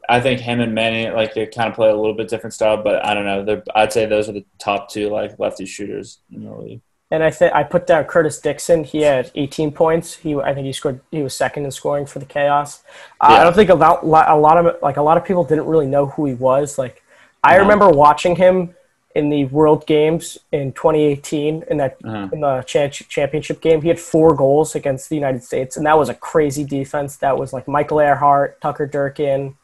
I 0.08 0.20
think 0.20 0.40
him 0.40 0.60
and 0.60 0.74
Manny 0.74 1.10
like 1.10 1.34
they 1.34 1.46
kind 1.46 1.68
of 1.68 1.74
play 1.74 1.88
a 1.88 1.96
little 1.96 2.14
bit 2.14 2.28
different 2.28 2.52
style, 2.52 2.82
but 2.82 3.04
I 3.06 3.14
don't 3.14 3.24
know. 3.24 3.44
They're, 3.44 3.62
I'd 3.74 3.92
say 3.92 4.06
those 4.06 4.28
are 4.28 4.32
the 4.32 4.44
top 4.58 4.90
two 4.90 5.08
like 5.08 5.38
lefty 5.38 5.66
shooters 5.66 6.18
in 6.32 6.44
the 6.44 6.52
league. 6.52 6.80
And 7.10 7.22
I 7.22 7.30
think 7.30 7.54
I 7.54 7.62
put 7.62 7.86
down 7.86 8.04
Curtis 8.04 8.40
Dickson. 8.40 8.82
He 8.82 9.02
had 9.02 9.30
18 9.36 9.70
points. 9.70 10.14
He 10.14 10.34
I 10.34 10.52
think 10.52 10.66
he 10.66 10.72
scored. 10.72 11.00
He 11.10 11.22
was 11.22 11.34
second 11.34 11.64
in 11.64 11.70
scoring 11.70 12.06
for 12.06 12.18
the 12.18 12.26
Chaos. 12.26 12.82
Uh, 13.20 13.28
yeah. 13.30 13.36
I 13.36 13.44
don't 13.44 13.54
think 13.54 13.70
about 13.70 14.02
a 14.02 14.06
lot 14.06 14.58
of 14.58 14.82
like 14.82 14.96
a 14.96 15.02
lot 15.02 15.16
of 15.16 15.24
people 15.24 15.44
didn't 15.44 15.66
really 15.66 15.86
know 15.86 16.06
who 16.06 16.26
he 16.26 16.34
was. 16.34 16.76
Like 16.76 17.02
I 17.42 17.56
remember 17.56 17.88
watching 17.88 18.34
him 18.36 18.74
in 19.14 19.28
the 19.28 19.44
World 19.46 19.86
Games 19.86 20.38
in 20.50 20.72
2018 20.72 21.64
in 21.70 21.76
that 21.76 21.96
uh-huh. 22.04 22.28
in 22.32 22.40
the 22.40 22.64
championship 22.66 23.60
game. 23.60 23.80
He 23.80 23.88
had 23.88 24.00
four 24.00 24.34
goals 24.34 24.74
against 24.74 25.08
the 25.08 25.14
United 25.14 25.44
States, 25.44 25.76
and 25.76 25.86
that 25.86 25.98
was 25.98 26.08
a 26.08 26.14
crazy 26.14 26.64
defense. 26.64 27.16
That 27.18 27.38
was 27.38 27.52
like 27.52 27.68
Michael 27.68 27.98
Ehrhardt, 27.98 28.60
Tucker 28.60 28.86
Durkin, 28.86 29.56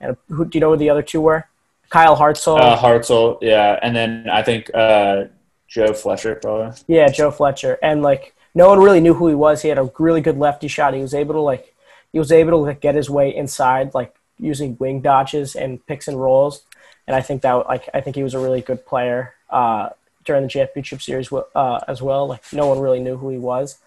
and 0.00 0.16
who 0.28 0.46
do 0.46 0.56
you 0.56 0.60
know 0.60 0.70
who 0.70 0.76
the 0.76 0.90
other 0.90 1.02
two 1.02 1.20
were? 1.20 1.46
Kyle 1.90 2.16
Hartzell. 2.16 2.58
Uh, 2.58 2.76
Hartzell, 2.76 3.38
yeah, 3.40 3.78
and 3.82 3.94
then 3.94 4.28
I 4.30 4.42
think 4.42 4.70
uh, 4.74 5.24
Joe 5.68 5.92
Fletcher 5.92 6.36
probably. 6.36 6.76
Yeah, 6.88 7.08
Joe 7.08 7.30
Fletcher, 7.30 7.78
and 7.82 8.02
like 8.02 8.34
no 8.54 8.68
one 8.68 8.80
really 8.80 9.00
knew 9.00 9.14
who 9.14 9.28
he 9.28 9.34
was. 9.34 9.62
He 9.62 9.68
had 9.68 9.78
a 9.78 9.90
really 9.98 10.22
good 10.22 10.38
lefty 10.38 10.68
shot. 10.68 10.94
He 10.94 11.02
was 11.02 11.14
able 11.14 11.34
to 11.34 11.40
like 11.40 11.74
he 12.12 12.18
was 12.18 12.32
able 12.32 12.52
to 12.52 12.56
like, 12.56 12.80
get 12.80 12.94
his 12.94 13.10
way 13.10 13.34
inside 13.34 13.92
like 13.92 14.14
using 14.38 14.76
wing 14.78 15.00
dodges 15.00 15.54
and 15.54 15.84
picks 15.86 16.08
and 16.08 16.20
rolls. 16.20 16.62
And 17.06 17.14
I 17.14 17.20
think 17.20 17.42
that 17.42 17.52
like 17.52 17.88
I 17.94 18.00
think 18.00 18.16
he 18.16 18.22
was 18.22 18.34
a 18.34 18.38
really 18.38 18.60
good 18.60 18.84
player 18.84 19.34
uh, 19.50 19.90
during 20.24 20.42
the 20.42 20.48
championship 20.48 21.00
series 21.00 21.32
uh, 21.32 21.80
as 21.88 22.02
well. 22.02 22.26
Like 22.28 22.42
no 22.52 22.66
one 22.66 22.80
really 22.80 23.00
knew 23.00 23.16
who 23.16 23.30
he 23.30 23.38
was. 23.38 23.78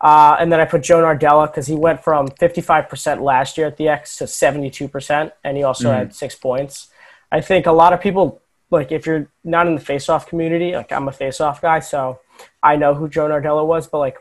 Uh, 0.00 0.36
and 0.38 0.52
then 0.52 0.60
I 0.60 0.66
put 0.66 0.82
Joe 0.82 1.02
Nardella 1.02 1.46
because 1.46 1.66
he 1.66 1.74
went 1.74 2.04
from 2.04 2.28
55% 2.28 3.22
last 3.22 3.56
year 3.56 3.66
at 3.66 3.78
the 3.78 3.88
X 3.88 4.18
to 4.18 4.24
72%, 4.24 5.32
and 5.42 5.56
he 5.56 5.62
also 5.62 5.88
mm. 5.88 5.94
had 5.94 6.14
six 6.14 6.34
points. 6.34 6.88
I 7.32 7.40
think 7.40 7.66
a 7.66 7.72
lot 7.72 7.94
of 7.94 8.00
people, 8.00 8.42
like 8.70 8.92
if 8.92 9.06
you're 9.06 9.28
not 9.42 9.66
in 9.66 9.74
the 9.74 9.80
face-off 9.80 10.28
community, 10.28 10.72
like 10.72 10.92
I'm 10.92 11.08
a 11.08 11.12
face-off 11.12 11.62
guy, 11.62 11.80
so 11.80 12.20
I 12.62 12.76
know 12.76 12.94
who 12.94 13.08
Joe 13.08 13.28
Nardella 13.28 13.66
was, 13.66 13.86
but 13.86 13.98
like 13.98 14.18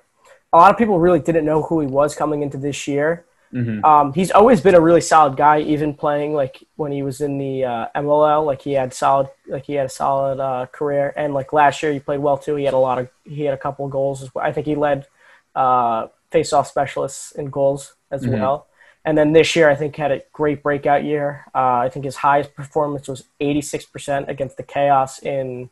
a 0.54 0.58
lot 0.58 0.72
of 0.72 0.78
people 0.78 0.98
really 0.98 1.20
didn't 1.20 1.46
know 1.46 1.62
who 1.62 1.82
he 1.82 1.88
was 1.88 2.16
coming 2.16 2.42
into 2.42 2.58
this 2.58 2.88
year. 2.88 3.26
Mm-hmm. 3.56 3.86
Um, 3.86 4.12
he's 4.12 4.32
always 4.32 4.60
been 4.60 4.76
a 4.76 4.82
really 4.82 5.00
solid 5.00 5.38
guy, 5.38 5.62
even 5.62 5.94
playing 5.94 6.34
like 6.34 6.62
when 6.76 6.92
he 6.92 7.04
was 7.04 7.22
in 7.22 7.38
the 7.38 7.64
uh, 7.64 7.88
MLL. 7.96 8.46
Like 8.46 8.62
he 8.62 8.74
had 8.74 8.94
solid, 8.94 9.30
like 9.48 9.66
he 9.66 9.74
had 9.74 9.86
a 9.86 9.90
solid 9.90 10.42
uh, 10.42 10.66
career, 10.66 11.14
and 11.16 11.34
like 11.34 11.54
last 11.54 11.82
year 11.82 11.94
he 11.94 12.00
played 12.00 12.20
well 12.20 12.38
too. 12.38 12.58
He 12.58 12.66
had 12.66 12.74
a 12.74 12.78
lot 12.78 13.00
of, 13.00 13.08
he 13.24 13.44
had 13.44 13.54
a 13.54 13.58
couple 13.58 13.86
of 13.86 13.92
goals. 13.92 14.30
I 14.36 14.52
think 14.52 14.68
he 14.68 14.76
led 14.76 15.08
uh, 15.56 16.08
face-off 16.32 16.68
specialists 16.68 17.32
in 17.32 17.50
goals 17.50 17.94
as 18.12 18.24
mm-hmm. 18.24 18.34
well. 18.34 18.68
And 19.06 19.18
then 19.18 19.32
this 19.32 19.56
year, 19.56 19.70
I 19.70 19.76
think 19.76 19.96
had 19.96 20.12
a 20.12 20.22
great 20.34 20.62
breakout 20.62 21.06
year. 21.06 21.46
Uh, 21.56 21.78
I 21.78 21.90
think 21.90 22.04
his 22.04 22.18
highest 22.18 22.56
performance 22.56 23.08
was 23.08 23.24
86% 23.40 24.28
against 24.28 24.58
the 24.58 24.64
Chaos 24.64 25.20
in 25.20 25.70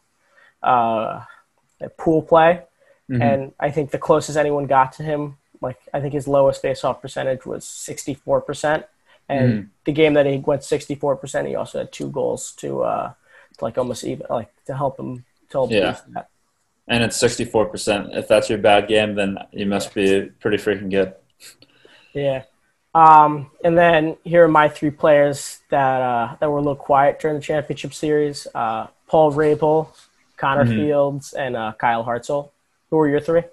uh, 0.62 1.24
pool 1.98 2.22
play, 2.22 2.62
mm-hmm. 3.12 3.22
and 3.22 3.52
I 3.60 3.72
think 3.72 3.92
the 3.92 3.98
closest 3.98 4.38
anyone 4.38 4.68
got 4.68 4.94
to 4.94 5.04
him, 5.04 5.38
like 5.64 5.80
I 5.94 6.00
think 6.00 6.14
his 6.14 6.28
lowest 6.28 6.62
face-off 6.62 7.02
percentage 7.02 7.46
was 7.46 7.66
64%. 7.66 8.86
And 9.30 9.54
mm-hmm. 9.54 9.68
the 9.86 9.92
game 9.94 10.14
that 10.14 10.26
he 10.26 10.38
went 10.38 10.62
64%, 10.62 11.48
he 11.48 11.56
also 11.56 11.80
had 11.80 11.92
two 11.92 12.10
goals 12.10 12.52
to, 12.58 12.84
uh, 12.84 13.14
to 13.58 13.64
like 13.64 13.78
almost 13.78 14.04
even 14.04 14.28
like 14.30 14.52
to 14.66 14.76
help 14.76 15.00
him 15.00 15.26
to 15.50 15.58
help 15.58 15.72
yeah. 15.72 15.98
that. 16.10 16.30
and 16.88 17.04
it's 17.04 17.18
sixty 17.18 17.46
four 17.46 17.66
percent. 17.66 18.10
If 18.14 18.28
that's 18.28 18.50
your 18.50 18.60
bad 18.60 18.88
game, 18.88 19.16
then 19.16 19.38
you 19.52 19.66
must 19.66 19.94
be 19.94 20.30
pretty 20.40 20.58
freaking 20.58 20.92
good. 20.92 21.14
Yeah. 22.14 22.44
Um, 22.96 23.50
and 23.64 23.78
then 23.78 24.18
here 24.24 24.44
are 24.44 24.48
my 24.48 24.68
three 24.70 24.92
players 24.92 25.62
that 25.70 26.02
uh, 26.02 26.36
that 26.40 26.50
were 26.50 26.58
a 26.58 26.62
little 26.62 26.76
quiet 26.76 27.20
during 27.20 27.38
the 27.38 27.44
championship 27.44 27.94
series: 27.94 28.48
uh, 28.54 28.88
Paul 29.08 29.32
Rabil, 29.32 29.88
Connor 30.38 30.66
mm-hmm. 30.66 30.76
Fields, 30.76 31.34
and 31.34 31.56
uh, 31.56 31.74
Kyle 31.78 32.04
Hartzell. 32.04 32.50
Who 32.90 32.98
were 32.98 33.10
your 33.10 33.22
three? 33.22 33.44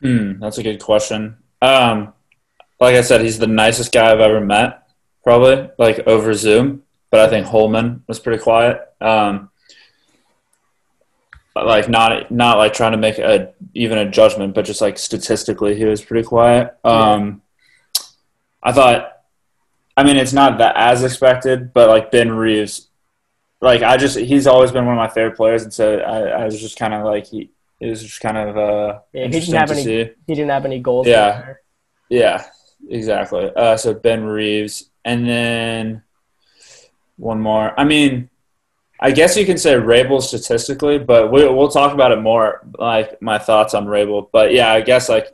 Hmm, 0.00 0.38
that's 0.40 0.58
a 0.58 0.62
good 0.62 0.80
question. 0.80 1.36
Um, 1.62 2.12
like 2.80 2.96
I 2.96 3.00
said, 3.00 3.20
he's 3.20 3.38
the 3.38 3.46
nicest 3.46 3.92
guy 3.92 4.10
I've 4.12 4.20
ever 4.20 4.40
met, 4.40 4.88
probably 5.22 5.70
like 5.78 6.06
over 6.06 6.34
Zoom. 6.34 6.82
But 7.10 7.20
I 7.20 7.30
think 7.30 7.46
Holman 7.46 8.02
was 8.08 8.18
pretty 8.18 8.42
quiet. 8.42 8.80
Um, 9.00 9.50
like 11.54 11.88
not 11.88 12.30
not 12.30 12.58
like 12.58 12.72
trying 12.72 12.92
to 12.92 12.98
make 12.98 13.18
a 13.18 13.52
even 13.74 13.98
a 13.98 14.10
judgment, 14.10 14.54
but 14.54 14.64
just 14.64 14.80
like 14.80 14.98
statistically, 14.98 15.76
he 15.76 15.84
was 15.84 16.02
pretty 16.02 16.26
quiet. 16.26 16.74
Um, 16.82 17.42
I 18.62 18.72
thought, 18.72 19.12
I 19.96 20.02
mean, 20.02 20.16
it's 20.16 20.32
not 20.32 20.58
that 20.58 20.74
as 20.76 21.04
expected, 21.04 21.72
but 21.72 21.88
like 21.88 22.10
Ben 22.10 22.32
Reeves, 22.32 22.88
like 23.60 23.82
I 23.82 23.96
just 23.96 24.18
he's 24.18 24.46
always 24.46 24.72
been 24.72 24.84
one 24.84 24.94
of 24.94 24.98
my 24.98 25.08
favorite 25.08 25.36
players, 25.36 25.62
and 25.62 25.72
so 25.72 25.98
I, 25.98 26.42
I 26.42 26.44
was 26.44 26.60
just 26.60 26.78
kind 26.78 26.92
of 26.92 27.04
like 27.04 27.26
he 27.26 27.50
it 27.84 27.90
was 27.90 28.02
just 28.02 28.20
kind 28.20 28.38
of 28.38 28.56
uh, 28.56 29.00
yeah, 29.12 29.24
he 29.24 29.30
didn't 29.40 29.54
have 29.54 29.70
any 29.70 29.84
see. 29.84 30.10
he 30.26 30.34
didn't 30.34 30.50
have 30.50 30.64
any 30.64 30.80
goals. 30.80 31.06
Yeah, 31.06 31.54
yeah, 32.08 32.46
exactly. 32.88 33.50
Uh, 33.54 33.76
so 33.76 33.92
Ben 33.92 34.24
Reeves, 34.24 34.90
and 35.04 35.28
then 35.28 36.02
one 37.16 37.40
more. 37.40 37.78
I 37.78 37.84
mean, 37.84 38.30
I 38.98 39.10
guess 39.10 39.36
you 39.36 39.44
can 39.44 39.58
say 39.58 39.74
Rabil 39.74 40.22
statistically, 40.22 40.98
but 40.98 41.30
we, 41.30 41.46
will 41.46 41.68
talk 41.68 41.92
about 41.92 42.10
it 42.10 42.22
more. 42.22 42.66
Like 42.78 43.20
my 43.20 43.38
thoughts 43.38 43.74
on 43.74 43.84
Rabil. 43.84 44.30
but 44.32 44.54
yeah, 44.54 44.72
I 44.72 44.80
guess 44.80 45.10
like 45.10 45.28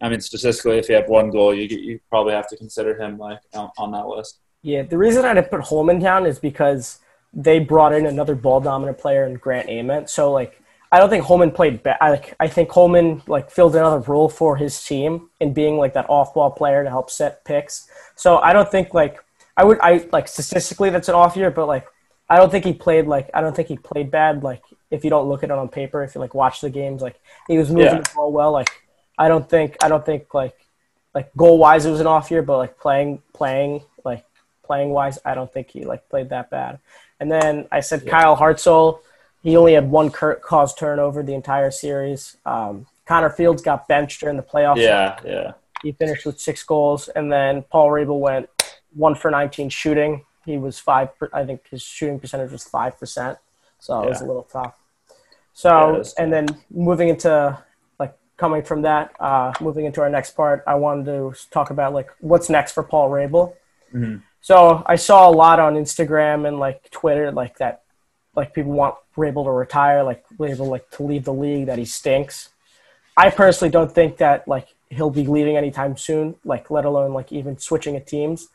I 0.00 0.08
mean 0.08 0.20
statistically, 0.20 0.78
if 0.78 0.88
you 0.88 0.94
have 0.94 1.08
one 1.08 1.30
goal, 1.30 1.52
you 1.52 1.64
you 1.64 1.98
probably 2.08 2.34
have 2.34 2.48
to 2.50 2.56
consider 2.56 2.96
him 2.96 3.18
like 3.18 3.40
on, 3.52 3.70
on 3.78 3.90
that 3.90 4.06
list. 4.06 4.38
Yeah, 4.62 4.82
the 4.82 4.96
reason 4.96 5.24
I 5.24 5.34
didn't 5.34 5.50
put 5.50 5.62
Holman 5.62 5.98
down 5.98 6.24
is 6.24 6.38
because 6.38 7.00
they 7.32 7.58
brought 7.58 7.92
in 7.92 8.06
another 8.06 8.36
ball 8.36 8.60
dominant 8.60 8.96
player 8.96 9.24
in 9.24 9.34
Grant 9.34 9.68
Ament. 9.68 10.08
So 10.08 10.30
like 10.30 10.62
I 10.96 10.98
don't 10.98 11.10
think 11.10 11.26
Holman 11.26 11.50
played 11.50 11.82
bad. 11.82 11.98
Like, 12.00 12.34
I 12.40 12.48
think 12.48 12.70
Holman 12.70 13.22
like 13.26 13.50
filled 13.50 13.76
another 13.76 13.98
role 13.98 14.30
for 14.30 14.56
his 14.56 14.82
team 14.82 15.28
in 15.40 15.52
being 15.52 15.76
like 15.76 15.92
that 15.92 16.08
off 16.08 16.32
ball 16.32 16.50
player 16.50 16.82
to 16.82 16.88
help 16.88 17.10
set 17.10 17.44
picks. 17.44 17.86
So 18.14 18.38
I 18.38 18.54
don't 18.54 18.70
think 18.70 18.94
like 18.94 19.22
I 19.58 19.64
would 19.64 19.78
I 19.82 20.08
like 20.10 20.26
statistically 20.26 20.88
that's 20.88 21.10
an 21.10 21.14
off 21.14 21.36
year, 21.36 21.50
but 21.50 21.66
like 21.66 21.86
I 22.30 22.38
don't 22.38 22.50
think 22.50 22.64
he 22.64 22.72
played 22.72 23.06
like 23.06 23.28
I 23.34 23.42
don't 23.42 23.54
think 23.54 23.68
he 23.68 23.76
played 23.76 24.10
bad. 24.10 24.42
Like 24.42 24.62
if 24.90 25.04
you 25.04 25.10
don't 25.10 25.28
look 25.28 25.44
at 25.44 25.50
it 25.50 25.58
on 25.58 25.68
paper, 25.68 26.02
if 26.02 26.14
you 26.14 26.20
like 26.22 26.32
watch 26.32 26.62
the 26.62 26.70
games, 26.70 27.02
like 27.02 27.20
he 27.46 27.58
was 27.58 27.68
moving 27.68 27.84
yeah. 27.84 28.00
the 28.00 28.10
ball 28.14 28.32
well. 28.32 28.52
Like 28.52 28.70
I 29.18 29.28
don't 29.28 29.46
think 29.46 29.76
I 29.84 29.90
don't 29.90 30.04
think 30.06 30.32
like 30.32 30.56
like 31.14 31.30
goal 31.36 31.58
wise 31.58 31.84
it 31.84 31.90
was 31.90 32.00
an 32.00 32.06
off 32.06 32.30
year, 32.30 32.40
but 32.40 32.56
like 32.56 32.78
playing 32.78 33.20
playing 33.34 33.82
like 34.02 34.24
playing 34.62 34.88
wise, 34.88 35.18
I 35.26 35.34
don't 35.34 35.52
think 35.52 35.68
he 35.68 35.84
like 35.84 36.08
played 36.08 36.30
that 36.30 36.48
bad. 36.48 36.78
And 37.20 37.30
then 37.30 37.68
I 37.70 37.80
said 37.80 38.04
yeah. 38.04 38.12
Kyle 38.12 38.34
Hartzell. 38.34 39.00
He 39.46 39.56
only 39.56 39.74
had 39.74 39.88
one 39.88 40.10
cause 40.10 40.74
turnover 40.74 41.22
the 41.22 41.32
entire 41.32 41.70
series. 41.70 42.36
Um, 42.44 42.88
Connor 43.04 43.30
Fields 43.30 43.62
got 43.62 43.86
benched 43.86 44.18
during 44.18 44.36
the 44.36 44.42
playoffs. 44.42 44.78
Yeah, 44.78 45.20
yeah. 45.24 45.52
He 45.84 45.92
finished 45.92 46.26
with 46.26 46.40
six 46.40 46.64
goals, 46.64 47.06
and 47.06 47.30
then 47.30 47.62
Paul 47.70 47.90
Rabil 47.90 48.18
went 48.18 48.48
one 48.92 49.14
for 49.14 49.30
19 49.30 49.68
shooting. 49.68 50.24
He 50.44 50.58
was 50.58 50.80
five. 50.80 51.10
I 51.32 51.44
think 51.44 51.60
his 51.70 51.80
shooting 51.80 52.18
percentage 52.18 52.50
was 52.50 52.64
five 52.64 52.98
percent, 52.98 53.38
so 53.78 54.00
yeah. 54.00 54.06
it 54.06 54.08
was 54.08 54.20
a 54.20 54.26
little 54.26 54.42
tough. 54.42 54.74
So, 55.52 55.98
yeah, 55.98 56.02
and 56.18 56.32
then 56.32 56.48
moving 56.68 57.08
into 57.08 57.56
like 58.00 58.16
coming 58.36 58.64
from 58.64 58.82
that, 58.82 59.14
uh, 59.20 59.52
moving 59.60 59.84
into 59.84 60.00
our 60.00 60.10
next 60.10 60.32
part, 60.32 60.64
I 60.66 60.74
wanted 60.74 61.04
to 61.04 61.32
talk 61.52 61.70
about 61.70 61.94
like 61.94 62.10
what's 62.18 62.50
next 62.50 62.72
for 62.72 62.82
Paul 62.82 63.10
Rabil. 63.10 63.54
Mm-hmm. 63.94 64.16
So 64.40 64.82
I 64.86 64.96
saw 64.96 65.28
a 65.28 65.30
lot 65.30 65.60
on 65.60 65.74
Instagram 65.74 66.48
and 66.48 66.58
like 66.58 66.90
Twitter, 66.90 67.30
like 67.30 67.58
that, 67.58 67.82
like 68.36 68.54
people 68.54 68.72
want 68.72 68.94
Rabil 69.16 69.44
to 69.44 69.50
retire, 69.50 70.02
like 70.04 70.24
Rabil 70.38 70.68
like 70.68 70.88
to 70.90 71.02
leave 71.02 71.24
the 71.24 71.32
league, 71.32 71.66
that 71.66 71.78
he 71.78 71.84
stinks. 71.84 72.50
I 73.16 73.30
personally 73.30 73.72
don't 73.72 73.90
think 73.90 74.18
that 74.18 74.46
like 74.46 74.68
he'll 74.90 75.10
be 75.10 75.26
leaving 75.26 75.56
anytime 75.56 75.96
soon, 75.96 76.36
like 76.44 76.70
let 76.70 76.84
alone 76.84 77.12
like 77.12 77.32
even 77.32 77.58
switching 77.58 77.96
at 77.96 78.06
teams. 78.06 78.48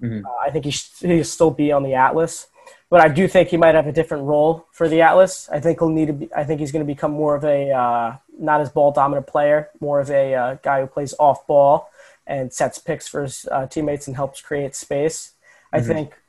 Mm-hmm. 0.00 0.26
Uh, 0.26 0.30
I 0.46 0.50
think 0.50 0.66
he 0.66 0.70
should 0.70 1.10
he'll 1.10 1.24
still 1.24 1.50
be 1.50 1.72
on 1.72 1.82
the 1.82 1.94
Atlas, 1.94 2.48
but 2.90 3.00
I 3.00 3.08
do 3.08 3.26
think 3.26 3.48
he 3.48 3.56
might 3.56 3.74
have 3.74 3.86
a 3.86 3.92
different 3.92 4.24
role 4.24 4.66
for 4.70 4.88
the 4.88 5.00
Atlas. 5.00 5.48
I 5.50 5.60
think 5.60 5.78
he'll 5.78 5.88
need 5.88 6.06
to 6.06 6.12
be. 6.12 6.34
I 6.34 6.44
think 6.44 6.60
he's 6.60 6.72
going 6.72 6.84
to 6.84 6.92
become 6.92 7.12
more 7.12 7.34
of 7.34 7.44
a 7.44 7.70
uh, 7.70 8.16
not 8.38 8.60
as 8.60 8.68
ball 8.68 8.92
dominant 8.92 9.26
player, 9.26 9.70
more 9.80 10.00
of 10.00 10.10
a 10.10 10.34
uh, 10.34 10.54
guy 10.62 10.80
who 10.80 10.86
plays 10.86 11.14
off 11.18 11.46
ball 11.46 11.88
and 12.26 12.52
sets 12.52 12.78
picks 12.78 13.08
for 13.08 13.22
his 13.22 13.48
uh, 13.50 13.66
teammates 13.66 14.06
and 14.06 14.16
helps 14.16 14.40
create 14.40 14.74
space. 14.74 15.32
I 15.72 15.78
mm-hmm. 15.78 15.88
think 15.88 16.21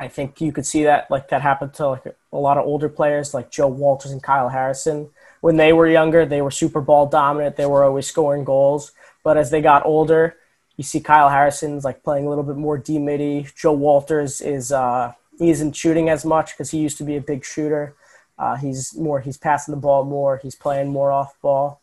I 0.00 0.08
think 0.08 0.40
you 0.40 0.50
could 0.50 0.64
see 0.64 0.84
that 0.84 1.10
like 1.10 1.28
that 1.28 1.42
happened 1.42 1.74
to 1.74 1.88
like 1.88 2.06
a 2.06 2.36
lot 2.36 2.56
of 2.56 2.64
older 2.64 2.88
players 2.88 3.34
like 3.34 3.50
Joe 3.50 3.68
Walters 3.68 4.12
and 4.12 4.22
Kyle 4.22 4.48
Harrison. 4.48 5.10
When 5.42 5.58
they 5.58 5.74
were 5.74 5.86
younger, 5.86 6.24
they 6.24 6.40
were 6.40 6.50
super 6.50 6.80
ball 6.80 7.06
dominant. 7.06 7.56
They 7.56 7.66
were 7.66 7.84
always 7.84 8.06
scoring 8.06 8.44
goals. 8.44 8.92
But 9.22 9.36
as 9.36 9.50
they 9.50 9.60
got 9.60 9.84
older, 9.84 10.36
you 10.78 10.84
see 10.84 11.00
Kyle 11.00 11.28
Harrison's 11.28 11.84
like 11.84 12.02
playing 12.02 12.24
a 12.24 12.30
little 12.30 12.44
bit 12.44 12.56
more 12.56 12.78
D 12.78 12.98
middie. 12.98 13.46
Joe 13.54 13.74
Walters 13.74 14.40
is 14.40 14.72
uh, 14.72 15.12
he 15.38 15.50
isn't 15.50 15.76
shooting 15.76 16.08
as 16.08 16.24
much 16.24 16.52
because 16.52 16.70
he 16.70 16.78
used 16.78 16.96
to 16.96 17.04
be 17.04 17.16
a 17.16 17.20
big 17.20 17.44
shooter. 17.44 17.94
Uh, 18.38 18.56
he's 18.56 18.96
more 18.96 19.20
he's 19.20 19.36
passing 19.36 19.74
the 19.74 19.80
ball 19.80 20.04
more. 20.04 20.40
He's 20.42 20.54
playing 20.54 20.88
more 20.88 21.12
off 21.12 21.34
ball. 21.42 21.82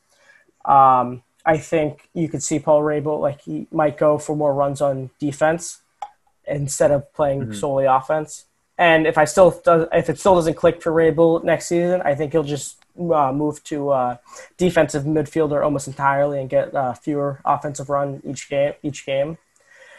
Um, 0.66 1.22
I 1.46 1.60
think 1.60 2.10
you 2.16 2.30
could 2.30 2.42
see 2.42 2.58
Paul 2.58 2.82
Rabil 2.82 3.22
like 3.22 3.42
he 3.42 3.68
might 3.72 3.96
go 3.96 4.18
for 4.18 4.36
more 4.36 4.56
runs 4.56 4.82
on 4.82 5.12
defense 5.20 5.82
instead 6.48 6.92
of 6.92 7.12
playing 7.14 7.42
mm-hmm. 7.42 7.54
solely 7.54 7.86
offense. 7.86 8.46
And 8.78 9.08
if 9.08 9.18
I 9.18 9.26
still 9.26 9.60
does, 9.64 9.88
if 9.92 10.10
it 10.10 10.20
still 10.20 10.36
doesn't 10.36 10.54
click 10.54 10.82
for 10.82 10.92
Rabil 10.92 11.44
next 11.44 11.68
season, 11.68 12.02
I 12.04 12.14
think 12.14 12.32
he'll 12.32 12.44
just 12.44 12.78
uh, 13.00 13.32
move 13.32 13.64
to 13.66 13.90
uh, 13.90 14.18
defensive 14.58 15.04
midfielder 15.04 15.64
almost 15.64 15.88
entirely 15.88 16.40
and 16.40 16.50
get 16.50 16.76
uh, 16.76 16.94
fewer 16.94 17.42
offensive 17.44 17.90
run 17.90 18.22
each 18.24 18.50
game. 18.50 18.74
Each 18.84 19.06
game. 19.06 19.38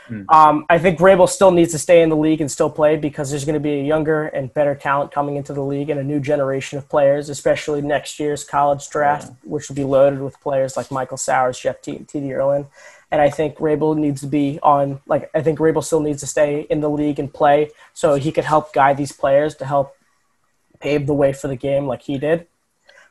Mm. 0.08 0.30
Um, 0.32 0.66
I 0.68 0.78
think 0.78 0.98
Rabil 0.98 1.28
still 1.28 1.50
needs 1.50 1.72
to 1.72 1.78
stay 1.78 2.02
in 2.02 2.08
the 2.08 2.16
league 2.16 2.40
and 2.40 2.50
still 2.50 2.70
play 2.70 2.96
because 2.96 3.30
there's 3.30 3.44
going 3.44 3.54
to 3.54 3.60
be 3.60 3.80
a 3.80 3.84
younger 3.84 4.24
and 4.28 4.52
better 4.52 4.74
talent 4.74 5.12
coming 5.12 5.36
into 5.36 5.52
the 5.52 5.62
league 5.62 5.90
and 5.90 6.00
a 6.00 6.04
new 6.04 6.20
generation 6.20 6.78
of 6.78 6.88
players, 6.88 7.28
especially 7.28 7.82
next 7.82 8.18
year's 8.18 8.44
college 8.44 8.88
draft, 8.88 9.28
yeah. 9.28 9.34
which 9.44 9.68
will 9.68 9.76
be 9.76 9.84
loaded 9.84 10.20
with 10.20 10.40
players 10.40 10.76
like 10.76 10.90
Michael 10.90 11.16
Sowers, 11.16 11.58
Jeff 11.58 11.82
Teat 11.82 12.08
T. 12.08 12.32
Erlin, 12.32 12.66
and 13.10 13.20
I 13.20 13.30
think 13.30 13.56
Rabil 13.56 13.96
needs 13.96 14.20
to 14.22 14.26
be 14.26 14.58
on. 14.62 15.00
Like 15.06 15.30
I 15.34 15.42
think 15.42 15.58
Rabil 15.58 15.84
still 15.84 16.00
needs 16.00 16.20
to 16.20 16.26
stay 16.26 16.66
in 16.68 16.80
the 16.80 16.90
league 16.90 17.18
and 17.18 17.32
play, 17.32 17.70
so 17.94 18.14
he 18.14 18.32
could 18.32 18.44
help 18.44 18.72
guide 18.72 18.96
these 18.96 19.12
players 19.12 19.54
to 19.56 19.64
help 19.64 19.94
pave 20.80 21.06
the 21.06 21.14
way 21.14 21.32
for 21.32 21.48
the 21.48 21.56
game, 21.56 21.86
like 21.86 22.02
he 22.02 22.18
did. 22.18 22.46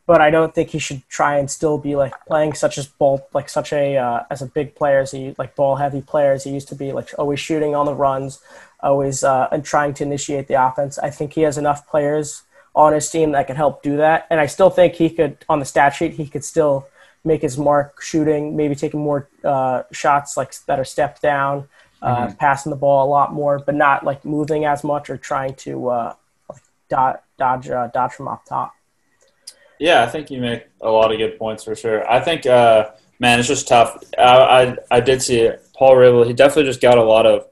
But 0.08 0.22
I 0.22 0.30
don't 0.32 0.56
think 0.56 0.70
he 0.70 0.80
should 0.80 1.08
try 1.10 1.38
and 1.38 1.52
still 1.52 1.78
be 1.78 1.96
like 1.96 2.14
playing 2.26 2.54
such 2.54 2.78
as 2.78 2.88
ball, 2.88 3.28
like 3.34 3.50
such 3.50 3.74
a 3.74 3.98
uh, 3.98 4.24
as 4.32 4.42
a 4.42 4.48
big 4.48 4.74
player 4.74 5.00
as 5.00 5.12
he 5.12 5.36
like 5.38 5.56
ball 5.56 5.76
heavy 5.76 6.02
player 6.02 6.32
as 6.32 6.46
he 6.46 6.52
used 6.52 6.70
to 6.70 6.76
be, 6.76 6.94
like 6.94 7.10
always 7.20 7.40
shooting 7.40 7.76
on 7.76 7.86
the 7.86 7.94
runs, 7.94 8.40
always 8.80 9.24
uh, 9.24 9.50
and 9.52 9.64
trying 9.66 9.94
to 9.96 10.04
initiate 10.04 10.48
the 10.48 10.56
offense. 10.56 10.98
I 10.98 11.10
think 11.10 11.34
he 11.34 11.42
has 11.42 11.58
enough 11.58 11.88
players 11.88 12.44
on 12.74 12.94
his 12.94 13.10
team 13.12 13.34
that 13.34 13.48
can 13.48 13.58
help 13.58 13.84
do 13.84 13.98
that, 13.98 14.28
and 14.30 14.40
I 14.40 14.46
still 14.46 14.70
think 14.70 14.96
he 14.96 15.10
could 15.10 15.44
on 15.50 15.60
the 15.60 15.66
stat 15.66 15.94
sheet 15.94 16.14
he 16.14 16.28
could 16.28 16.46
still 16.46 16.88
make 17.26 17.42
his 17.42 17.58
mark 17.58 18.02
shooting, 18.02 18.56
maybe 18.56 18.76
taking 18.76 19.02
more 19.02 19.28
uh, 19.44 19.84
shots 19.92 20.38
like 20.38 20.54
that 20.68 20.80
are 20.80 20.86
stepped 20.86 21.22
down, 21.22 21.68
uh, 22.02 22.28
mm-hmm. 22.28 22.36
passing 22.38 22.70
the 22.70 22.76
ball 22.76 23.06
a 23.06 23.10
lot 23.10 23.34
more, 23.34 23.60
but 23.60 23.76
not 23.76 24.06
like 24.06 24.24
moving 24.24 24.66
as 24.66 24.84
much 24.84 25.10
or 25.10 25.18
trying 25.18 25.54
to 25.56 25.90
uh, 25.90 26.14
dodge 26.90 27.18
dodge, 27.38 27.70
uh, 27.70 27.88
dodge 27.94 28.14
from 28.14 28.28
off 28.28 28.46
top. 28.46 28.74
Yeah, 29.80 30.04
I 30.04 30.08
think 30.08 30.32
you 30.32 30.42
make 30.42 30.68
a 30.82 30.90
lot 30.90 31.12
of 31.12 31.18
good 31.18 31.38
points 31.38 31.64
for 31.64 31.76
sure. 31.76 32.10
I 32.10 32.20
think, 32.20 32.46
uh, 32.46 32.90
man, 33.20 33.40
it's 33.40 33.48
just 33.48 33.68
tough. 33.68 34.04
I, 34.18 34.22
I, 34.22 34.78
I 34.92 35.00
did 35.00 35.22
see 35.22 35.40
it. 35.40 35.64
Paul 35.78 35.96
Rabil. 35.96 36.26
He 36.26 36.34
definitely 36.34 36.70
just 36.70 36.82
got 36.82 36.98
a 36.98 37.04
lot 37.04 37.26
of 37.26 37.48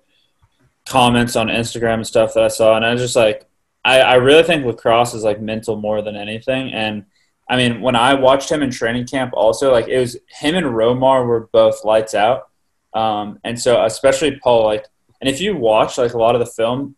comments 0.85 1.35
on 1.35 1.47
Instagram 1.47 1.95
and 1.95 2.07
stuff 2.07 2.33
that 2.33 2.43
I 2.43 2.47
saw, 2.47 2.75
and 2.75 2.85
I 2.85 2.91
was 2.91 3.01
just 3.01 3.15
like, 3.15 3.47
I, 3.83 4.01
I 4.01 4.15
really 4.15 4.43
think 4.43 4.65
lacrosse 4.65 5.13
is 5.13 5.23
like 5.23 5.39
mental 5.41 5.75
more 5.75 6.01
than 6.01 6.15
anything, 6.15 6.73
and 6.73 7.05
I 7.47 7.57
mean, 7.57 7.81
when 7.81 7.95
I 7.95 8.15
watched 8.15 8.51
him 8.51 8.63
in 8.63 8.71
training 8.71 9.05
camp, 9.05 9.33
also 9.33 9.71
like 9.71 9.87
it 9.87 9.99
was 9.99 10.17
him 10.27 10.55
and 10.55 10.65
Romar 10.67 11.25
were 11.25 11.49
both 11.51 11.85
lights 11.85 12.15
out, 12.15 12.49
um, 12.93 13.39
and 13.43 13.59
so 13.59 13.83
especially 13.85 14.39
Paul, 14.39 14.65
like, 14.65 14.85
and 15.21 15.29
if 15.29 15.39
you 15.39 15.55
watch 15.55 15.97
like 15.97 16.13
a 16.13 16.17
lot 16.17 16.35
of 16.35 16.39
the 16.39 16.51
film, 16.51 16.95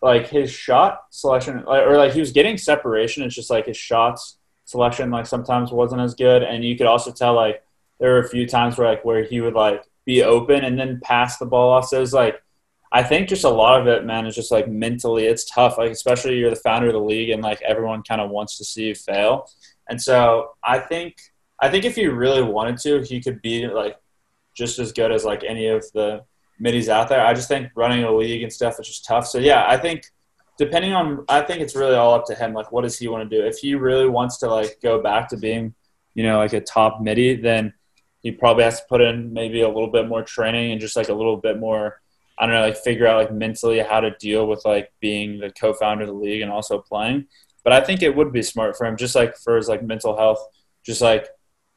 like 0.00 0.28
his 0.28 0.50
shot 0.50 1.02
selection, 1.10 1.64
or 1.66 1.96
like 1.96 2.12
he 2.12 2.20
was 2.20 2.32
getting 2.32 2.56
separation, 2.56 3.22
it's 3.22 3.34
just 3.34 3.50
like 3.50 3.66
his 3.66 3.76
shots 3.76 4.38
selection 4.72 5.10
like 5.10 5.26
sometimes 5.26 5.70
wasn't 5.70 6.02
as 6.02 6.14
good, 6.14 6.42
and 6.42 6.64
you 6.64 6.76
could 6.76 6.86
also 6.86 7.12
tell 7.12 7.34
like 7.34 7.62
there 8.00 8.12
were 8.12 8.20
a 8.20 8.28
few 8.28 8.46
times 8.46 8.76
where 8.76 8.88
like 8.88 9.04
where 9.04 9.22
he 9.22 9.40
would 9.40 9.54
like 9.54 9.84
be 10.04 10.22
open 10.22 10.64
and 10.64 10.78
then 10.78 11.00
pass 11.02 11.38
the 11.38 11.46
ball 11.46 11.72
off. 11.72 11.86
So 11.86 11.98
it 11.98 12.00
was 12.00 12.12
like 12.12 12.42
I 12.90 13.02
think 13.02 13.28
just 13.28 13.44
a 13.44 13.48
lot 13.48 13.80
of 13.80 13.86
it, 13.86 14.04
man, 14.04 14.26
is 14.26 14.34
just 14.34 14.52
like 14.52 14.68
mentally 14.68 15.26
it's 15.26 15.48
tough. 15.48 15.78
Like 15.78 15.90
especially 15.90 16.36
you're 16.38 16.50
the 16.50 16.56
founder 16.56 16.88
of 16.88 16.92
the 16.92 17.00
league 17.00 17.30
and 17.30 17.42
like 17.42 17.62
everyone 17.62 18.02
kind 18.02 18.20
of 18.20 18.30
wants 18.30 18.58
to 18.58 18.64
see 18.64 18.88
you 18.88 18.94
fail. 18.94 19.48
And 19.88 20.00
so 20.00 20.50
I 20.62 20.78
think 20.78 21.16
I 21.60 21.70
think 21.70 21.84
if 21.84 21.94
he 21.94 22.06
really 22.06 22.42
wanted 22.42 22.78
to, 22.78 23.02
he 23.02 23.22
could 23.22 23.40
be 23.40 23.68
like 23.68 23.96
just 24.54 24.78
as 24.78 24.92
good 24.92 25.12
as 25.12 25.24
like 25.24 25.44
any 25.44 25.68
of 25.68 25.84
the 25.94 26.24
middies 26.58 26.88
out 26.88 27.08
there. 27.08 27.24
I 27.24 27.34
just 27.34 27.48
think 27.48 27.70
running 27.74 28.04
a 28.04 28.14
league 28.14 28.42
and 28.42 28.52
stuff 28.52 28.78
is 28.80 28.86
just 28.86 29.04
tough. 29.04 29.26
So 29.26 29.38
yeah, 29.38 29.64
I 29.66 29.76
think 29.76 30.04
depending 30.58 30.92
on 30.92 31.24
I 31.28 31.42
think 31.42 31.60
it's 31.60 31.76
really 31.76 31.94
all 31.94 32.14
up 32.14 32.26
to 32.26 32.34
him. 32.34 32.52
Like 32.52 32.72
what 32.72 32.82
does 32.82 32.98
he 32.98 33.08
want 33.08 33.28
to 33.28 33.36
do? 33.36 33.44
If 33.44 33.58
he 33.58 33.74
really 33.74 34.08
wants 34.08 34.38
to 34.38 34.48
like 34.48 34.78
go 34.82 35.02
back 35.02 35.28
to 35.28 35.36
being, 35.36 35.74
you 36.14 36.22
know, 36.22 36.38
like 36.38 36.52
a 36.52 36.60
top 36.60 37.00
middie, 37.00 37.36
then 37.36 37.74
he 38.22 38.30
probably 38.30 38.64
has 38.64 38.80
to 38.80 38.86
put 38.88 39.00
in 39.00 39.32
maybe 39.32 39.62
a 39.62 39.68
little 39.68 39.90
bit 39.90 40.08
more 40.08 40.22
training 40.22 40.72
and 40.72 40.80
just 40.80 40.96
like 40.96 41.08
a 41.08 41.14
little 41.14 41.36
bit 41.36 41.58
more 41.58 42.00
I 42.38 42.46
don't 42.46 42.54
know, 42.54 42.62
like 42.62 42.76
figure 42.76 43.06
out 43.06 43.18
like 43.18 43.32
mentally 43.32 43.78
how 43.80 44.00
to 44.00 44.10
deal 44.18 44.46
with 44.46 44.64
like 44.64 44.92
being 45.00 45.38
the 45.38 45.50
co-founder 45.50 46.04
of 46.04 46.08
the 46.08 46.14
league 46.14 46.42
and 46.42 46.50
also 46.50 46.78
playing. 46.78 47.26
But 47.62 47.72
I 47.72 47.80
think 47.80 48.02
it 48.02 48.16
would 48.16 48.32
be 48.32 48.42
smart 48.42 48.76
for 48.76 48.86
him, 48.86 48.96
just 48.96 49.14
like 49.14 49.36
for 49.36 49.56
his 49.56 49.68
like 49.68 49.82
mental 49.82 50.16
health, 50.16 50.44
just 50.84 51.00
like 51.00 51.28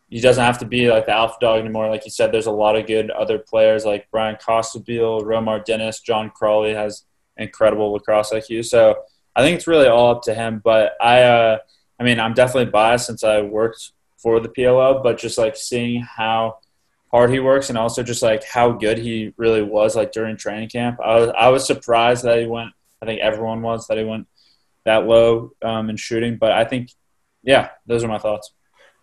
he 0.10 0.22
doesn't 0.22 0.44
have 0.44 0.60
to 0.60 0.66
be 0.66 0.90
like 0.90 1.06
the 1.06 1.12
alpha 1.12 1.36
dog 1.42 1.60
anymore. 1.60 1.90
Like 1.90 2.06
you 2.06 2.12
said, 2.12 2.32
there's 2.32 2.46
a 2.46 2.52
lot 2.52 2.76
of 2.76 2.88
good 2.88 3.12
other 3.12 3.38
players 3.38 3.86
like 3.86 4.10
Bryan 4.12 4.38
Costabile, 4.38 5.24
Romar 5.24 5.64
Dennis, 5.64 6.00
John 6.00 6.32
Crawley 6.34 6.74
has 6.74 7.06
incredible 7.38 7.92
lacrosse 7.94 8.32
IQ. 8.32 8.66
So 8.66 8.96
I 9.36 9.42
think 9.42 9.58
it's 9.58 9.68
really 9.68 9.88
all 9.88 10.12
up 10.12 10.24
to 10.24 10.34
him. 10.34 10.62
But 10.64 10.94
I, 11.02 11.24
uh, 11.24 11.58
I 12.00 12.04
mean, 12.04 12.20
I'm 12.20 12.34
definitely 12.34 12.72
biased 12.72 13.08
since 13.08 13.24
I 13.24 13.42
worked 13.42 13.92
for 14.18 14.40
the 14.40 14.50
PLL, 14.50 15.04
but 15.04 15.18
just 15.18 15.38
like 15.38 15.56
seeing 15.56 16.02
how 16.02 16.60
hard 17.12 17.30
he 17.30 17.40
works 17.40 17.70
and 17.70 17.78
also 17.78 18.04
just 18.04 18.22
like 18.22 18.44
how 18.44 18.72
good 18.72 18.98
he 18.98 19.34
really 19.38 19.62
was 19.62 19.96
like 19.96 20.12
during 20.12 20.36
training 20.36 20.70
camp. 20.70 21.00
I 21.04 21.16
was 21.16 21.30
I 21.38 21.48
was 21.50 21.66
surprised 21.66 22.24
that 22.24 22.40
he 22.40 22.46
went. 22.46 22.72
I 23.02 23.06
think 23.06 23.22
everyone 23.22 23.62
was 23.62 23.88
that 23.88 23.98
he 23.98 24.04
went 24.04 24.28
that 24.86 25.06
low 25.06 25.52
um, 25.62 25.90
in 25.90 25.98
shooting. 25.98 26.38
But 26.38 26.52
I 26.54 26.64
think, 26.64 26.92
yeah, 27.44 27.70
those 27.86 28.04
are 28.04 28.08
my 28.08 28.18
thoughts. 28.18 28.52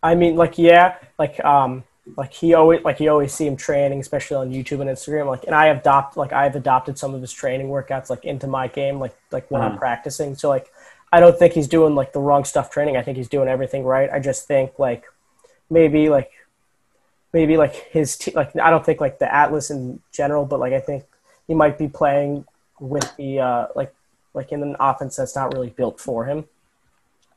I 0.03 0.15
mean, 0.15 0.37
like 0.37 0.59
yeah, 0.59 0.97
like 1.19 1.43
um, 1.45 1.85
like 2.17 2.33
he 2.33 2.55
always 2.55 2.83
like 2.85 3.01
you 3.01 3.11
always 3.11 3.33
see 3.33 3.47
him 3.47 3.57
training, 3.57 4.01
especially 4.01 4.37
on 4.37 4.51
YouTube 4.51 4.81
and 4.81 4.91
Instagram. 4.91 5.27
Like, 5.27 5.45
and 5.45 5.55
I 5.55 5.67
have 5.67 5.79
adopt 5.79 6.17
like 6.17 6.33
I've 6.33 6.57
adopted 6.57 6.99
some 6.99 7.15
of 7.15 7.21
his 7.21 7.33
training 7.33 7.69
workouts 7.69 8.11
like 8.11 8.25
into 8.25 8.47
my 8.47 8.69
game, 8.69 8.99
like 8.99 9.17
like 9.31 9.51
when 9.51 9.61
uh-huh. 9.61 9.73
I'm 9.73 9.79
practicing. 9.79 10.35
So 10.35 10.49
like, 10.49 10.71
I 11.13 11.21
don't 11.21 11.39
think 11.39 11.55
he's 11.55 11.69
doing 11.69 11.95
like 11.95 12.13
the 12.13 12.21
wrong 12.21 12.45
stuff 12.45 12.71
training. 12.71 12.97
I 12.97 13.03
think 13.03 13.17
he's 13.17 13.29
doing 13.29 13.49
everything 13.49 13.85
right. 13.85 14.11
I 14.11 14.19
just 14.19 14.47
think 14.47 14.79
like 14.79 15.05
maybe 15.71 16.09
like 16.09 16.31
maybe 17.33 17.57
like 17.57 17.75
his 17.91 18.17
te- 18.17 18.33
like 18.33 18.55
I 18.57 18.71
don't 18.71 18.85
think 18.85 19.01
like 19.01 19.19
the 19.19 19.33
Atlas 19.33 19.71
in 19.71 20.01
general, 20.13 20.45
but 20.45 20.61
like 20.61 20.73
I 20.73 20.81
think 20.81 21.05
he 21.47 21.55
might 21.55 21.79
be 21.79 21.89
playing 21.89 22.45
with 22.81 23.15
the 23.17 23.41
uh, 23.41 23.67
like 23.75 23.95
like 24.35 24.53
in 24.53 24.63
an 24.63 24.77
offense 24.81 25.17
that's 25.17 25.37
not 25.37 25.53
really 25.53 25.71
built 25.71 26.01
for 26.01 26.25
him. 26.27 26.45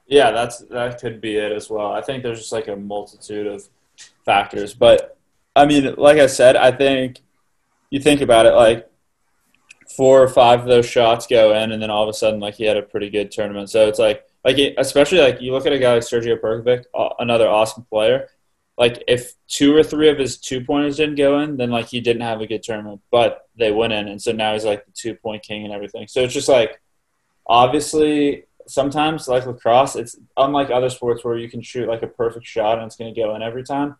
Yeah, 0.07 0.31
that's 0.31 0.59
that 0.59 0.99
could 0.99 1.19
be 1.19 1.37
it 1.37 1.51
as 1.51 1.69
well. 1.69 1.91
I 1.91 2.01
think 2.01 2.23
there's 2.23 2.39
just 2.39 2.51
like 2.51 2.67
a 2.67 2.75
multitude 2.75 3.47
of 3.47 3.67
factors, 4.25 4.73
but 4.73 5.17
I 5.55 5.65
mean, 5.65 5.95
like 5.97 6.17
I 6.17 6.27
said, 6.27 6.55
I 6.55 6.71
think 6.71 7.21
you 7.89 7.99
think 7.99 8.21
about 8.21 8.45
it 8.45 8.53
like 8.53 8.89
four 9.95 10.21
or 10.21 10.27
five 10.27 10.61
of 10.61 10.67
those 10.67 10.85
shots 10.85 11.27
go 11.27 11.55
in, 11.55 11.71
and 11.71 11.81
then 11.81 11.89
all 11.89 12.03
of 12.03 12.09
a 12.09 12.13
sudden, 12.13 12.39
like 12.39 12.55
he 12.55 12.65
had 12.65 12.77
a 12.77 12.81
pretty 12.81 13.09
good 13.09 13.31
tournament. 13.31 13.69
So 13.69 13.87
it's 13.87 13.99
like, 13.99 14.25
like 14.43 14.57
especially 14.77 15.19
like 15.19 15.41
you 15.41 15.51
look 15.51 15.65
at 15.65 15.73
a 15.73 15.79
guy 15.79 15.93
like 15.93 16.03
Sergio 16.03 16.39
Perkovic, 16.39 16.85
another 17.19 17.47
awesome 17.47 17.83
player 17.85 18.27
like 18.77 19.03
if 19.07 19.33
two 19.47 19.75
or 19.75 19.83
three 19.83 20.09
of 20.09 20.17
his 20.17 20.37
two 20.37 20.63
pointers 20.63 20.97
didn't 20.97 21.15
go 21.15 21.39
in, 21.39 21.57
then 21.57 21.71
like 21.71 21.87
he 21.87 22.01
didn't 22.01 22.23
have 22.23 22.41
a 22.41 22.47
good 22.47 22.63
tournament, 22.63 23.01
but 23.09 23.47
they 23.57 23.71
went 23.71 23.93
in, 23.93 24.07
and 24.07 24.21
so 24.21 24.31
now 24.31 24.53
he's 24.53 24.65
like 24.65 24.85
the 24.85 24.91
two 24.91 25.15
point 25.15 25.43
king 25.43 25.63
and 25.63 25.73
everything. 25.73 26.07
So 26.07 26.21
it's 26.21 26.33
just 26.33 26.49
like 26.49 26.81
obviously 27.47 28.45
sometimes 28.67 29.27
like 29.27 29.45
lacrosse, 29.45 29.95
it's 29.95 30.17
unlike 30.37 30.69
other 30.69 30.89
sports 30.89 31.23
where 31.23 31.37
you 31.37 31.49
can 31.49 31.61
shoot 31.61 31.87
like 31.87 32.03
a 32.03 32.07
perfect 32.07 32.45
shot 32.45 32.77
and 32.77 32.87
it's 32.87 32.95
going 32.95 33.13
to 33.13 33.19
go 33.19 33.35
in 33.35 33.41
every 33.41 33.63
time. 33.63 33.97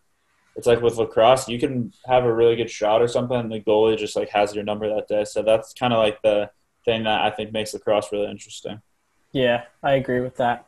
It's 0.56 0.68
like 0.68 0.82
with 0.82 0.98
lacrosse, 0.98 1.50
you 1.50 1.60
can 1.60 1.92
have 2.06 2.24
a 2.24 2.34
really 2.34 2.56
good 2.56 2.70
shot 2.70 3.02
or 3.02 3.08
something, 3.08 3.38
and 3.38 3.52
the 3.52 3.60
goalie 3.60 3.98
just 3.98 4.16
like 4.16 4.30
has 4.30 4.56
your 4.56 4.64
number 4.64 4.88
that 4.88 5.08
day. 5.08 5.26
So 5.26 5.44
that's 5.44 5.74
kind 5.74 5.92
of 5.92 6.00
like 6.00 6.22
the 6.22 6.50
thing 6.86 7.04
that 7.04 7.22
I 7.22 7.30
think 7.30 7.52
makes 7.52 7.74
lacrosse 7.74 8.12
really 8.12 8.30
interesting. 8.30 8.82
Yeah, 9.34 9.64
I 9.84 9.94
agree 9.94 10.22
with 10.22 10.38
that. 10.38 10.66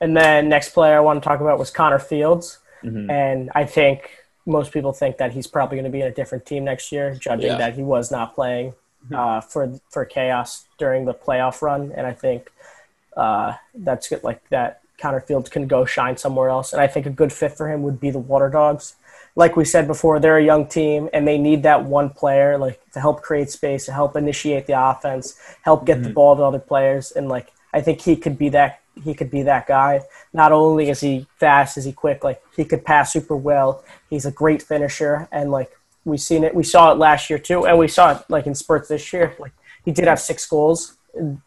And 0.00 0.16
then 0.16 0.48
next 0.48 0.70
player 0.70 0.96
I 0.96 1.00
want 1.00 1.22
to 1.22 1.28
talk 1.28 1.40
about 1.40 1.58
was 1.58 1.70
Connor 1.70 2.00
Fields. 2.00 2.58
Mm-hmm. 2.82 3.10
And 3.10 3.50
I 3.54 3.64
think 3.64 4.10
most 4.46 4.72
people 4.72 4.92
think 4.92 5.18
that 5.18 5.32
he's 5.32 5.46
probably 5.46 5.76
going 5.76 5.84
to 5.84 5.90
be 5.90 6.00
in 6.00 6.06
a 6.06 6.14
different 6.14 6.46
team 6.46 6.64
next 6.64 6.90
year, 6.90 7.14
judging 7.14 7.52
yeah. 7.52 7.58
that 7.58 7.74
he 7.74 7.82
was 7.82 8.10
not 8.10 8.34
playing 8.34 8.72
mm-hmm. 9.04 9.14
uh, 9.14 9.40
for 9.40 9.78
for 9.90 10.04
chaos 10.04 10.66
during 10.78 11.04
the 11.04 11.14
playoff 11.14 11.62
run. 11.62 11.92
And 11.94 12.06
I 12.06 12.12
think 12.12 12.50
uh, 13.16 13.54
that's 13.74 14.08
good, 14.08 14.22
like 14.24 14.46
that. 14.50 14.80
Connor 14.98 15.20
Fields 15.20 15.48
can 15.48 15.66
go 15.66 15.84
shine 15.84 16.16
somewhere 16.16 16.50
else, 16.50 16.72
and 16.72 16.80
I 16.80 16.86
think 16.86 17.06
a 17.06 17.10
good 17.10 17.32
fit 17.32 17.56
for 17.56 17.70
him 17.70 17.82
would 17.82 18.00
be 18.00 18.10
the 18.10 18.18
Water 18.18 18.50
Dogs. 18.50 18.96
Like 19.34 19.56
we 19.56 19.64
said 19.64 19.86
before, 19.86 20.20
they're 20.20 20.36
a 20.36 20.44
young 20.44 20.66
team, 20.66 21.08
and 21.12 21.26
they 21.26 21.38
need 21.38 21.62
that 21.62 21.84
one 21.84 22.10
player 22.10 22.58
like 22.58 22.80
to 22.92 23.00
help 23.00 23.22
create 23.22 23.50
space, 23.50 23.86
to 23.86 23.92
help 23.92 24.16
initiate 24.16 24.66
the 24.66 24.90
offense, 24.90 25.40
help 25.62 25.86
get 25.86 25.98
mm-hmm. 25.98 26.08
the 26.08 26.10
ball 26.10 26.36
to 26.36 26.42
other 26.42 26.58
players, 26.58 27.12
and 27.12 27.28
like 27.28 27.50
I 27.72 27.80
think 27.80 28.02
he 28.02 28.16
could 28.16 28.36
be 28.36 28.50
that 28.50 28.80
he 29.02 29.14
could 29.14 29.30
be 29.30 29.42
that 29.42 29.66
guy. 29.66 30.02
Not 30.32 30.52
only 30.52 30.90
is 30.90 31.00
he 31.00 31.26
fast, 31.38 31.78
is 31.78 31.84
he 31.84 31.92
quick, 31.92 32.22
like 32.22 32.42
he 32.56 32.64
could 32.64 32.84
pass 32.84 33.12
super 33.12 33.36
well. 33.36 33.82
He's 34.10 34.26
a 34.26 34.32
great 34.32 34.62
finisher, 34.62 35.28
and 35.32 35.50
like 35.50 35.70
we 36.04 36.18
seen 36.18 36.44
it, 36.44 36.54
we 36.54 36.62
saw 36.62 36.92
it 36.92 36.98
last 36.98 37.30
year 37.30 37.38
too, 37.38 37.66
and 37.66 37.78
we 37.78 37.88
saw 37.88 38.12
it 38.12 38.24
like 38.28 38.46
in 38.46 38.54
spurts 38.54 38.88
this 38.88 39.12
year. 39.12 39.34
Like 39.38 39.52
he 39.84 39.92
did 39.92 40.06
have 40.06 40.20
six 40.20 40.46
goals 40.46 40.96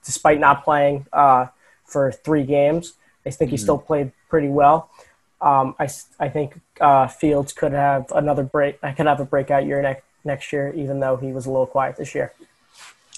despite 0.04 0.40
not 0.40 0.64
playing 0.64 1.06
uh, 1.14 1.48
for 1.86 2.12
three 2.12 2.44
games. 2.44 2.94
I 3.26 3.30
think 3.30 3.52
he 3.52 3.56
mm-hmm. 3.56 3.64
still 3.64 3.78
played 3.78 4.12
pretty 4.30 4.50
well. 4.50 4.90
Um, 5.42 5.76
I, 5.80 5.90
I 6.20 6.30
think 6.30 6.60
uh, 6.80 7.08
Fields 7.08 7.54
could 7.54 7.74
have 7.74 8.12
another 8.16 8.44
break. 8.44 8.80
I 8.82 8.94
could 8.94 9.08
have 9.08 9.20
a 9.20 9.26
breakout 9.26 9.66
year 9.66 9.82
next 9.82 10.04
next 10.24 10.54
year, 10.54 10.74
even 10.74 11.00
though 11.00 11.18
he 11.18 11.32
was 11.34 11.46
a 11.46 11.52
little 11.52 11.68
quiet 11.68 11.98
this 11.98 12.16
year. 12.16 12.34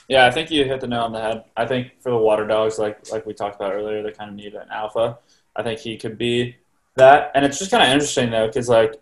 Yeah, 0.08 0.26
I 0.26 0.32
think 0.32 0.52
you 0.52 0.66
hit 0.66 0.82
the 0.82 0.88
nail 0.88 1.02
on 1.02 1.12
the 1.12 1.22
head. 1.22 1.46
I 1.58 1.66
think 1.66 1.94
for 2.00 2.12
the 2.12 2.18
Water 2.18 2.46
Dogs, 2.46 2.78
like 2.78 3.12
like 3.12 3.26
we 3.26 3.34
talked 3.34 3.56
about 3.56 3.74
earlier, 3.74 4.04
they 4.04 4.12
kind 4.12 4.30
of 4.30 4.36
need 4.36 4.54
an 4.54 4.68
alpha. 4.72 5.18
I 5.56 5.64
think 5.64 5.80
he 5.80 5.98
could 5.98 6.18
be 6.18 6.58
that, 6.96 7.32
and 7.34 7.46
it's 7.46 7.60
just 7.60 7.72
kind 7.72 7.84
of 7.84 7.90
interesting 7.90 8.30
though, 8.30 8.48
because 8.48 8.70
like 8.70 8.94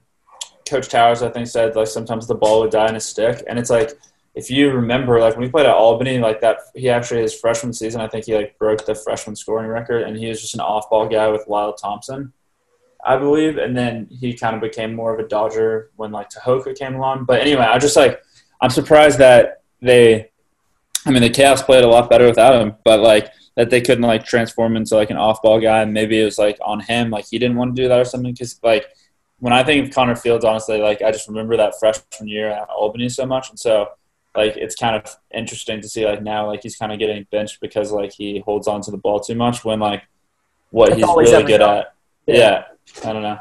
Coach 0.68 0.88
Towers, 0.90 1.22
I 1.22 1.30
think 1.30 1.48
said 1.48 1.76
like 1.76 1.88
sometimes 1.88 2.28
the 2.28 2.36
ball 2.36 2.62
would 2.62 2.72
die 2.72 2.88
in 2.88 2.96
a 2.96 3.02
stick, 3.02 3.44
and 3.48 3.60
it's 3.60 3.70
like 3.70 3.92
if 4.36 4.50
you 4.50 4.72
remember, 4.72 5.20
like 5.20 5.36
when 5.36 5.46
he 5.46 5.52
played 5.52 5.66
at 5.66 5.76
Albany, 5.76 6.18
like 6.18 6.42
that, 6.42 6.60
he 6.76 6.90
actually 6.90 7.22
his 7.22 7.36
freshman 7.36 7.74
season, 7.74 8.02
I 8.02 8.08
think 8.08 8.26
he 8.26 8.36
like 8.36 8.58
broke 8.58 8.86
the 8.86 8.96
freshman 8.96 9.36
scoring 9.36 9.68
record, 9.68 10.04
and 10.04 10.18
he 10.18 10.28
was 10.28 10.42
just 10.42 10.56
an 10.56 10.62
off-ball 10.62 11.08
guy 11.08 11.28
with 11.28 11.48
Lyle 11.48 11.74
Thompson, 11.74 12.34
I 13.06 13.18
believe, 13.18 13.58
and 13.58 13.78
then 13.78 14.08
he 14.10 14.34
kind 14.34 14.56
of 14.56 14.62
became 14.62 14.96
more 14.96 15.14
of 15.14 15.20
a 15.20 15.28
Dodger 15.28 15.92
when 15.96 16.12
like 16.12 16.30
Tehoka 16.30 16.76
came 16.76 16.96
along. 16.96 17.26
But 17.26 17.42
anyway, 17.42 17.66
I 17.66 17.78
just 17.78 17.96
like 17.96 18.22
I'm 18.62 18.70
surprised 18.70 19.20
that 19.20 19.62
they 19.82 20.32
I 21.06 21.12
mean, 21.12 21.22
the 21.22 21.30
Chaos 21.30 21.62
played 21.62 21.84
a 21.84 21.88
lot 21.88 22.10
better 22.10 22.26
without 22.26 22.62
him, 22.62 22.76
but 22.84 23.00
like 23.02 23.32
that 23.56 23.70
they 23.70 23.82
couldn't 23.82 24.04
like 24.04 24.26
transform 24.26 24.76
into 24.76 24.96
like 24.96 25.10
an 25.10 25.18
off-ball 25.18 25.60
guy. 25.60 25.84
Maybe 25.86 26.20
it 26.20 26.26
was 26.26 26.40
like 26.40 26.58
on 26.64 26.80
him, 26.80 27.10
like 27.10 27.26
he 27.30 27.38
didn't 27.38 27.58
want 27.58 27.76
to 27.76 27.82
do 27.82 27.88
that 27.88 28.00
or 28.00 28.06
something. 28.06 28.32
Because 28.32 28.60
like 28.64 28.88
when 29.40 29.54
I 29.54 29.64
think 29.64 29.88
of 29.88 29.94
Connor 29.94 30.16
Fields, 30.16 30.46
honestly, 30.46 30.80
like 30.80 31.02
I 31.02 31.12
just 31.12 31.28
remember 31.28 31.58
that 31.58 31.78
freshman 31.80 32.28
year 32.28 32.50
at 32.50 32.70
Albany 32.70 33.10
so 33.10 33.26
much, 33.26 33.50
and 33.50 33.60
so 33.60 33.90
like 34.36 34.58
it's 34.58 34.76
kind 34.76 34.96
of 34.96 35.16
interesting 35.34 35.82
to 35.82 35.88
see 35.88 36.06
like 36.06 36.22
now 36.22 36.48
like 36.48 36.64
he's 36.64 36.76
kind 36.76 36.92
of 36.92 37.00
getting 37.00 37.26
benched 37.32 37.60
because 37.62 37.92
like 37.92 38.12
he 38.14 38.40
holds 38.40 38.68
on 38.68 38.82
to 38.82 38.92
the 38.92 38.98
ball 38.98 39.20
too 39.20 39.36
much 39.36 39.64
when 39.64 39.80
like 39.80 40.04
what 40.72 40.90
That's 40.90 41.02
he's 41.02 41.16
really 41.16 41.44
good 41.44 41.60
done. 41.60 41.78
at. 41.80 41.94
Yeah. 42.26 42.36
yeah, 42.36 42.66
I 43.10 43.14
don't 43.14 43.22
know. 43.22 43.40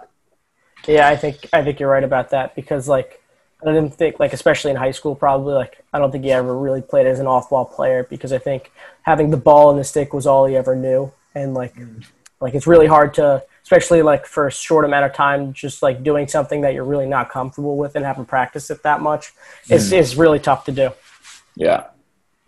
Yeah, 0.86 1.08
I 1.08 1.16
think 1.16 1.48
I 1.52 1.62
think 1.62 1.80
you're 1.80 1.90
right 1.90 2.04
about 2.04 2.30
that 2.30 2.54
because 2.54 2.88
like 2.88 3.22
I 3.62 3.66
didn't 3.66 3.94
think 3.94 4.18
like 4.20 4.32
especially 4.32 4.70
in 4.70 4.76
high 4.76 4.90
school 4.90 5.14
probably 5.14 5.54
like 5.54 5.82
I 5.92 5.98
don't 5.98 6.10
think 6.10 6.24
he 6.24 6.32
ever 6.32 6.56
really 6.56 6.82
played 6.82 7.06
as 7.06 7.20
an 7.20 7.26
off 7.26 7.50
ball 7.50 7.64
player 7.64 8.04
because 8.04 8.32
I 8.32 8.38
think 8.38 8.72
having 9.02 9.30
the 9.30 9.36
ball 9.36 9.70
and 9.70 9.78
the 9.78 9.84
stick 9.84 10.12
was 10.12 10.26
all 10.26 10.46
he 10.46 10.56
ever 10.56 10.74
knew 10.74 11.12
and 11.34 11.54
like 11.54 11.74
mm. 11.76 12.04
like 12.40 12.54
it's 12.54 12.66
really 12.66 12.86
hard 12.86 13.14
to 13.14 13.44
especially 13.62 14.02
like 14.02 14.26
for 14.26 14.46
a 14.46 14.50
short 14.50 14.84
amount 14.84 15.04
of 15.04 15.12
time 15.12 15.52
just 15.52 15.82
like 15.82 16.02
doing 16.02 16.26
something 16.26 16.60
that 16.62 16.74
you're 16.74 16.84
really 16.84 17.06
not 17.06 17.30
comfortable 17.30 17.76
with 17.76 17.96
and 17.96 18.04
haven't 18.04 18.26
practiced 18.26 18.70
it 18.70 18.82
that 18.82 19.00
much 19.00 19.32
mm. 19.66 19.74
is 19.74 19.92
is 19.92 20.16
really 20.16 20.38
tough 20.38 20.64
to 20.64 20.72
do. 20.72 20.90
Yeah. 21.56 21.86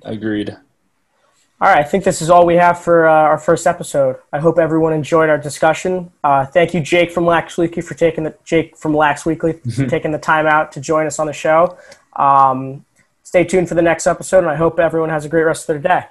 Agreed. 0.02 0.56
All 1.60 1.70
right, 1.70 1.78
I 1.78 1.84
think 1.84 2.04
this 2.04 2.20
is 2.20 2.28
all 2.28 2.44
we 2.44 2.56
have 2.56 2.82
for 2.82 3.08
uh, 3.08 3.12
our 3.12 3.38
first 3.38 3.66
episode. 3.66 4.16
I 4.32 4.38
hope 4.38 4.58
everyone 4.58 4.92
enjoyed 4.92 5.30
our 5.30 5.38
discussion. 5.38 6.10
Uh, 6.22 6.44
thank 6.44 6.74
you, 6.74 6.80
Jake 6.80 7.10
from 7.10 7.24
Lax 7.24 7.56
Weekly, 7.56 7.80
for 7.80 7.94
taking 7.94 8.24
the 8.24 8.34
Jake 8.44 8.76
from 8.76 8.94
Lax 8.94 9.24
Weekly 9.24 9.54
for 9.74 9.86
taking 9.86 10.10
the 10.10 10.18
time 10.18 10.46
out 10.46 10.72
to 10.72 10.80
join 10.80 11.06
us 11.06 11.18
on 11.18 11.26
the 11.26 11.32
show. 11.32 11.78
Um, 12.16 12.84
stay 13.22 13.44
tuned 13.44 13.68
for 13.68 13.76
the 13.76 13.82
next 13.82 14.06
episode, 14.06 14.38
and 14.38 14.48
I 14.48 14.56
hope 14.56 14.78
everyone 14.78 15.10
has 15.10 15.24
a 15.24 15.28
great 15.28 15.44
rest 15.44 15.62
of 15.62 15.68
their 15.68 15.78
day. 15.78 16.06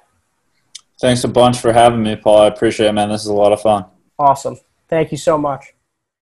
Thanks 1.00 1.22
a 1.24 1.28
bunch 1.28 1.58
for 1.58 1.72
having 1.72 2.02
me, 2.02 2.16
Paul. 2.16 2.38
I 2.38 2.46
appreciate 2.46 2.88
it, 2.88 2.92
man. 2.92 3.10
This 3.10 3.20
is 3.20 3.28
a 3.28 3.32
lot 3.34 3.52
of 3.52 3.60
fun. 3.60 3.84
Awesome. 4.18 4.56
Thank 4.88 5.12
you 5.12 5.18
so 5.18 5.38
much. 5.38 5.73